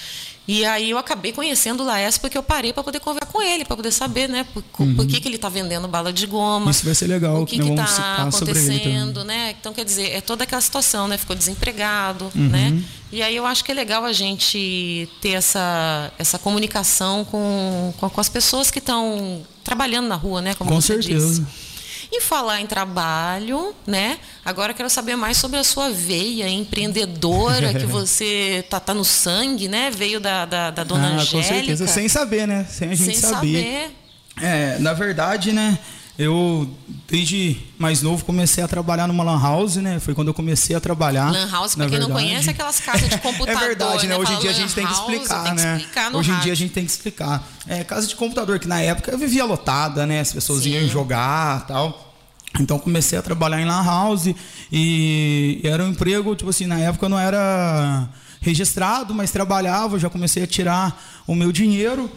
E 0.47 0.65
aí 0.65 0.91
eu 0.91 0.99
acabei 0.99 1.33
conhecendo 1.33 1.83
o 1.83 1.87
Laércio 1.87 2.21
porque 2.21 2.37
eu 2.37 2.43
parei 2.43 2.73
para 2.73 2.83
poder 2.83 2.99
conversar 2.99 3.31
com 3.33 3.41
ele, 3.41 3.65
para 3.65 3.77
poder 3.77 3.93
saber, 3.93 4.29
né, 4.29 4.45
por, 4.53 4.63
por 4.97 5.07
que, 5.07 5.21
que 5.21 5.29
ele 5.29 5.37
está 5.37 5.49
vendendo 5.49 5.87
bala 5.87 6.13
de 6.13 6.27
goma. 6.27 6.65
Uhum. 6.65 6.71
Isso 6.71 6.85
vai 6.85 6.95
ser 6.95 7.07
legal, 7.07 7.43
O 7.43 7.47
que 7.47 7.59
né? 7.63 7.83
Está 7.85 8.25
acontecendo, 8.25 9.25
né? 9.25 9.55
Então, 9.59 9.73
quer 9.73 9.85
dizer, 9.85 10.11
é 10.11 10.21
toda 10.21 10.43
aquela 10.45 10.61
situação, 10.61 11.07
né? 11.07 11.17
Ficou 11.17 11.37
desempregado, 11.37 12.31
Uhum. 12.35 12.49
né? 12.49 12.83
E 13.13 13.23
aí 13.23 13.37
eu 13.37 13.47
acho 13.47 13.63
que 13.63 13.71
é 13.71 13.75
legal 13.75 14.05
a 14.05 14.13
gente 14.13 15.09
ter 15.21 15.31
essa, 15.33 16.11
essa 16.19 16.39
comunicação 16.39 17.25
com, 17.27 17.93
com, 18.01 18.09
com 18.09 18.21
as 18.21 18.29
pessoas 18.29 18.71
que 18.71 18.79
estão 18.79 19.43
trabalhando 19.63 20.09
na 20.09 20.17
rua, 20.17 20.41
né? 20.41 20.55
Como 20.55 20.71
Com 20.71 20.81
você 20.81 20.95
certeza. 20.95 21.29
disse. 21.43 21.72
E 22.15 22.21
falar 22.21 22.61
em 22.61 22.67
trabalho, 22.67 23.75
né? 23.87 24.19
Agora 24.45 24.73
eu 24.73 24.77
quero 24.77 24.91
saber 24.91 25.17
mais 25.17 25.39
sobre 25.39 25.59
a 25.59 25.65
sua 25.65 25.89
veia 25.89 26.47
empreendedora 26.47 27.73
que 27.73 27.87
você 27.89 28.63
tá, 28.69 28.79
tá 28.79 28.93
no 28.93 29.03
sangue, 29.03 29.67
né? 29.67 29.91
Veio 29.91 30.21
da, 30.21 30.45
da, 30.45 30.71
da 30.71 30.85
dona 30.85 31.09
ah, 31.09 31.13
Angélica. 31.15 31.39
com 31.39 31.43
certeza, 31.43 31.87
sem 31.87 32.09
saber, 32.11 32.47
né? 32.47 32.67
Sem 32.69 32.91
a 32.91 32.95
gente 32.95 33.13
Sem 33.13 33.15
saber. 33.15 33.91
saber. 34.37 34.47
É, 34.47 34.79
na 34.79 34.93
verdade, 34.93 35.53
né? 35.53 35.79
Eu, 36.19 36.69
desde 37.09 37.57
mais 37.79 38.03
novo, 38.03 38.23
comecei 38.25 38.63
a 38.63 38.69
trabalhar 38.69 39.07
numa 39.07 39.25
lan 39.25 39.41
house, 39.41 39.77
né? 39.77 39.99
Foi 39.99 40.15
quando 40.15 40.29
eu 40.29 40.35
comecei 40.35 40.77
a 40.77 40.81
trabalhar. 40.81 41.33
Lan 41.33 41.51
house, 41.51 41.75
pra 41.75 41.89
quem 41.89 41.99
não 41.99 42.09
verdade. 42.09 42.27
conhece, 42.27 42.49
é 42.49 42.51
aquelas 42.53 42.81
casas 42.81 43.09
de 43.09 43.17
computador. 43.19 43.63
É 43.63 43.67
verdade, 43.67 44.07
né? 44.07 44.15
né? 44.15 44.21
Hoje 44.21 44.33
em 44.35 44.39
dia 44.39 44.51
a 44.51 44.55
gente 44.55 44.75
tem 44.75 44.87
que 44.87 44.93
explicar, 44.93 45.45
tem 45.45 45.55
que 45.55 45.63
né? 45.63 45.77
explicar 45.79 46.15
Hoje 46.15 46.31
em 46.31 46.39
dia 46.41 46.53
a 46.53 46.57
gente 46.57 46.73
tem 46.73 46.85
que 46.85 46.91
explicar. 46.91 47.49
É, 47.67 47.83
casa 47.83 48.07
de 48.07 48.15
computador, 48.15 48.59
que 48.59 48.69
na 48.69 48.81
época 48.81 49.11
eu 49.11 49.19
vivia 49.19 49.45
lotada, 49.45 50.07
né? 50.07 50.21
As 50.21 50.33
pessoas 50.33 50.65
Sim. 50.65 50.71
iam 50.71 50.89
jogar 50.89 51.67
tal. 51.67 52.13
Então 52.61 52.79
comecei 52.79 53.19
a 53.19 53.23
trabalhar 53.23 53.61
em 53.61 53.65
lan 53.65 53.83
house 53.83 54.35
e 54.71 55.61
era 55.65 55.83
um 55.83 55.89
emprego, 55.89 56.37
tipo 56.37 56.51
assim, 56.51 56.67
na 56.67 56.79
época 56.79 57.07
eu 57.07 57.09
não 57.09 57.19
era 57.19 58.07
registrado, 58.43 59.15
mas 59.15 59.31
trabalhava, 59.31 59.99
já 59.99 60.11
comecei 60.11 60.43
a 60.43 60.47
tirar 60.47 61.03
o 61.27 61.35
meu 61.35 61.51
dinheiro 61.51 62.11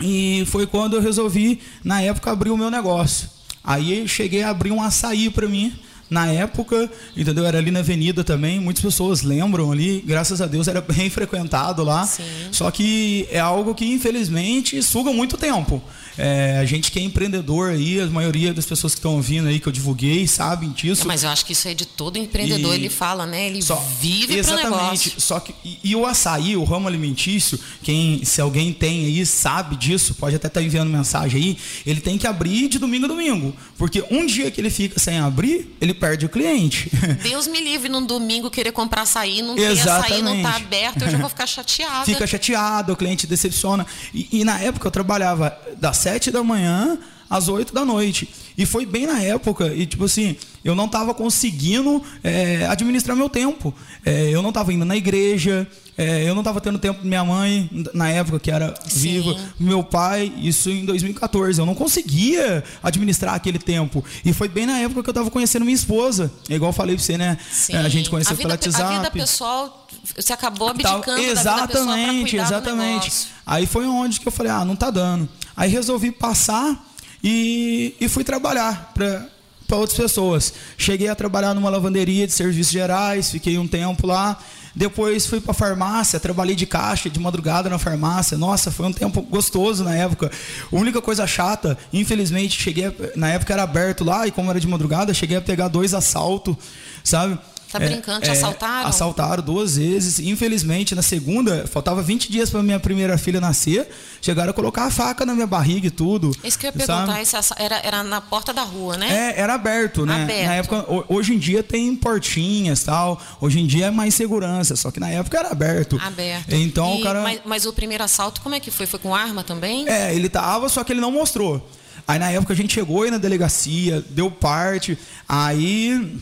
e 0.00 0.44
foi 0.46 0.66
quando 0.66 0.94
eu 0.94 1.00
resolvi, 1.00 1.60
na 1.82 2.00
época, 2.00 2.30
abrir 2.30 2.50
o 2.50 2.56
meu 2.56 2.70
negócio. 2.70 3.28
Aí 3.64 4.06
cheguei 4.06 4.42
a 4.42 4.50
abrir 4.50 4.70
um 4.70 4.82
açaí 4.82 5.28
para 5.30 5.48
mim. 5.48 5.72
Na 6.10 6.26
época, 6.26 6.90
entendeu? 7.14 7.44
Era 7.44 7.58
ali 7.58 7.70
na 7.70 7.80
avenida 7.80 8.24
também, 8.24 8.58
muitas 8.58 8.82
pessoas 8.82 9.20
lembram 9.20 9.70
ali, 9.70 10.02
graças 10.06 10.40
a 10.40 10.46
Deus 10.46 10.66
era 10.66 10.80
bem 10.80 11.10
frequentado 11.10 11.84
lá. 11.84 12.06
Sim. 12.06 12.22
Só 12.50 12.70
que 12.70 13.28
é 13.30 13.38
algo 13.38 13.74
que 13.74 13.84
infelizmente 13.84 14.82
suga 14.82 15.12
muito 15.12 15.36
tempo. 15.36 15.82
É, 16.18 16.58
a 16.58 16.64
gente 16.64 16.90
que 16.90 16.98
é 16.98 17.02
empreendedor 17.02 17.70
aí, 17.70 18.00
a 18.00 18.06
maioria 18.06 18.52
das 18.52 18.66
pessoas 18.66 18.92
que 18.92 18.98
estão 18.98 19.14
ouvindo 19.14 19.46
aí 19.48 19.60
que 19.60 19.68
eu 19.68 19.72
divulguei 19.72 20.26
sabem 20.26 20.70
disso. 20.70 21.06
Mas 21.06 21.22
eu 21.22 21.30
acho 21.30 21.46
que 21.46 21.52
isso 21.52 21.68
é 21.68 21.74
de 21.74 21.86
todo 21.86 22.18
empreendedor, 22.18 22.74
E- 22.74 22.78
ele 22.78 22.88
fala, 22.90 23.24
né? 23.24 23.46
Ele 23.46 23.62
Só- 23.62 23.76
vive 24.00 24.36
exatamente. 24.36 24.70
negócio. 24.70 25.20
Só 25.20 25.38
que 25.38 25.54
e, 25.64 25.78
e 25.84 25.94
o 25.96 26.04
açaí, 26.04 26.56
o 26.56 26.64
ramo 26.64 26.88
alimentício, 26.88 27.56
quem 27.84 28.24
se 28.24 28.40
alguém 28.40 28.72
tem 28.72 29.04
aí 29.06 29.24
sabe 29.24 29.76
disso, 29.76 30.14
pode 30.14 30.34
até 30.34 30.48
estar 30.48 30.60
enviando 30.60 30.90
mensagem 30.90 31.40
aí, 31.40 31.58
ele 31.86 32.00
tem 32.00 32.18
que 32.18 32.26
abrir 32.26 32.68
de 32.68 32.80
domingo 32.80 33.04
a 33.04 33.08
domingo, 33.08 33.54
porque 33.76 34.04
um 34.10 34.26
dia 34.26 34.50
que 34.50 34.60
ele 34.60 34.70
fica 34.70 34.98
sem 34.98 35.18
abrir, 35.18 35.76
ele 35.80 35.94
perde 35.94 36.26
o 36.26 36.28
cliente. 36.28 36.90
Deus 37.22 37.46
me 37.46 37.60
livre 37.60 37.88
num 37.88 38.04
domingo 38.04 38.50
querer 38.50 38.72
comprar 38.72 39.02
açaí, 39.02 39.40
não 39.40 39.54
ter 39.54 39.66
açaí, 39.66 40.20
não 40.20 40.42
tá 40.42 40.56
aberto, 40.56 41.02
eu 41.02 41.10
já 41.10 41.18
vou 41.18 41.28
ficar 41.28 41.46
chateada. 41.46 42.04
Fica 42.04 42.26
chateado, 42.26 42.92
o 42.92 42.96
cliente 42.96 43.24
decepciona. 43.24 43.86
E, 44.12 44.40
e 44.40 44.44
na 44.44 44.58
época 44.58 44.88
eu 44.88 44.90
trabalhava 44.90 45.56
das 45.78 45.96
7 45.98 46.07
da 46.32 46.42
manhã 46.42 46.98
às 47.28 47.48
8 47.48 47.74
da 47.74 47.84
noite. 47.84 48.28
E 48.56 48.64
foi 48.66 48.84
bem 48.86 49.06
na 49.06 49.20
época, 49.20 49.72
e 49.74 49.86
tipo 49.86 50.04
assim, 50.04 50.34
eu 50.64 50.74
não 50.74 50.86
estava 50.86 51.14
conseguindo 51.14 52.02
é, 52.24 52.66
administrar 52.66 53.16
meu 53.16 53.28
tempo. 53.28 53.72
É, 54.04 54.30
eu 54.30 54.42
não 54.42 54.48
estava 54.48 54.72
indo 54.72 54.84
na 54.84 54.96
igreja, 54.96 55.66
é, 55.96 56.22
eu 56.28 56.34
não 56.34 56.42
estava 56.42 56.60
tendo 56.60 56.78
tempo 56.78 57.00
com 57.00 57.06
minha 57.06 57.24
mãe, 57.24 57.68
na 57.92 58.08
época 58.08 58.38
que 58.40 58.50
era 58.50 58.74
Sim. 58.86 59.20
viva, 59.20 59.36
meu 59.58 59.82
pai, 59.84 60.32
isso 60.38 60.70
em 60.70 60.84
2014. 60.84 61.60
Eu 61.60 61.66
não 61.66 61.74
conseguia 61.74 62.64
administrar 62.82 63.34
aquele 63.34 63.58
tempo. 63.58 64.04
E 64.24 64.32
foi 64.32 64.48
bem 64.48 64.64
na 64.66 64.78
época 64.78 65.02
que 65.02 65.08
eu 65.08 65.12
estava 65.12 65.30
conhecendo 65.30 65.64
minha 65.64 65.74
esposa. 65.74 66.32
É 66.48 66.54
igual 66.54 66.70
eu 66.70 66.74
falei 66.74 66.96
pra 66.96 67.04
você, 67.04 67.18
né? 67.18 67.36
Sim. 67.50 67.74
A 67.76 67.88
gente 67.88 68.10
conheceu 68.10 68.32
a 68.32 68.36
vida, 68.36 68.56
pelo 68.56 68.72
WhatsApp. 68.72 68.94
A 68.94 68.98
vida 68.98 69.10
pessoal, 69.10 69.88
você 70.16 70.32
acabou 70.32 70.72
Tal- 70.72 70.96
abdicando 70.96 71.06
da 71.06 71.16
vida 71.16 71.32
exatamente, 71.32 72.36
exatamente. 72.36 73.28
Aí 73.46 73.66
foi 73.66 73.86
onde 73.86 74.20
que 74.20 74.28
eu 74.28 74.32
falei, 74.32 74.52
ah, 74.52 74.64
não 74.64 74.76
tá 74.76 74.90
dando. 74.90 75.28
Aí 75.58 75.68
resolvi 75.68 76.12
passar 76.12 76.86
e, 77.22 77.92
e 78.00 78.08
fui 78.08 78.22
trabalhar 78.22 78.92
para 78.94 79.76
outras 79.76 79.98
pessoas. 79.98 80.54
Cheguei 80.78 81.08
a 81.08 81.16
trabalhar 81.16 81.52
numa 81.52 81.68
lavanderia 81.68 82.28
de 82.28 82.32
serviços 82.32 82.72
gerais, 82.72 83.28
fiquei 83.32 83.58
um 83.58 83.66
tempo 83.66 84.06
lá. 84.06 84.38
Depois 84.72 85.26
fui 85.26 85.40
para 85.40 85.52
farmácia, 85.52 86.20
trabalhei 86.20 86.54
de 86.54 86.64
caixa 86.64 87.10
de 87.10 87.18
madrugada 87.18 87.68
na 87.68 87.76
farmácia. 87.76 88.38
Nossa, 88.38 88.70
foi 88.70 88.86
um 88.86 88.92
tempo 88.92 89.20
gostoso 89.22 89.82
na 89.82 89.92
época. 89.96 90.30
A 90.72 90.76
única 90.76 91.02
coisa 91.02 91.26
chata, 91.26 91.76
infelizmente, 91.92 92.56
cheguei 92.62 92.86
a- 92.86 92.92
na 93.16 93.28
época 93.30 93.52
era 93.52 93.64
aberto 93.64 94.04
lá 94.04 94.28
e 94.28 94.30
como 94.30 94.48
era 94.50 94.60
de 94.60 94.68
madrugada, 94.68 95.12
cheguei 95.12 95.36
a 95.36 95.40
pegar 95.40 95.66
dois 95.66 95.92
assaltos, 95.92 96.54
sabe? 97.02 97.36
Tá 97.70 97.78
brincando, 97.78 98.22
te 98.22 98.28
é, 98.28 98.32
assaltaram? 98.32 98.88
Assaltaram 98.88 99.42
duas 99.42 99.76
vezes. 99.76 100.18
Infelizmente, 100.18 100.94
na 100.94 101.02
segunda, 101.02 101.66
faltava 101.66 102.02
20 102.02 102.32
dias 102.32 102.48
para 102.48 102.62
minha 102.62 102.80
primeira 102.80 103.18
filha 103.18 103.40
nascer. 103.40 103.88
Chegaram 104.22 104.50
a 104.50 104.54
colocar 104.54 104.84
a 104.86 104.90
faca 104.90 105.26
na 105.26 105.34
minha 105.34 105.46
barriga 105.46 105.86
e 105.86 105.90
tudo. 105.90 106.30
Isso 106.42 106.58
que 106.58 106.66
eu 106.66 106.68
ia 106.68 106.72
perguntar, 106.72 107.20
esse 107.20 107.36
assa- 107.36 107.54
era, 107.58 107.78
era 107.84 108.02
na 108.02 108.20
porta 108.22 108.52
da 108.54 108.62
rua, 108.62 108.96
né? 108.96 109.34
É, 109.36 109.40
era 109.40 109.54
aberto, 109.54 110.06
né? 110.06 110.22
Aberto. 110.22 110.46
Na 110.46 110.54
época, 110.54 110.76
ho- 110.90 111.04
hoje 111.08 111.34
em 111.34 111.38
dia 111.38 111.62
tem 111.62 111.94
portinhas 111.94 112.82
tal. 112.82 113.20
Hoje 113.40 113.60
em 113.60 113.66
dia 113.66 113.86
é 113.86 113.90
mais 113.90 114.14
segurança, 114.14 114.74
só 114.74 114.90
que 114.90 114.98
na 114.98 115.10
época 115.10 115.38
era 115.38 115.50
aberto. 115.50 116.00
Aberto. 116.02 116.52
Então 116.54 116.96
E- 116.96 117.00
o 117.00 117.04
cara. 117.04 117.22
mas, 117.22 117.40
mas 117.44 117.66
o 117.66 117.72
primeiro 117.72 118.02
assalto, 118.02 118.40
como 118.40 118.54
é 118.54 118.60
que 118.60 118.70
foi? 118.70 118.86
Foi 118.86 118.98
com 118.98 119.14
arma 119.14 119.44
também? 119.44 119.86
É, 119.88 120.14
ele 120.14 120.28
tava, 120.30 120.68
só 120.70 120.82
que 120.82 120.92
ele 120.92 121.00
não 121.00 121.12
mostrou. 121.12 121.68
Aí 122.06 122.18
na 122.18 122.30
época 122.30 122.54
a 122.54 122.56
gente 122.56 122.72
chegou 122.72 123.02
aí 123.02 123.10
na 123.10 123.18
delegacia, 123.18 124.02
deu 124.08 124.30
parte, 124.30 124.96
aí 125.28 126.16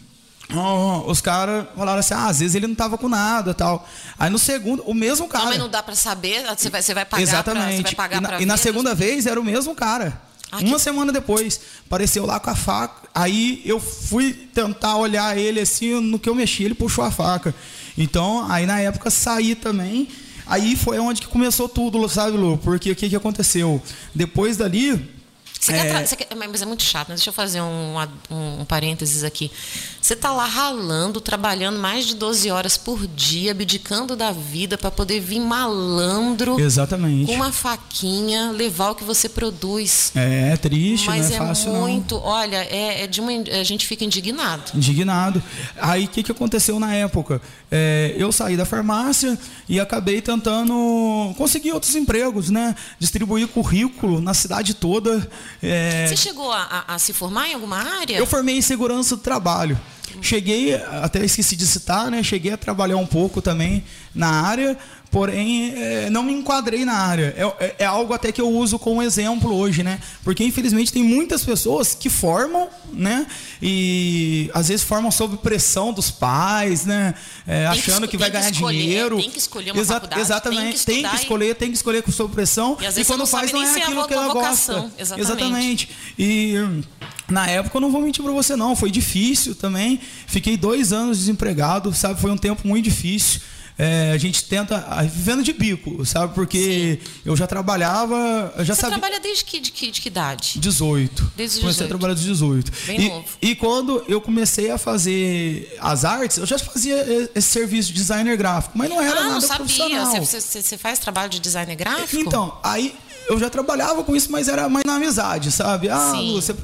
os 1.07 1.21
caras 1.21 1.67
falaram 1.77 1.99
assim, 1.99 2.15
ah, 2.15 2.27
às 2.27 2.39
vezes 2.39 2.55
ele 2.55 2.67
não 2.67 2.75
tava 2.75 2.97
com 2.97 3.09
nada 3.09 3.53
tal. 3.53 3.87
Aí 4.19 4.31
no 4.31 4.39
segundo, 4.39 4.83
o 4.85 4.95
mesmo 4.95 5.27
cara. 5.29 5.45
Não, 5.45 5.51
mas 5.51 5.59
não 5.59 5.69
dá 5.69 5.83
pra 5.83 5.95
saber. 5.95 6.45
Você 6.57 6.71
vai, 6.71 6.83
você 6.83 6.95
vai 6.95 7.05
pagar 7.05 7.23
Exatamente. 7.23 7.95
Pra, 7.95 8.07
vai 8.07 8.19
pagar 8.19 8.19
e 8.19 8.21
na, 8.21 8.43
e 8.43 8.47
na 8.47 8.57
segunda 8.57 8.95
vez 8.95 9.27
era 9.27 9.41
o 9.41 9.45
mesmo 9.45 9.75
cara. 9.75 10.21
Ah, 10.51 10.59
Uma 10.59 10.79
semana 10.79 11.13
depois, 11.13 11.61
apareceu 11.85 12.25
lá 12.25 12.39
com 12.39 12.51
a 12.51 12.55
faca. 12.55 13.09
Aí 13.13 13.61
eu 13.65 13.81
fui 13.81 14.33
tentar 14.33 14.97
olhar 14.97 15.37
ele 15.37 15.61
assim, 15.61 16.01
no 16.01 16.19
que 16.19 16.29
eu 16.29 16.35
mexi, 16.35 16.63
ele 16.63 16.75
puxou 16.75 17.03
a 17.03 17.11
faca. 17.11 17.53
Então, 17.99 18.47
aí 18.51 18.67
na 18.67 18.81
época 18.81 19.11
saí 19.11 19.55
também. 19.55 20.09
Aí 20.47 20.77
foi 20.77 20.99
onde 21.01 21.23
que 21.23 21.27
começou 21.27 21.69
tudo, 21.69 22.09
sabe, 22.09 22.37
Lu? 22.37 22.57
Porque 22.59 22.93
o 22.93 22.97
que, 22.97 23.09
que 23.09 23.17
aconteceu? 23.17 23.83
Depois 24.15 24.57
dali. 24.57 25.16
Você 25.67 25.73
é, 25.73 25.85
quer 25.93 26.07
você 26.07 26.17
quer- 26.17 26.29
mas 26.37 26.63
é 26.63 26.67
muito 26.67 26.83
chato, 26.83 27.09
né? 27.09 27.15
Deixa 27.15 27.31
eu 27.31 27.35
fazer 27.35 27.61
um, 27.61 27.99
ad- 27.99 28.13
um 28.31 28.65
parênteses 28.65 29.25
aqui. 29.25 29.51
Você 30.01 30.15
tá 30.15 30.31
lá 30.33 30.45
ralando, 30.47 31.21
trabalhando 31.21 31.79
mais 31.79 32.07
de 32.07 32.15
12 32.15 32.51
horas 32.51 32.77
por 32.77 33.07
dia, 33.09 33.51
abdicando 33.51 34.15
da 34.15 34.31
vida 34.31 34.79
para 34.79 34.91
poder 34.91 35.19
vir 35.21 35.41
malandro 35.41 36.61
Exatamente. 36.61 37.27
com 37.27 37.35
uma 37.35 37.51
faquinha 37.53 38.53
levar 38.53 38.91
o 38.91 38.95
que 38.95 39.03
você 39.05 39.29
produz. 39.29 40.13
É, 40.15 40.57
triste, 40.57 41.07
Mas 41.07 41.27
não 41.31 41.33
é 41.33 41.35
é 41.37 41.39
fácil 41.47 41.73
não. 41.73 41.81
muito, 41.81 42.17
olha, 42.19 42.57
é, 42.71 43.03
é 43.03 43.07
de 43.07 43.21
uma, 43.21 43.33
a 43.33 43.65
gente 43.65 43.87
fica 43.87 44.05
indignado. 44.05 44.71
indignado. 44.75 45.43
Aí 45.81 46.05
o 46.05 46.09
que, 46.09 46.23
que 46.23 46.31
aconteceu 46.33 46.79
na 46.79 46.95
época? 46.95 47.41
É, 47.71 48.15
eu 48.17 48.31
saí 48.31 48.57
da 48.57 48.65
farmácia 48.65 49.37
e 49.69 49.81
acabei 49.81 50.21
tentando 50.23 51.35
conseguir 51.37 51.73
outros 51.73 51.95
empregos, 51.97 52.49
né? 52.51 52.75
Distribuir 52.99 53.49
currículo 53.49 54.21
na 54.21 54.35
cidade 54.35 54.75
toda. 54.75 55.29
É, 55.63 56.07
Você 56.09 56.17
chegou 56.17 56.53
a, 56.53 56.63
a- 56.89 56.95
a 56.95 56.99
se 56.99 57.13
formar 57.13 57.49
em 57.49 57.55
alguma 57.55 57.79
área? 57.79 58.17
eu 58.17 58.27
formei 58.27 58.57
em 58.57 58.63
segurança 58.63 59.17
do 59.17 59.23
trabalho. 59.23 59.79
Cheguei, 60.23 60.75
até 60.75 61.23
esqueci 61.25 61.55
de 61.57 61.67
citar, 61.67 62.11
né? 62.11 62.23
Cheguei 62.23 62.53
a 62.53 62.57
trabalhar 62.57 62.97
um 62.97 63.07
pouco 63.07 63.43
também 63.43 63.85
na 64.15 64.29
área, 64.29 64.79
porém 65.11 65.73
é, 65.77 66.11
não 66.11 66.23
me 66.23 66.33
enquadrei 66.33 66.85
na 66.85 66.95
área. 66.95 67.35
É, 67.37 67.65
é- 67.65 67.75
é 67.81 67.85
algo 67.87 68.13
até 68.13 68.31
que 68.33 68.41
eu 68.41 68.51
uso 68.51 68.79
como 68.79 69.03
exemplo 69.03 69.55
hoje, 69.55 69.83
né? 69.83 69.99
Porque 70.23 70.45
infelizmente 70.45 70.93
tem 70.93 71.03
muitas 71.03 71.43
pessoas 71.45 71.95
que 71.95 72.11
formam, 72.11 72.69
né? 72.93 73.27
E 73.63 74.51
às 74.53 74.69
vezes 74.69 74.85
formam 74.85 75.11
sob 75.11 75.37
pressão 75.39 75.93
dos 75.93 76.11
pais, 76.11 76.85
né? 76.85 77.15
É, 77.47 77.63
que 77.63 77.67
achando 77.79 77.95
esco- 78.05 78.09
que 78.09 78.17
vai 78.17 78.31
tem 78.31 78.41
que 78.41 78.45
ganhar 78.47 78.53
escolher, 78.53 78.79
dinheiro. 78.83 79.17
tem 79.21 79.31
que 79.31 79.39
escolher 79.39 79.71
uma 79.73 79.81
Exa- 79.81 79.95
faculdade, 79.95 80.21
Exatamente. 80.23 80.61
tem 80.63 80.73
que 80.73 80.85
Tem 80.87 80.95
que 80.97 81.01
estudar 81.03 81.15
e- 81.19 81.23
escolher, 81.23 81.55
tem 81.55 81.69
que 81.71 81.77
escolher 81.77 82.03
com 82.03 82.13
sob 82.13 82.35
pressão. 82.35 82.77
E 82.81 82.87
às 82.87 82.95
vezes 82.95 83.07
quando 83.07 83.21
você 83.27 83.33
não 83.35 83.41
faz 83.41 83.53
não 83.53 83.63
é 83.63 83.67
é 83.79 83.83
aquilo 83.83 84.07
que 84.07 84.15
ela 84.15 84.33
gosta. 84.33 84.91
Exatamente. 84.99 85.21
Exatamente. 85.21 85.89
E 86.19 86.55
na 87.29 87.47
época 87.49 87.77
eu 87.77 87.81
não 87.81 87.91
vou 87.91 88.01
mentir 88.03 88.23
pra 88.23 88.33
você 88.33 88.55
não, 88.57 88.77
foi 88.77 88.91
difícil 88.91 89.55
também. 89.55 90.01
Fiquei 90.27 90.57
dois 90.57 90.93
anos 90.93 91.19
desempregado, 91.19 91.93
sabe? 91.95 92.21
Foi 92.21 92.31
um 92.31 92.37
tempo 92.37 92.67
muito 92.67 92.85
difícil. 92.85 93.41
É, 93.79 94.13
a 94.13 94.17
gente 94.19 94.45
tenta 94.45 94.79
vivendo 95.03 95.43
de 95.43 95.53
bico, 95.53 96.05
sabe? 96.07 96.35
Porque 96.35 96.99
eu 97.25 97.37
já 97.37 97.47
trabalhava, 97.47 98.55
eu 98.57 98.65
já 98.65 98.75
Você 98.75 98.81
sabia 98.81 98.99
trabalha 98.99 99.21
desde 99.21 99.45
que, 99.45 99.61
de 99.61 99.71
que, 99.71 99.91
de 99.91 100.01
que 100.01 100.09
idade? 100.09 100.59
18. 100.59 101.33
Desde 101.37 101.57
os 101.59 101.61
comecei 101.63 101.85
18. 101.85 101.85
a 101.85 101.89
trabalhar 101.89 102.15
dos 102.15 102.23
18. 102.25 102.73
Bem 102.87 103.01
e, 103.01 103.09
novo. 103.09 103.25
e 103.43 103.55
quando 103.55 104.03
eu 104.09 104.19
comecei 104.21 104.71
a 104.71 104.79
fazer 104.79 105.77
as 105.79 106.05
artes, 106.07 106.39
eu 106.39 106.47
já 106.47 106.59
fazia 106.59 107.31
esse 107.35 107.49
serviço 107.49 107.89
de 107.89 107.95
designer 107.95 108.37
gráfico, 108.37 108.79
mas 108.79 108.89
não 108.89 109.01
era 109.01 109.21
ah, 109.21 109.23
nada 109.25 109.35
não 109.35 109.41
sabia. 109.43 109.57
profissional. 109.57 110.07
Você, 110.25 110.41
você- 110.41 110.63
você 110.63 110.79
faz 110.79 110.99
trabalho 110.99 111.29
de 111.29 111.39
designer 111.39 111.77
gráfico? 111.77 112.23
Então, 112.23 112.59
aí 112.63 112.95
eu 113.29 113.39
já 113.39 113.51
trabalhava 113.51 114.05
com 114.05 114.15
isso, 114.15 114.31
mas 114.31 114.49
era 114.49 114.69
mais 114.69 114.85
na 114.85 114.95
amizade, 114.97 115.51
sabe? 115.51 115.89
Ah, 115.89 116.13
Sim. 116.15 116.35
Você, 116.35 116.55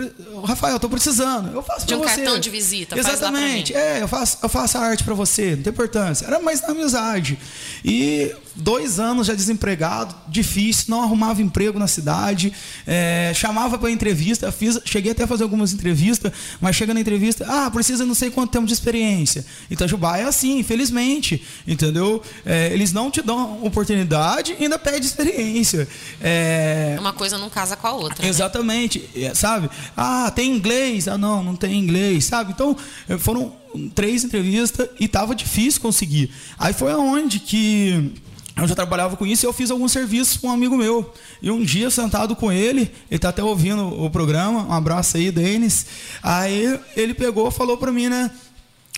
Rafael, 0.45 0.75
eu 0.75 0.81
tô 0.81 0.89
precisando. 0.89 1.53
Eu 1.55 1.63
faço 1.63 1.87
De 1.87 1.95
um 1.95 1.99
você. 1.99 2.17
cartão 2.23 2.39
de 2.39 2.51
visita, 2.51 2.99
Exatamente. 2.99 3.75
É, 3.75 4.03
eu 4.03 4.09
faço, 4.09 4.39
eu 4.43 4.49
faço 4.49 4.79
a 4.79 4.81
arte 4.83 5.03
pra 5.05 5.15
você, 5.15 5.57
não 5.57 5.63
tem 5.63 5.73
importância. 5.73 6.27
Era 6.27 6.41
mais 6.41 6.61
na 6.63 6.69
amizade. 6.69 7.39
E 7.85 8.35
dois 8.55 8.99
anos 9.01 9.27
já 9.27 9.35
desempregado, 9.35 10.15
difícil, 10.29 10.87
não 10.89 11.03
arrumava 11.03 11.41
emprego 11.43 11.79
na 11.79 11.87
cidade, 11.87 12.53
é, 12.87 13.33
chamava 13.35 13.79
pra 13.79 13.91
entrevista, 13.91 14.51
fiz, 14.53 14.79
cheguei 14.85 15.13
até 15.13 15.25
a 15.25 15.27
fazer 15.27 15.43
algumas 15.43 15.73
entrevistas, 15.73 16.33
mas 16.61 16.77
chega 16.77 16.93
na 16.93 17.01
entrevista, 17.01 17.47
ah, 17.49 17.71
precisa 17.71 18.05
não 18.05 18.15
sei 18.15 18.31
quanto 18.31 18.51
tempo 18.51 18.67
de 18.67 18.73
experiência. 18.73 19.45
Itajubá 19.71 20.19
é 20.19 20.25
assim, 20.25 20.59
infelizmente, 20.59 21.43
entendeu? 21.67 22.23
É, 22.45 22.73
eles 22.73 22.93
não 22.93 23.11
te 23.11 23.23
dão 23.23 23.65
oportunidade 23.65 24.57
e 24.59 24.65
ainda 24.65 24.79
pede 24.79 25.07
experiência. 25.07 25.89
É, 26.21 26.97
Uma 26.99 27.13
coisa 27.13 27.39
não 27.39 27.49
casa 27.51 27.77
com 27.77 27.87
a 27.87 27.93
outra. 27.93 28.23
né? 28.23 28.29
Exatamente, 28.29 29.09
é, 29.17 29.35
sabe? 29.35 29.71
Ah, 29.97 30.31
tem 30.35 30.55
inglês? 30.55 31.09
Ah, 31.09 31.19
não, 31.19 31.43
não 31.43 31.57
tem 31.57 31.79
inglês, 31.79 32.25
sabe? 32.27 32.53
Então, 32.53 32.77
eh, 33.09 33.19
foram 33.19 33.53
três 33.95 34.23
entrevistas 34.25 34.89
e 35.01 35.09
tava 35.09 35.35
difícil 35.35 35.81
conseguir. 35.81 36.31
Aí 36.59 36.73
foi 36.73 36.93
aonde 36.93 37.39
que 37.41 38.13
eu 38.57 38.69
já 38.69 38.75
trabalhava 38.75 39.17
com 39.17 39.27
isso 39.27 39.45
e 39.45 39.47
eu 39.47 39.53
fiz 39.53 39.71
alguns 39.71 39.93
serviços 39.93 40.37
com 40.37 40.49
um 40.49 40.53
amigo 40.53 40.77
meu. 40.77 41.13
E 41.41 41.51
um 41.51 41.65
dia, 41.65 41.91
sentado 41.91 42.37
com 42.37 42.53
ele, 42.53 42.93
ele 43.11 43.19
tá 43.19 43.31
até 43.31 43.43
ouvindo 43.43 43.87
o 44.03 44.11
programa, 44.11 44.67
um 44.67 44.73
abraço 44.73 45.17
aí, 45.17 45.31
Denis. 45.31 45.87
Aí 46.23 46.79
ele 46.95 47.15
pegou 47.15 47.49
e 47.49 47.51
falou 47.51 47.79
pra 47.79 47.91
mim, 47.91 48.09
né? 48.09 48.31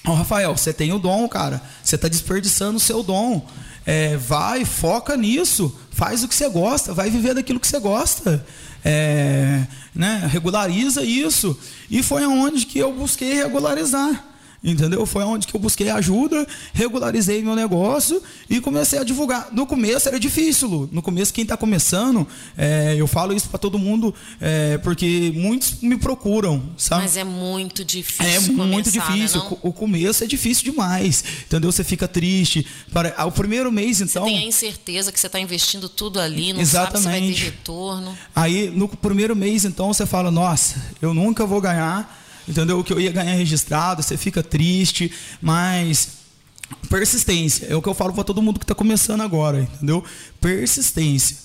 Ó, 0.07 0.13
Rafael, 0.13 0.57
você 0.57 0.73
tem 0.73 0.93
o 0.93 0.99
dom, 0.99 1.29
cara. 1.29 1.63
Você 1.83 1.95
está 1.95 2.09
desperdiçando 2.09 2.77
o 2.77 2.81
seu 2.81 3.03
dom. 3.03 3.47
É, 3.87 4.17
vai, 4.17 4.65
foca 4.65 5.17
nisso. 5.17 5.75
Faz 5.91 6.25
o 6.25 6.29
que 6.29 6.35
você 6.35 6.49
gosta. 6.49 6.93
Vai 6.93 7.09
viver 7.09 7.35
daquilo 7.35 7.61
que 7.61 7.67
você 7.67 7.79
gosta. 7.79 8.45
É, 8.85 9.63
né, 9.95 10.29
regulariza 10.31 11.03
isso. 11.03 11.59
E 11.91 12.03
foi 12.03 12.25
aonde 12.25 12.67
que 12.67 12.79
eu 12.79 12.93
busquei 12.93 13.33
regularizar. 13.35 14.34
Entendeu? 14.65 15.05
Foi 15.05 15.23
onde 15.25 15.47
que 15.47 15.55
eu 15.55 15.61
busquei 15.61 15.91
ajuda, 15.91 16.47
regularizei 16.73 17.43
meu 17.43 17.55
negócio 17.55 18.23
e 18.49 18.63
comecei 18.63 18.99
a 18.99 19.05
divulgar. 19.05 19.49
No 19.53 19.67
começo 19.67 20.09
era 20.09 20.19
difícil, 20.19 20.69
Lu. 20.69 20.89
No 20.91 21.03
começo, 21.03 21.35
quem 21.35 21.43
está 21.43 21.55
começando, 21.55 22.27
é, 22.57 22.95
eu 22.97 23.07
falo 23.07 23.35
isso 23.35 23.47
para 23.51 23.59
todo 23.59 23.79
mundo, 23.79 24.15
é, 24.41 24.79
porque 24.79 25.31
muitos 25.37 25.81
me 25.83 25.99
procuram, 25.99 26.63
sabe? 26.79 27.03
Mas 27.03 27.19
é 27.19 27.25
muito 27.25 27.85
difícil. 27.85 28.25
É 28.25 28.41
começar, 28.41 28.65
muito 28.65 28.87
né, 28.87 28.93
difícil. 28.93 29.41
não? 29.41 29.59
o 29.61 29.71
começo 29.71 30.25
é 30.25 30.27
difícil 30.27 30.65
demais. 30.65 31.23
Entendeu? 31.45 31.71
Você 31.71 31.85
fica 31.85 32.09
triste. 32.09 32.67
Para, 32.91 33.27
o 33.27 33.33
primeiro 33.33 33.71
mês, 33.71 33.99
Você 33.99 34.05
então. 34.05 34.25
tem 34.25 34.39
a 34.39 34.47
incerteza 34.47 35.13
que 35.13 35.21
você 35.21 35.27
está 35.27 35.39
investindo 35.39 35.91
tudo 35.91 36.19
ali, 36.19 36.55
não 36.55 36.65
sabe 36.65 36.97
se 36.97 37.05
vai 37.05 37.21
ter 37.21 37.27
Exatamente. 37.27 37.45
retorno. 37.45 38.19
Aí, 38.35 38.71
no 38.71 38.89
primeiro 38.89 39.37
mês, 39.37 39.67
então, 39.67 39.93
você 39.93 40.07
fala, 40.07 40.31
nossa, 40.31 40.83
eu 41.03 41.13
nunca 41.13 41.45
vou 41.45 41.61
ganhar, 41.61 42.24
entendeu? 42.49 42.79
O 42.79 42.85
que 42.85 42.93
eu 42.93 43.01
ia 43.01 43.13
ganhar 43.13 43.35
registrado, 43.35 44.03
você 44.03 44.17
fica 44.17 44.43
triste, 44.43 45.11
mas 45.41 46.09
persistência. 46.89 47.67
É 47.69 47.75
o 47.77 47.83
que 47.83 47.89
eu 47.89 47.95
falo 47.95 48.13
para 48.13 48.25
todo 48.25 48.43
mundo 48.43 48.59
que 48.59 48.65
está 48.65 48.75
começando 48.75 49.21
agora, 49.21 49.61
entendeu? 49.61 50.05
Persistência. 50.41 51.37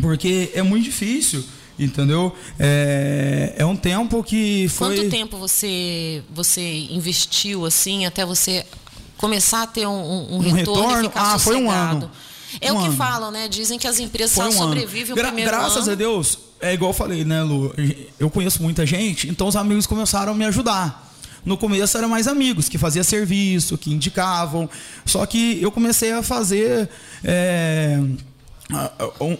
Porque 0.00 0.50
é 0.54 0.62
muito 0.62 0.84
difícil, 0.84 1.44
entendeu? 1.78 2.34
É, 2.58 3.54
é 3.58 3.66
um 3.66 3.76
tempo 3.76 4.22
que 4.24 4.68
foi... 4.68 4.96
Quanto 4.96 5.10
tempo 5.10 5.36
você, 5.36 6.22
você 6.34 6.86
investiu 6.90 7.66
assim 7.66 8.06
até 8.06 8.24
você 8.24 8.64
começar 9.18 9.62
a 9.62 9.66
ter 9.66 9.86
um, 9.86 9.92
um- 9.92 10.36
um 10.36 10.38
retorno, 10.40 10.82
retorno? 10.82 11.00
e 11.00 11.08
ficar 11.08 11.34
Ah, 11.34 11.38
foi 11.38 11.56
um 11.56 11.66
sossegado? 11.66 11.96
ano. 12.06 12.10
É 12.60 12.72
Um 12.72 12.76
o 12.76 12.80
que 12.80 12.86
ano. 12.88 12.96
falam, 12.96 13.30
né? 13.30 13.48
Dizem 13.48 13.78
que 13.78 13.86
as 13.86 13.98
empresas 13.98 14.36
um 14.36 14.52
sobrevivem 14.52 15.12
o 15.12 15.16
Gra- 15.16 15.28
primeiro 15.28 15.50
graças 15.50 15.84
ano. 15.84 15.92
a 15.92 15.94
Deus, 15.94 16.38
é 16.62 16.72
igual 16.74 16.90
eu 16.90 16.94
falei, 16.94 17.24
né, 17.24 17.42
Lu? 17.42 17.74
Eu 18.18 18.30
conheço 18.30 18.62
muita 18.62 18.86
gente, 18.86 19.28
então 19.28 19.46
os 19.46 19.56
amigos 19.56 19.86
começaram 19.86 20.32
a 20.32 20.34
me 20.34 20.44
ajudar. 20.46 21.10
No 21.44 21.56
começo 21.58 21.98
eram 21.98 22.08
mais 22.08 22.28
amigos 22.28 22.68
que 22.68 22.78
faziam 22.78 23.02
serviço, 23.02 23.76
que 23.76 23.92
indicavam. 23.92 24.70
Só 25.04 25.26
que 25.26 25.60
eu 25.60 25.72
comecei 25.72 26.12
a 26.12 26.22
fazer 26.22 26.88
é, 27.24 27.98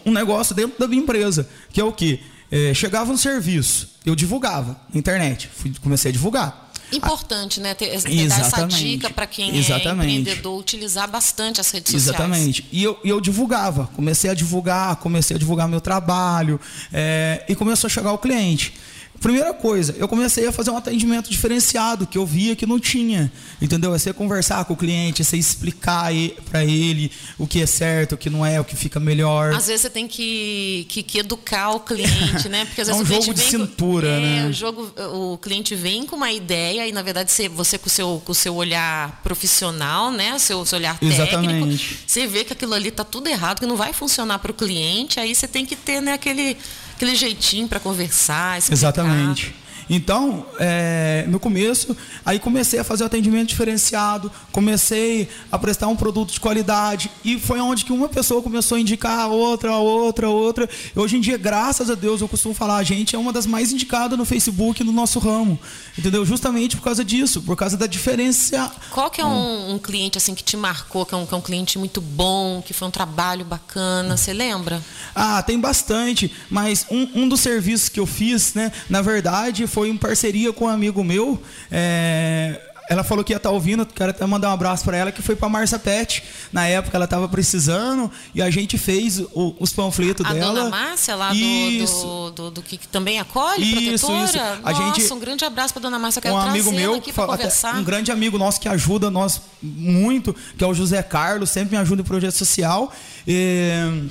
um- 0.05 0.11
negócio 0.13 0.55
dentro 0.55 0.79
da 0.79 0.89
minha 0.89 1.03
empresa, 1.03 1.49
que 1.73 1.81
é 1.81 1.85
o 1.85 1.93
quê? 1.93 2.19
É, 2.51 2.75
chegava 2.75 3.11
um 3.13 3.17
serviço, 3.17 3.89
eu 4.05 4.15
divulgava 4.15 4.79
na 4.93 4.99
internet. 4.99 5.49
Fui- 5.55 5.73
comecei 5.83 6.11
a 6.11 6.13
divulgar. 6.13 6.72
Importante, 6.93 7.61
né? 7.61 7.75
Ter, 7.75 8.01
ter 8.03 8.29
dar 8.29 8.41
essa 8.41 8.67
dica 8.67 9.11
para 9.11 9.27
quem 9.27 9.57
Exatamente. 9.57 10.09
é 10.09 10.19
empreendedor 10.19 10.59
utilizar 10.59 11.11
bastante 11.11 11.61
as 11.61 11.71
redes 11.71 11.93
sociais. 11.93 12.17
Exatamente. 12.17 12.67
E 12.71 12.83
eu, 12.83 12.99
eu 13.05 13.21
divulgava, 13.21 13.89
comecei 13.95 14.31
a 14.31 14.35
divulgar, 14.35 14.97
comecei 14.97 15.37
a 15.37 15.39
divulgar 15.39 15.69
meu 15.69 15.81
trabalho, 15.81 16.61
é, 16.93 17.45
e 17.49 17.55
começou 17.55 17.89
a 17.89 17.91
chegar 17.91 18.13
o 18.13 18.19
cliente. 18.19 18.75
Primeira 19.23 19.55
coisa, 19.55 19.95
eu 19.97 20.09
comecei 20.09 20.49
a 20.49 20.53
fazer 20.53 20.71
um 20.71 20.77
atendimento 20.77 21.31
diferenciado, 21.31 22.09
que 22.09 22.19
eu 22.19 22.27
via 22.27 22.57
que 22.57 22.67
não 22.67 22.81
tinha. 22.81 23.33
Entendeu? 23.61 23.95
É 23.95 23.99
você 23.99 24.13
conversar 24.13 24.65
com 24.65 24.75
o 24.75 24.77
cliente, 24.77 25.23
é 25.23 25.25
você 25.25 25.37
explicar 25.37 26.11
para 26.51 26.65
ele 26.65 27.11
o 27.39 27.47
que 27.47 27.63
é 27.63 27.67
certo, 27.67 28.17
o 28.17 28.19
que 28.19 28.29
não 28.29 28.45
é, 28.45 28.61
o 28.61 28.65
que 28.65 28.75
fica 28.75 28.99
melhor. 28.99 29.55
Às 29.55 29.69
vezes 29.69 29.83
você 29.83 29.91
tem 29.91 30.09
que, 30.09 30.87
que, 30.89 31.05
que 31.05 31.19
educar 31.19 31.71
o 31.71 31.81
cliente, 31.81 32.49
né? 32.49 32.65
Porque 32.65 32.81
às 32.81 32.89
É 32.93 32.93
vezes 32.93 33.01
um 33.01 33.05
o 33.05 33.07
cliente 33.07 33.27
jogo 33.27 33.39
de 33.39 33.45
cintura, 33.45 34.09
com, 34.09 34.15
é, 34.15 34.21
né? 34.21 34.49
o 34.49 34.53
jogo, 34.53 34.93
o 35.15 35.39
cliente 35.39 35.77
vem 35.77 36.05
com 36.05 36.17
uma 36.17 36.33
ideia 36.33 36.87
e 36.87 36.93
na 36.93 37.03
verdade 37.03 37.31
você, 37.31 37.49
você 37.49 37.79
com 37.79 37.87
o 37.87 37.91
seu 37.91 38.23
com 38.25 38.33
o 38.33 38.35
seu 38.35 38.55
olhar 38.57 39.21
profissional, 39.23 40.11
né? 40.11 40.35
O 40.35 40.39
seu, 40.41 40.67
seu 40.67 40.79
olhar 40.79 40.99
técnico, 40.99 41.23
Exatamente. 41.23 41.99
você 42.07 42.27
vê 42.27 42.45
que 42.45 42.53
aquilo 42.53 42.75
ali 42.75 42.91
tá 42.91 43.05
tudo 43.05 43.29
errado, 43.29 43.61
que 43.61 43.67
não 43.67 43.77
vai 43.77 43.93
funcionar 43.93 44.41
para 44.41 44.51
o 44.51 44.55
cliente, 44.55 45.21
aí 45.21 45.33
você 45.33 45.47
tem 45.47 45.65
que 45.65 45.77
ter 45.77 46.01
né, 46.01 46.13
aquele 46.13 46.57
aquele 47.03 47.17
jeitinho 47.17 47.67
para 47.67 47.81
conversar, 47.81 48.59
explicar. 48.59 48.77
Exatamente. 48.77 49.55
Então, 49.95 50.47
é, 50.59 51.27
no 51.29 51.39
começo, 51.39 51.95
aí 52.25 52.39
comecei 52.39 52.79
a 52.79 52.85
fazer 52.85 53.03
o 53.03 53.07
atendimento 53.07 53.51
diferenciado, 53.51 54.33
comecei 54.51 55.29
a 55.51 55.59
prestar 55.59 55.89
um 55.89 55.97
produto 55.97 56.33
de 56.33 56.41
qualidade 56.41 57.11
e 57.23 57.39
foi 57.39 57.61
onde 57.61 57.85
que 57.85 57.93
uma 57.93 58.09
pessoa 58.09 58.41
começou 58.41 58.79
a 58.79 58.81
indicar 58.81 59.19
a 59.19 59.27
outra, 59.27 59.73
a 59.73 59.79
outra, 59.79 60.29
a 60.29 60.31
outra. 60.31 60.67
Hoje 60.97 61.19
em 61.19 61.21
dia, 61.21 61.37
graças 61.37 61.91
a 61.91 61.95
Deus, 61.95 62.23
eu 62.23 62.29
costumo 62.29 62.55
falar, 62.55 62.79
a 62.79 62.83
gente 62.83 63.15
é 63.15 63.19
uma 63.19 63.35
das 63.35 63.45
mais 63.45 63.71
indicadas 63.71 64.19
no 64.19 64.25
Facebook 64.25 64.83
no 64.83 64.93
nosso 64.93 65.19
ramo, 65.19 65.61
entendeu? 65.99 66.25
Justamente 66.25 66.75
por 66.75 66.85
causa 66.85 67.05
disso, 67.05 67.43
por 67.43 67.55
causa 67.55 67.77
da 67.77 67.87
diferença. 67.87 68.73
Qual 68.89 69.11
que 69.11 69.21
é 69.21 69.27
um, 69.27 69.75
um 69.75 69.79
cliente 69.79 70.17
assim 70.17 70.35
que 70.35 70.43
te 70.43 70.57
marcou, 70.57 71.05
que 71.05 71.15
é, 71.15 71.19
um, 71.19 71.27
que 71.27 71.35
é 71.35 71.37
um 71.37 71.43
cliente 71.43 71.79
muito 71.79 72.01
bom, 72.01 72.63
que 72.65 72.73
foi 72.73 72.89
um 72.89 72.91
trabalho 72.91 73.45
bacana, 73.45 74.17
você 74.17 74.33
lembra? 74.33 74.83
Ah, 75.15 75.43
tem 75.43 75.61
bastante, 75.61 76.33
mas 76.49 76.87
um, 76.91 77.25
um 77.25 77.29
dos 77.29 77.41
serviços 77.41 77.91
que 77.91 78.01
eu 78.01 78.07
fiz, 78.07 78.55
né, 78.55 78.73
na 78.89 79.03
verdade, 79.03 79.67
foi 79.67 79.82
em 79.91 79.97
parceria 79.97 80.53
com 80.53 80.67
um 80.67 80.69
amigo 80.69 81.03
meu. 81.05 81.41
é, 81.71 82.61
Ela 82.91 83.05
falou 83.05 83.25
que 83.25 83.33
ia 83.33 83.37
estar 83.39 83.51
ouvindo, 83.51 83.87
quero 83.87 84.11
até 84.11 84.27
mandar 84.27 84.51
um 84.51 84.53
abraço 84.53 84.85
para 84.85 84.97
ela, 84.97 85.11
que 85.13 85.23
foi 85.23 85.35
para 85.35 85.49
Marcia 85.49 85.79
Pet. 85.79 86.23
Na 86.53 86.67
época 86.67 86.95
ela 86.97 87.07
estava 87.07 87.27
precisando 87.29 88.11
e 88.35 88.43
a 88.43 88.51
gente 88.51 88.77
fez 88.77 89.21
o- 89.33 89.55
os 89.59 89.73
panfletos 89.73 90.27
A 90.27 90.35
dela. 90.35 90.53
dona 90.53 90.69
Márcia 90.71 91.15
lá 91.15 91.31
do, 91.31 91.37
Isso. 91.37 92.05
do, 92.05 92.31
do, 92.33 92.51
do 92.51 92.63
que 92.63 92.77
também 92.89 93.19
acolhe, 93.19 93.63
Isso, 93.63 94.01
protetora? 94.03 94.25
isso. 94.25 94.39
A 94.65 94.73
Nossa, 94.73 95.01
gente- 95.01 95.13
um 95.13 95.19
grande 95.19 95.45
abraço 95.45 95.73
para 95.73 95.81
dona 95.83 95.99
Márcia, 95.99 96.19
eu 96.19 96.23
quero 96.23 96.35
um 96.35 96.39
amigo 96.39 96.71
meu, 96.73 96.95
aqui 96.97 97.13
para 97.13 97.27
conversar. 97.29 97.77
um 97.77 97.85
grande 97.85 98.11
amigo 98.11 98.37
nosso 98.37 98.61
que 98.61 98.69
ajuda 98.69 99.11
nós 99.11 99.41
muito, 99.63 100.35
que 100.59 100.63
é 100.63 100.67
o 100.67 100.75
José 100.75 101.03
Carlos, 101.03 101.49
sempre 101.51 101.77
me 101.77 101.81
ajuda 101.81 102.03
em 102.03 102.05
projeto 102.05 102.35
social. 102.37 102.93
E 103.27 104.11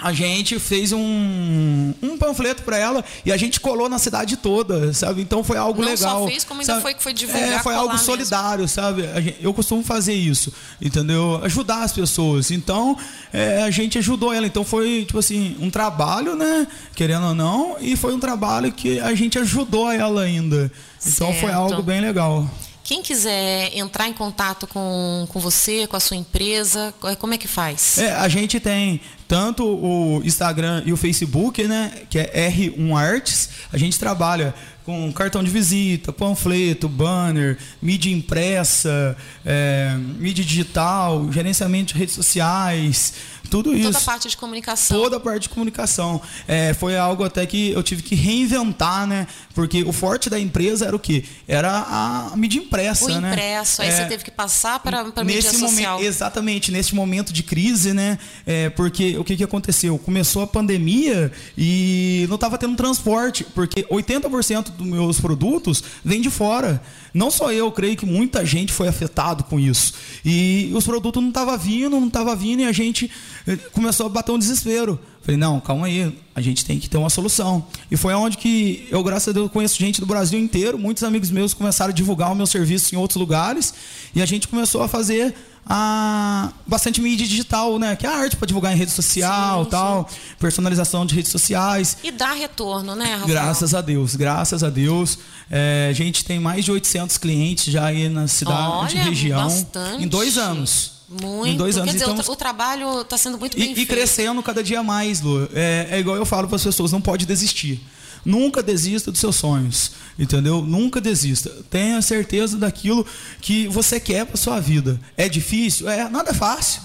a 0.00 0.12
gente 0.12 0.58
fez 0.60 0.92
um, 0.92 1.92
um 2.02 2.16
panfleto 2.16 2.62
para 2.62 2.78
ela 2.78 3.04
e 3.24 3.32
a 3.32 3.36
gente 3.36 3.58
colou 3.58 3.88
na 3.88 3.98
cidade 3.98 4.36
toda, 4.36 4.92
sabe? 4.92 5.20
Então 5.22 5.42
foi 5.42 5.56
algo 5.58 5.82
Não 5.82 5.96
só 5.96 6.06
legal. 6.06 6.26
fez, 6.28 6.44
como 6.44 6.60
ainda 6.60 6.72
sabe? 6.74 6.82
foi 6.82 6.94
que 6.94 7.02
foi 7.02 7.12
divulgar, 7.12 7.52
É, 7.52 7.58
foi 7.58 7.74
algo 7.74 7.92
mesmo. 7.92 8.06
solidário, 8.06 8.68
sabe? 8.68 9.06
A 9.08 9.20
gente- 9.20 9.38
eu 9.40 9.52
costumo 9.52 9.82
fazer 9.82 10.14
isso, 10.14 10.52
entendeu? 10.80 11.40
Ajudar 11.44 11.82
as 11.82 11.92
pessoas. 11.92 12.50
Então 12.50 12.96
é, 13.32 13.62
a 13.64 13.70
gente 13.70 13.98
ajudou 13.98 14.32
ela. 14.32 14.46
Então 14.46 14.64
foi 14.64 15.04
tipo 15.04 15.18
assim 15.18 15.56
um 15.60 15.68
trabalho, 15.70 16.36
né? 16.36 16.66
Querendo 16.94 17.26
ou 17.26 17.34
não, 17.34 17.76
e 17.80 17.96
foi 17.96 18.14
um 18.14 18.20
trabalho 18.20 18.70
que 18.72 19.00
a 19.00 19.14
gente 19.14 19.38
ajudou 19.38 19.90
ela 19.90 20.22
ainda. 20.22 20.70
Então 21.06 21.28
foi 21.34 21.48
Certo. 21.50 21.54
algo 21.54 21.82
bem 21.82 22.00
legal. 22.00 22.48
Quem 22.88 23.02
quiser 23.02 23.76
entrar 23.76 24.08
em 24.08 24.14
contato 24.14 24.66
com, 24.66 25.26
com 25.28 25.38
você, 25.38 25.86
com 25.86 25.94
a 25.94 26.00
sua 26.00 26.16
empresa, 26.16 26.94
como 27.18 27.34
é 27.34 27.36
que 27.36 27.46
faz? 27.46 27.98
É, 27.98 28.12
a 28.14 28.26
gente 28.28 28.58
tem 28.58 28.98
tanto 29.28 29.62
o 29.62 30.22
Instagram 30.24 30.82
e 30.86 30.92
o 30.94 30.96
Facebook, 30.96 31.62
né? 31.64 31.92
Que 32.08 32.18
é 32.18 32.50
R1 32.50 32.96
Arts. 32.96 33.50
A 33.70 33.76
gente 33.76 33.98
trabalha 33.98 34.54
com 34.88 35.12
cartão 35.12 35.44
de 35.44 35.50
visita, 35.50 36.14
panfleto, 36.14 36.88
banner, 36.88 37.58
mídia 37.82 38.10
impressa, 38.10 39.14
é, 39.44 39.94
mídia 40.18 40.42
digital, 40.42 41.30
gerenciamento 41.30 41.92
de 41.92 41.98
redes 41.98 42.14
sociais, 42.14 43.12
tudo 43.50 43.74
isso. 43.74 43.84
Toda 43.84 43.98
a 43.98 44.02
parte 44.02 44.28
de 44.28 44.36
comunicação. 44.36 45.00
Toda 45.00 45.16
a 45.16 45.20
parte 45.20 45.42
de 45.42 45.48
comunicação. 45.48 46.20
É, 46.46 46.74
foi 46.74 46.96
algo 46.96 47.24
até 47.24 47.44
que 47.46 47.70
eu 47.70 47.82
tive 47.82 48.02
que 48.02 48.14
reinventar, 48.14 49.06
né? 49.06 49.26
Porque 49.54 49.82
o 49.82 49.92
forte 49.92 50.28
da 50.30 50.38
empresa 50.38 50.86
era 50.86 50.94
o 50.94 50.98
quê? 50.98 51.24
Era 51.46 51.70
a 51.70 52.36
mídia 52.36 52.58
impressa, 52.58 53.06
O 53.06 53.20
né? 53.20 53.30
impresso, 53.30 53.82
aí 53.82 53.88
É, 53.88 53.90
você 53.92 54.04
teve 54.06 54.24
que 54.24 54.30
passar 54.30 54.78
para 54.80 55.00
a 55.00 55.24
mídia 55.24 55.50
social. 55.50 55.94
momento, 55.94 56.06
exatamente, 56.06 56.70
nesse 56.70 56.94
momento 56.94 57.32
de 57.32 57.42
crise, 57.42 57.92
né? 57.92 58.18
É, 58.46 58.68
porque 58.70 59.16
o 59.16 59.24
que, 59.24 59.36
que 59.36 59.44
aconteceu? 59.44 59.98
Começou 59.98 60.42
a 60.42 60.46
pandemia 60.46 61.32
e 61.56 62.26
não 62.28 62.34
estava 62.34 62.58
tendo 62.58 62.76
transporte, 62.76 63.44
porque 63.44 63.82
80% 63.84 64.72
dos 64.78 64.86
meus 64.86 65.20
produtos 65.20 65.82
vêm 66.04 66.20
de 66.20 66.30
fora. 66.30 66.82
Não 67.12 67.30
só 67.30 67.52
eu, 67.52 67.70
creio 67.72 67.96
que 67.96 68.06
muita 68.06 68.44
gente 68.46 68.72
foi 68.72 68.88
afetado 68.88 69.44
com 69.44 69.58
isso. 69.58 69.94
E 70.24 70.70
os 70.74 70.84
produtos 70.84 71.20
não 71.20 71.30
estavam 71.30 71.58
vindo, 71.58 71.90
não 71.90 72.06
estavam 72.06 72.36
vindo, 72.36 72.60
e 72.60 72.64
a 72.64 72.72
gente 72.72 73.10
eh, 73.46 73.56
começou 73.72 74.06
a 74.06 74.08
bater 74.08 74.32
um 74.32 74.38
desespero. 74.38 74.98
Falei, 75.28 75.38
não, 75.38 75.60
calma 75.60 75.88
aí, 75.88 76.10
a 76.34 76.40
gente 76.40 76.64
tem 76.64 76.78
que 76.78 76.88
ter 76.88 76.96
uma 76.96 77.10
solução. 77.10 77.66
E 77.90 77.98
foi 77.98 78.14
onde 78.14 78.38
que 78.38 78.88
eu, 78.90 79.04
graças 79.04 79.28
a 79.28 79.32
Deus, 79.32 79.50
conheço 79.50 79.78
gente 79.78 80.00
do 80.00 80.06
Brasil 80.06 80.40
inteiro, 80.40 80.78
muitos 80.78 81.04
amigos 81.04 81.30
meus 81.30 81.52
começaram 81.52 81.90
a 81.90 81.94
divulgar 81.94 82.32
o 82.32 82.34
meu 82.34 82.46
serviço 82.46 82.94
em 82.94 82.98
outros 82.98 83.18
lugares, 83.18 83.74
e 84.14 84.22
a 84.22 84.24
gente 84.24 84.48
começou 84.48 84.82
a 84.82 84.88
fazer 84.88 85.34
a 85.66 86.50
bastante 86.66 87.02
mídia 87.02 87.28
digital, 87.28 87.78
né? 87.78 87.94
Que 87.94 88.06
é 88.06 88.08
a 88.08 88.16
arte 88.16 88.36
para 88.36 88.46
divulgar 88.46 88.72
em 88.72 88.76
rede 88.78 88.90
social, 88.90 89.64
Sim, 89.64 89.70
tal, 89.70 90.08
personalização 90.38 91.04
de 91.04 91.14
redes 91.14 91.30
sociais. 91.30 91.98
E 92.02 92.10
dá 92.10 92.32
retorno, 92.32 92.96
né, 92.96 93.16
Rafael? 93.16 93.28
Graças 93.28 93.74
a 93.74 93.82
Deus, 93.82 94.16
graças 94.16 94.64
a 94.64 94.70
Deus. 94.70 95.18
É, 95.50 95.88
a 95.90 95.92
gente 95.92 96.24
tem 96.24 96.40
mais 96.40 96.64
de 96.64 96.72
800 96.72 97.18
clientes 97.18 97.70
já 97.70 97.84
aí 97.84 98.08
na 98.08 98.26
cidade, 98.28 98.96
Olha, 98.96 99.02
região. 99.02 99.44
bastante. 99.44 100.02
Em 100.02 100.08
dois 100.08 100.38
anos. 100.38 100.97
Muito. 101.08 101.48
Em 101.48 101.56
dois 101.56 101.76
anos 101.76 101.90
Quer 101.90 101.92
dizer, 101.94 102.04
o 102.04 102.08
estamos 102.10 102.26
tra- 102.26 102.32
o, 102.32 102.36
trabalho 102.36 103.00
está 103.00 103.16
sendo 103.16 103.38
muito 103.38 103.56
bem 103.56 103.68
e, 103.68 103.72
e 103.72 103.74
feito. 103.76 103.88
crescendo 103.88 104.42
cada 104.42 104.62
dia 104.62 104.82
mais, 104.82 105.20
Lu. 105.20 105.48
É, 105.54 105.88
é 105.92 105.98
igual 106.00 106.16
eu 106.16 106.26
falo 106.26 106.46
para 106.46 106.56
as 106.56 106.64
pessoas, 106.64 106.92
não 106.92 107.00
pode 107.00 107.24
desistir. 107.24 107.80
Nunca 108.24 108.62
desista 108.62 109.10
dos 109.10 109.20
seus 109.20 109.36
sonhos, 109.36 109.92
entendeu? 110.18 110.60
Nunca 110.60 111.00
desista. 111.00 111.50
Tenha 111.70 112.02
certeza 112.02 112.58
daquilo 112.58 113.06
que 113.40 113.68
você 113.68 113.98
quer 113.98 114.26
para 114.26 114.36
sua 114.36 114.60
vida. 114.60 115.00
É 115.16 115.28
difícil? 115.28 115.88
É, 115.88 116.08
nada 116.10 116.32
é 116.32 116.34
fácil. 116.34 116.82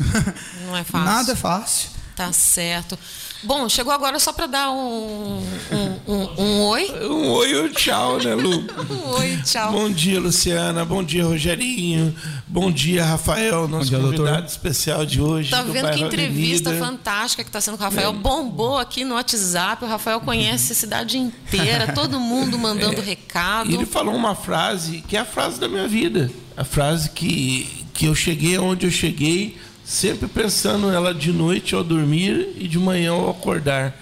Não 0.66 0.78
é 0.78 0.84
fácil. 0.84 1.06
Nada 1.06 1.32
é 1.34 1.36
fácil. 1.36 1.90
Tá 2.16 2.32
certo. 2.32 2.98
Bom, 3.44 3.68
chegou 3.68 3.92
agora 3.92 4.20
só 4.20 4.32
para 4.32 4.46
dar 4.46 4.72
um, 4.72 5.44
um, 5.72 6.00
um, 6.08 6.42
um 6.42 6.62
oi. 6.62 6.90
Um 7.02 7.30
oi, 7.32 7.62
um 7.62 7.70
tchau, 7.70 8.18
né, 8.20 8.34
Lu? 8.36 8.64
Um 8.90 9.10
oi, 9.20 9.40
tchau. 9.44 9.72
Bom 9.72 9.90
dia, 9.90 10.20
Luciana. 10.20 10.86
Bom 10.86 11.04
dia, 11.04 11.26
Rogerinho. 11.26 12.16
Bom 12.48 12.72
dia, 12.72 13.04
Rafael, 13.04 13.68
nosso 13.68 13.90
dia, 13.90 13.98
doutor. 13.98 14.18
convidado 14.28 14.48
especial 14.48 15.06
de 15.06 15.20
hoje. 15.20 15.50
Tá 15.50 15.64
do 15.64 15.74
vendo 15.74 15.92
que 15.92 16.04
entrevista 16.04 16.70
Avenida. 16.70 16.88
fantástica 16.88 17.44
que 17.44 17.50
está 17.50 17.60
sendo 17.60 17.78
com 17.78 17.84
o 17.84 17.88
Rafael. 17.88 18.14
Bombou 18.14 18.78
aqui 18.78 19.04
no 19.04 19.16
WhatsApp. 19.16 19.84
O 19.84 19.88
Rafael 19.88 20.22
conhece 20.22 20.72
a 20.72 20.76
cidade 20.76 21.18
inteira, 21.18 21.92
todo 21.94 22.20
mundo 22.20 22.58
mandando 22.58 23.02
recado. 23.02 23.70
E 23.70 23.74
ele 23.74 23.86
falou 23.86 24.16
uma 24.16 24.36
frase 24.36 25.04
que 25.08 25.18
é 25.18 25.20
a 25.20 25.26
frase 25.26 25.60
da 25.60 25.68
minha 25.68 25.88
vida. 25.88 26.32
A 26.56 26.64
frase 26.64 27.10
que, 27.10 27.86
que 27.94 28.06
eu 28.06 28.16
cheguei 28.16 28.58
onde 28.58 28.86
eu 28.86 28.92
cheguei, 28.92 29.58
sempre 29.86 30.28
pensando 30.28 30.90
ela 30.92 31.14
de 31.14 31.32
noite 31.32 31.76
ao 31.76 31.84
dormir 31.84 32.50
e 32.58 32.68
de 32.68 32.78
manhã 32.80 33.12
ao 33.12 33.30
acordar. 33.30 33.96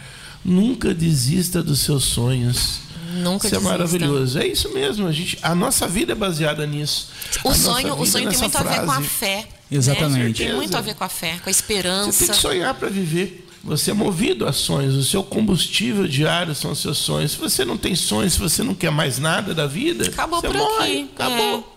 Nunca 0.43 0.93
desista 0.93 1.61
dos 1.61 1.79
seus 1.81 2.03
sonhos. 2.03 2.79
Nunca 3.13 3.45
Isso 3.47 3.55
é 3.55 3.59
desista. 3.59 3.77
maravilhoso. 3.77 4.39
É 4.39 4.47
isso 4.47 4.69
mesmo. 4.73 5.05
A, 5.07 5.11
gente, 5.11 5.37
a 5.41 5.53
nossa 5.53 5.87
vida 5.87 6.13
é 6.13 6.15
baseada 6.15 6.65
nisso. 6.65 7.09
O 7.43 7.49
A 7.49 7.53
sonho, 7.55 7.93
o 7.99 8.05
sonho 8.05 8.29
tem 8.29 8.37
muito 8.39 8.57
a 8.57 8.63
ver 8.63 8.75
com 8.77 8.91
a 8.91 8.95
frase. 8.95 9.07
fé. 9.07 9.47
Exatamente. 9.69 10.41
Né? 10.43 10.47
Tem 10.49 10.55
muito 10.57 10.75
a 10.75 10.81
ver 10.81 10.95
com 10.95 11.03
a 11.03 11.09
fé, 11.09 11.37
com 11.43 11.49
a 11.49 11.53
Você 11.53 11.61
tem 11.63 11.75
esperança. 11.77 12.27
que 12.27 12.35
sonhar 12.39 12.73
para 12.73 12.89
viver. 12.89 13.47
Você 13.63 13.91
é 13.91 13.93
movido 13.93 14.47
a 14.47 14.53
sonhos. 14.53 14.95
O 14.95 15.03
seu 15.03 15.23
combustível 15.23 16.07
diário 16.07 16.55
são 16.55 16.71
os 16.71 16.79
seus 16.81 16.97
sonhos. 16.97 17.33
Se 17.33 17.37
você 17.37 17.63
não 17.63 17.77
tem 17.77 17.93
sonhos, 17.95 18.33
se 18.33 18.39
você 18.39 18.63
não 18.63 18.73
quer 18.73 18.89
mais 18.91 19.19
nada 19.19 19.53
da 19.53 19.67
vida, 19.67 20.07
Acabou 20.07 20.41
você 20.41 20.47
por 20.47 20.57
morre. 20.57 20.83
aqui. 21.01 21.09
Acabou. 21.15 21.70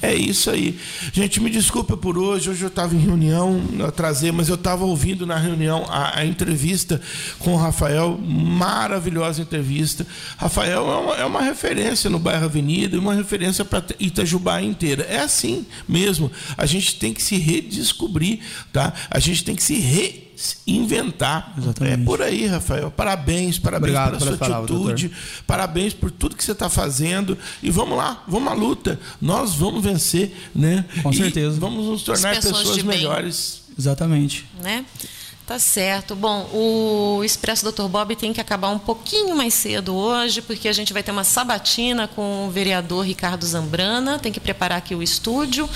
É 0.00 0.14
isso 0.14 0.50
aí. 0.50 0.78
Gente, 1.12 1.40
me 1.40 1.50
desculpa 1.50 1.96
por 1.96 2.16
hoje. 2.16 2.48
Hoje 2.48 2.62
eu 2.62 2.68
estava 2.68 2.94
em 2.94 2.98
reunião, 2.98 3.62
eu 3.78 3.86
atrasei, 3.86 4.32
mas 4.32 4.48
eu 4.48 4.54
estava 4.54 4.84
ouvindo 4.84 5.26
na 5.26 5.36
reunião 5.36 5.84
a, 5.88 6.20
a 6.20 6.24
entrevista 6.24 7.00
com 7.38 7.52
o 7.54 7.56
Rafael. 7.56 8.18
Maravilhosa 8.18 9.42
entrevista. 9.42 10.06
Rafael 10.36 10.90
é 10.90 10.96
uma, 10.96 11.14
é 11.16 11.24
uma 11.24 11.42
referência 11.42 12.08
no 12.08 12.18
bairro 12.18 12.44
Avenida 12.44 12.96
e 12.96 12.98
uma 12.98 13.14
referência 13.14 13.64
para 13.64 13.84
Itajubá 13.98 14.62
inteira. 14.62 15.02
É 15.04 15.20
assim 15.20 15.66
mesmo. 15.88 16.30
A 16.56 16.66
gente 16.66 16.96
tem 16.96 17.12
que 17.12 17.22
se 17.22 17.36
redescobrir, 17.36 18.40
tá? 18.72 18.92
A 19.10 19.18
gente 19.18 19.44
tem 19.44 19.54
que 19.54 19.62
se 19.62 19.74
reinventar. 20.66 21.54
Exatamente. 21.58 22.02
É 22.02 22.04
por 22.04 22.22
aí, 22.22 22.46
Rafael. 22.46 22.90
Parabéns, 22.90 23.58
parabéns 23.58 23.90
Obrigado 23.90 24.18
pela 24.18 24.36
sua 24.36 24.58
atitude. 24.58 25.10
Parabéns 25.46 25.94
por 25.94 26.10
tudo 26.10 26.36
que 26.36 26.44
você 26.44 26.52
está 26.52 26.68
fazendo. 26.68 27.36
E 27.62 27.70
vamos 27.70 27.96
lá, 27.96 28.22
vamos 28.26 28.50
à 28.52 28.54
luta. 28.54 28.98
Nós 29.20 29.54
vamos 29.54 29.82
vencer, 29.82 30.34
né? 30.54 30.84
Com 31.02 31.10
E 31.10 31.16
certeza. 31.16 31.58
Vamos 31.58 31.86
nos 31.86 32.02
tornar 32.02 32.30
As 32.30 32.38
pessoas 32.38 32.58
pessoas 32.58 32.82
melhores. 32.82 33.62
Exatamente. 33.78 34.46
né? 34.62 34.84
Tá 35.46 35.58
certo. 35.58 36.14
Bom, 36.14 36.46
o 36.52 37.24
Expresso 37.24 37.72
Dr. 37.72 37.88
Bob 37.88 38.14
tem 38.14 38.34
que 38.34 38.40
acabar 38.40 38.68
um 38.68 38.78
pouquinho 38.78 39.34
mais 39.34 39.54
cedo 39.54 39.94
hoje, 39.94 40.42
porque 40.42 40.68
a 40.68 40.74
gente 40.74 40.92
vai 40.92 41.02
ter 41.02 41.10
uma 41.10 41.24
sabatina 41.24 42.06
com 42.06 42.46
o 42.46 42.50
vereador 42.50 43.06
Ricardo 43.06 43.46
Zambrana. 43.46 44.18
Tem 44.18 44.30
que 44.30 44.40
preparar 44.40 44.76
aqui 44.76 44.94
o 44.94 45.02
estúdio. 45.02 45.66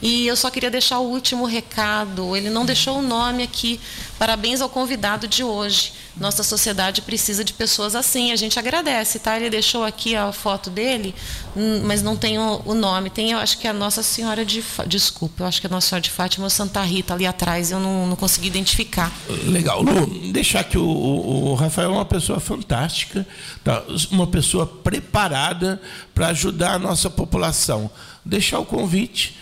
E 0.00 0.28
eu 0.28 0.36
só 0.36 0.48
queria 0.48 0.70
deixar 0.70 1.00
o 1.00 1.08
último 1.10 1.44
recado. 1.44 2.36
Ele 2.36 2.48
não 2.48 2.64
deixou 2.64 3.00
o 3.00 3.02
nome 3.02 3.42
aqui. 3.42 3.80
Parabéns 4.18 4.60
ao 4.60 4.68
convidado 4.68 5.28
de 5.28 5.44
hoje. 5.44 5.92
Nossa 6.16 6.42
sociedade 6.42 7.02
precisa 7.02 7.44
de 7.44 7.52
pessoas 7.52 7.94
assim. 7.94 8.32
A 8.32 8.36
gente 8.36 8.58
agradece, 8.58 9.18
tá? 9.18 9.36
Ele 9.36 9.50
deixou 9.50 9.84
aqui 9.84 10.16
a 10.16 10.32
foto 10.32 10.70
dele, 10.70 11.14
hum, 11.54 11.82
mas 11.84 12.02
não 12.02 12.16
tem 12.16 12.38
o, 12.38 12.74
nome. 12.74 13.10
Tem, 13.10 13.32
eu 13.32 13.38
acho 13.38 13.58
que 13.58 13.66
é 13.66 13.70
a 13.70 13.74
Nossa 13.74 14.02
Senhora 14.02 14.44
de 14.44 14.64
Desculpa, 14.86 15.42
eu 15.42 15.46
acho 15.46 15.60
que 15.60 15.66
é 15.66 15.68
a 15.68 15.72
Nossa 15.72 15.88
Senhora 15.88 16.02
de 16.02 16.10
Fátima 16.10 16.46
ou 16.46 16.50
Santa 16.50 16.80
Rita 16.82 17.12
ali 17.12 17.26
atrás. 17.26 17.70
Eu 17.70 17.78
não, 17.78 18.06
não 18.06 18.16
consegui 18.16 18.46
identificar. 18.46 19.12
Legal. 19.44 19.82
Lu, 19.82 20.06
deixar 20.32 20.64
que 20.64 20.78
o, 20.78 20.86
o, 20.86 21.50
o 21.50 21.54
Rafael 21.54 21.90
é 21.90 21.92
uma 21.92 22.04
pessoa 22.04 22.40
fantástica, 22.40 23.26
tá? 23.62 23.82
uma 24.10 24.26
pessoa 24.26 24.66
preparada 24.66 25.80
para 26.14 26.28
ajudar 26.28 26.74
a 26.74 26.78
nossa 26.78 27.10
população. 27.10 27.90
Deixar 28.24 28.58
o 28.58 28.64
convite. 28.64 29.36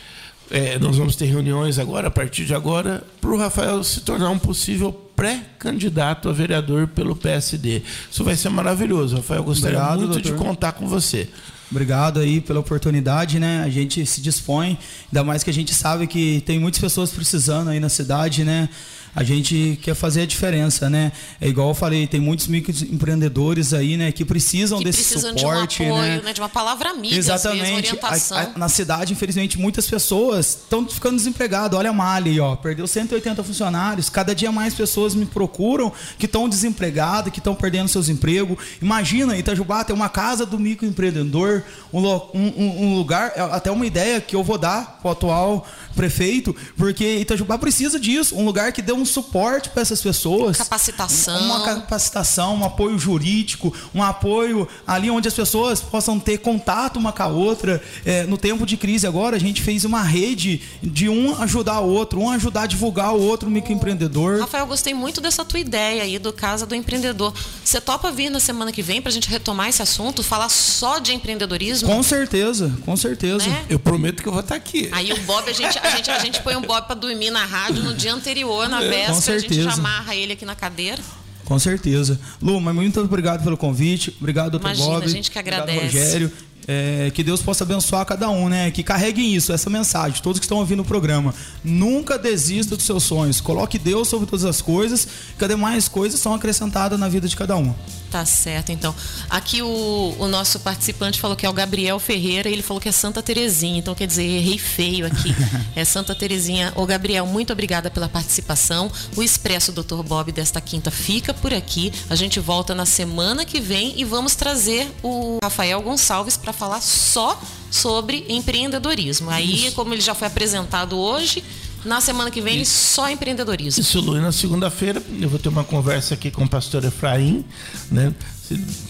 É, 0.50 0.78
nós 0.78 0.96
vamos 0.96 1.16
ter 1.16 1.26
reuniões 1.26 1.78
agora, 1.78 2.08
a 2.08 2.10
partir 2.10 2.44
de 2.44 2.54
agora, 2.54 3.02
para 3.20 3.30
o 3.30 3.38
Rafael 3.38 3.82
se 3.82 4.00
tornar 4.02 4.30
um 4.30 4.38
possível 4.38 4.92
pré-candidato 5.16 6.28
a 6.28 6.32
vereador 6.32 6.88
pelo 6.88 7.16
PSD. 7.16 7.82
Isso 8.10 8.22
vai 8.22 8.36
ser 8.36 8.50
maravilhoso, 8.50 9.16
Rafael. 9.16 9.42
Gostaria 9.42 9.78
Obrigado, 9.78 9.98
muito 10.00 10.22
de 10.22 10.30
doutor. 10.30 10.46
contar 10.46 10.72
com 10.72 10.86
você. 10.86 11.28
Obrigado 11.70 12.20
aí 12.20 12.40
pela 12.40 12.60
oportunidade, 12.60 13.40
né? 13.40 13.62
A 13.64 13.70
gente 13.70 14.04
se 14.06 14.20
dispõe, 14.20 14.78
ainda 15.06 15.24
mais 15.24 15.42
que 15.42 15.50
a 15.50 15.52
gente 15.52 15.74
sabe 15.74 16.06
que 16.06 16.42
tem 16.44 16.58
muitas 16.58 16.80
pessoas 16.80 17.10
precisando 17.10 17.70
aí 17.70 17.80
na 17.80 17.88
cidade, 17.88 18.44
né? 18.44 18.68
A 19.14 19.22
gente 19.22 19.78
quer 19.82 19.94
fazer 19.94 20.22
a 20.22 20.26
diferença, 20.26 20.90
né? 20.90 21.12
É 21.40 21.48
igual 21.48 21.68
eu 21.68 21.74
falei, 21.74 22.06
tem 22.06 22.20
muitos 22.20 22.46
microempreendedores 22.48 23.72
aí, 23.72 23.96
né, 23.96 24.10
que 24.12 24.24
precisam 24.24 24.78
Que 24.78 24.84
desse 24.84 25.02
precisam 25.04 25.36
suporte, 25.36 25.76
de 25.78 25.82
um 25.90 25.94
apoio, 25.94 26.08
né? 26.16 26.22
né? 26.24 26.32
De 26.32 26.40
uma 26.40 26.48
palavra 26.48 26.90
amiga, 26.90 27.16
Exatamente. 27.16 27.72
orientação. 27.72 28.36
A- 28.38 28.42
a- 28.42 28.58
na 28.58 28.68
cidade, 28.68 29.12
infelizmente, 29.12 29.58
muitas 29.58 29.86
pessoas 29.88 30.58
estão 30.62 30.86
ficando 30.88 31.16
desempregadas. 31.16 31.78
Olha 31.78 31.90
a 31.90 31.92
Mali, 31.92 32.30
aí, 32.30 32.40
ó, 32.40 32.56
perdeu 32.56 32.86
180 32.86 33.42
funcionários. 33.44 34.08
Cada 34.08 34.34
dia 34.34 34.50
mais 34.50 34.74
pessoas 34.74 35.14
me 35.14 35.26
procuram 35.26 35.92
que 36.18 36.26
estão 36.26 36.48
desempregadas, 36.48 37.32
que 37.32 37.38
estão 37.38 37.54
perdendo 37.54 37.88
seus 37.88 38.08
empregos. 38.08 38.56
Imagina, 38.80 39.36
Itajubá 39.36 39.84
tem 39.84 39.94
uma 39.94 40.08
casa 40.08 40.44
do 40.46 40.58
microempreendedor, 40.58 41.62
um, 41.92 42.00
um- 42.06 42.32
um- 42.34 42.82
um 42.86 42.94
lugar, 42.96 43.32
é 43.36 43.40
até 43.40 43.70
uma 43.70 43.86
ideia 43.86 44.20
que 44.20 44.34
eu 44.34 44.42
vou 44.42 44.58
dar 44.58 44.98
para 45.00 45.08
o 45.08 45.12
atual 45.12 45.66
prefeito, 45.94 46.54
porque 46.76 47.18
Itajubá 47.18 47.56
precisa 47.58 48.00
disso, 48.00 48.36
um 48.36 48.44
lugar 48.44 48.72
que 48.72 48.82
dê 48.82 48.92
um 48.92 49.03
suporte 49.04 49.70
para 49.70 49.82
essas 49.82 50.00
pessoas. 50.00 50.56
Capacitação. 50.56 51.40
Uma 51.40 51.64
capacitação, 51.64 52.56
um 52.56 52.64
apoio 52.64 52.98
jurídico, 52.98 53.74
um 53.94 54.02
apoio 54.02 54.68
ali 54.86 55.10
onde 55.10 55.28
as 55.28 55.34
pessoas 55.34 55.80
possam 55.80 56.18
ter 56.18 56.38
contato 56.38 56.96
uma 56.96 57.12
com 57.12 57.22
a 57.22 57.26
outra. 57.28 57.82
É, 58.04 58.24
no 58.24 58.36
tempo 58.36 58.66
de 58.66 58.76
crise 58.76 59.06
agora, 59.06 59.36
a 59.36 59.40
gente 59.40 59.62
fez 59.62 59.84
uma 59.84 60.02
rede 60.02 60.62
de 60.82 61.08
um 61.08 61.40
ajudar 61.42 61.80
o 61.80 61.88
outro, 61.88 62.20
um 62.20 62.30
ajudar 62.30 62.62
a 62.62 62.66
divulgar 62.66 63.14
o 63.14 63.20
outro 63.20 63.50
microempreendedor. 63.50 64.40
Rafael, 64.40 64.66
gostei 64.66 64.94
muito 64.94 65.20
dessa 65.20 65.44
tua 65.44 65.60
ideia 65.60 66.02
aí 66.02 66.18
do 66.18 66.32
Casa 66.32 66.66
do 66.66 66.74
Empreendedor. 66.74 67.32
Você 67.64 67.80
topa 67.80 68.10
vir 68.10 68.30
na 68.30 68.40
semana 68.40 68.72
que 68.72 68.82
vem 68.82 69.00
para 69.00 69.10
a 69.10 69.12
gente 69.12 69.28
retomar 69.28 69.68
esse 69.68 69.82
assunto, 69.82 70.22
falar 70.22 70.48
só 70.48 70.98
de 70.98 71.12
empreendedorismo? 71.12 71.88
Com 71.88 72.02
certeza, 72.02 72.72
com 72.84 72.96
certeza. 72.96 73.48
Né? 73.48 73.64
Eu 73.68 73.78
prometo 73.78 74.22
que 74.22 74.28
eu 74.28 74.32
vou 74.32 74.40
estar 74.40 74.54
aqui. 74.54 74.88
Aí 74.92 75.12
o 75.12 75.20
Bob, 75.22 75.48
a 75.48 75.52
gente, 75.52 75.78
a, 75.78 75.90
gente, 75.90 76.10
a 76.10 76.18
gente 76.18 76.42
põe 76.42 76.56
o 76.56 76.60
Bob 76.60 76.86
para 76.86 76.94
dormir 76.94 77.30
na 77.30 77.44
rádio 77.44 77.82
no 77.82 77.94
dia 77.94 78.12
anterior, 78.12 78.68
na 78.68 78.80
véspera, 78.80 78.93
a 79.02 79.12
gente 79.12 79.22
certeza. 79.22 79.62
já 79.62 79.72
amarra 79.72 80.14
ele 80.14 80.32
aqui 80.32 80.44
na 80.44 80.54
cadeira. 80.54 81.02
Com 81.44 81.58
certeza. 81.58 82.18
Lu, 82.40 82.60
mas 82.60 82.74
muito 82.74 83.00
obrigado 83.00 83.42
pelo 83.44 83.56
convite. 83.56 84.14
Obrigado, 84.18 84.52
doutor 84.52 84.68
Imagina, 84.68 84.88
Bob. 84.88 85.04
a 85.04 85.08
gente 85.08 85.30
que 85.30 85.38
Obrigado, 85.38 85.68
agradece. 85.68 85.98
Rogério. 85.98 86.32
É, 86.66 87.10
que 87.14 87.22
Deus 87.22 87.42
possa 87.42 87.62
abençoar 87.62 88.06
cada 88.06 88.30
um, 88.30 88.48
né? 88.48 88.70
Que 88.70 88.82
carreguem 88.82 89.34
isso, 89.34 89.52
essa 89.52 89.68
mensagem, 89.68 90.22
todos 90.22 90.40
que 90.40 90.46
estão 90.46 90.56
ouvindo 90.56 90.80
o 90.80 90.84
programa. 90.84 91.34
Nunca 91.62 92.18
desista 92.18 92.74
dos 92.74 92.86
seus 92.86 93.02
sonhos. 93.02 93.38
Coloque 93.38 93.78
Deus 93.78 94.08
sobre 94.08 94.26
todas 94.26 94.46
as 94.46 94.62
coisas, 94.62 95.06
que 95.36 95.44
as 95.44 95.50
demais 95.50 95.88
coisas 95.88 96.18
são 96.18 96.32
acrescentadas 96.32 96.98
na 96.98 97.06
vida 97.06 97.28
de 97.28 97.36
cada 97.36 97.54
um. 97.54 97.74
Tá 98.14 98.24
certo, 98.24 98.70
então. 98.70 98.94
Aqui 99.28 99.60
o, 99.60 100.14
o 100.20 100.28
nosso 100.28 100.60
participante 100.60 101.20
falou 101.20 101.36
que 101.36 101.44
é 101.44 101.50
o 101.50 101.52
Gabriel 101.52 101.98
Ferreira, 101.98 102.48
ele 102.48 102.62
falou 102.62 102.80
que 102.80 102.88
é 102.88 102.92
Santa 102.92 103.20
Terezinha, 103.20 103.76
então 103.76 103.92
quer 103.92 104.06
dizer, 104.06 104.22
errei 104.22 104.56
feio 104.56 105.04
aqui. 105.04 105.34
É 105.74 105.84
Santa 105.84 106.14
Terezinha. 106.14 106.72
Ô 106.76 106.86
Gabriel, 106.86 107.26
muito 107.26 107.52
obrigada 107.52 107.90
pela 107.90 108.08
participação. 108.08 108.88
O 109.16 109.22
Expresso 109.24 109.72
Dr. 109.72 110.04
Bob 110.04 110.30
desta 110.30 110.60
quinta 110.60 110.88
fica 110.88 111.34
por 111.34 111.52
aqui. 111.52 111.92
A 112.08 112.14
gente 112.14 112.38
volta 112.38 112.72
na 112.72 112.86
semana 112.86 113.44
que 113.44 113.60
vem 113.60 113.94
e 113.96 114.04
vamos 114.04 114.36
trazer 114.36 114.88
o 115.02 115.38
Rafael 115.42 115.82
Gonçalves 115.82 116.36
para 116.36 116.52
falar 116.52 116.80
só 116.80 117.40
sobre 117.68 118.24
empreendedorismo. 118.28 119.28
Aí, 119.30 119.72
como 119.72 119.92
ele 119.92 120.00
já 120.00 120.14
foi 120.14 120.28
apresentado 120.28 120.96
hoje, 120.96 121.42
na 121.84 122.00
semana 122.00 122.30
que 122.30 122.40
vem 122.40 122.56
ele 122.56 122.64
só 122.64 123.08
empreendedorismo. 123.10 123.80
Isso, 123.80 124.00
Lu, 124.00 124.16
e 124.16 124.20
na 124.20 124.32
segunda-feira 124.32 125.02
eu 125.20 125.28
vou 125.28 125.38
ter 125.38 125.48
uma 125.48 125.64
conversa 125.64 126.14
aqui 126.14 126.30
com 126.30 126.44
o 126.44 126.48
pastor 126.48 126.84
Efraim, 126.84 127.44
né? 127.90 128.12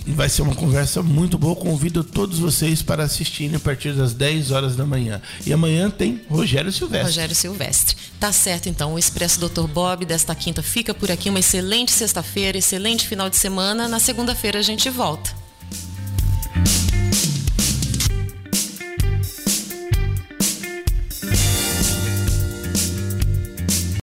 Vai 0.06 0.28
ser 0.28 0.42
uma 0.42 0.54
conversa 0.54 1.02
muito 1.02 1.38
boa. 1.38 1.54
Convido 1.54 2.02
todos 2.02 2.38
vocês 2.38 2.82
para 2.82 3.04
assistirem 3.04 3.56
a 3.56 3.60
partir 3.60 3.92
das 3.92 4.12
10 4.12 4.50
horas 4.50 4.74
da 4.74 4.84
manhã. 4.84 5.22
E 5.46 5.52
amanhã 5.52 5.88
tem 5.88 6.20
Rogério 6.28 6.72
Silvestre. 6.72 7.06
Rogério 7.06 7.34
Silvestre. 7.34 7.96
Tá 8.18 8.32
certo, 8.32 8.68
então. 8.68 8.94
O 8.94 8.98
Expresso 8.98 9.38
Dr. 9.38 9.68
Bob 9.68 10.04
desta 10.04 10.34
quinta 10.34 10.62
fica 10.62 10.92
por 10.92 11.10
aqui. 11.10 11.30
Uma 11.30 11.38
excelente 11.38 11.92
sexta-feira, 11.92 12.58
excelente 12.58 13.06
final 13.06 13.30
de 13.30 13.36
semana. 13.36 13.86
Na 13.86 14.00
segunda-feira 14.00 14.58
a 14.58 14.62
gente 14.62 14.90
volta. 14.90 15.30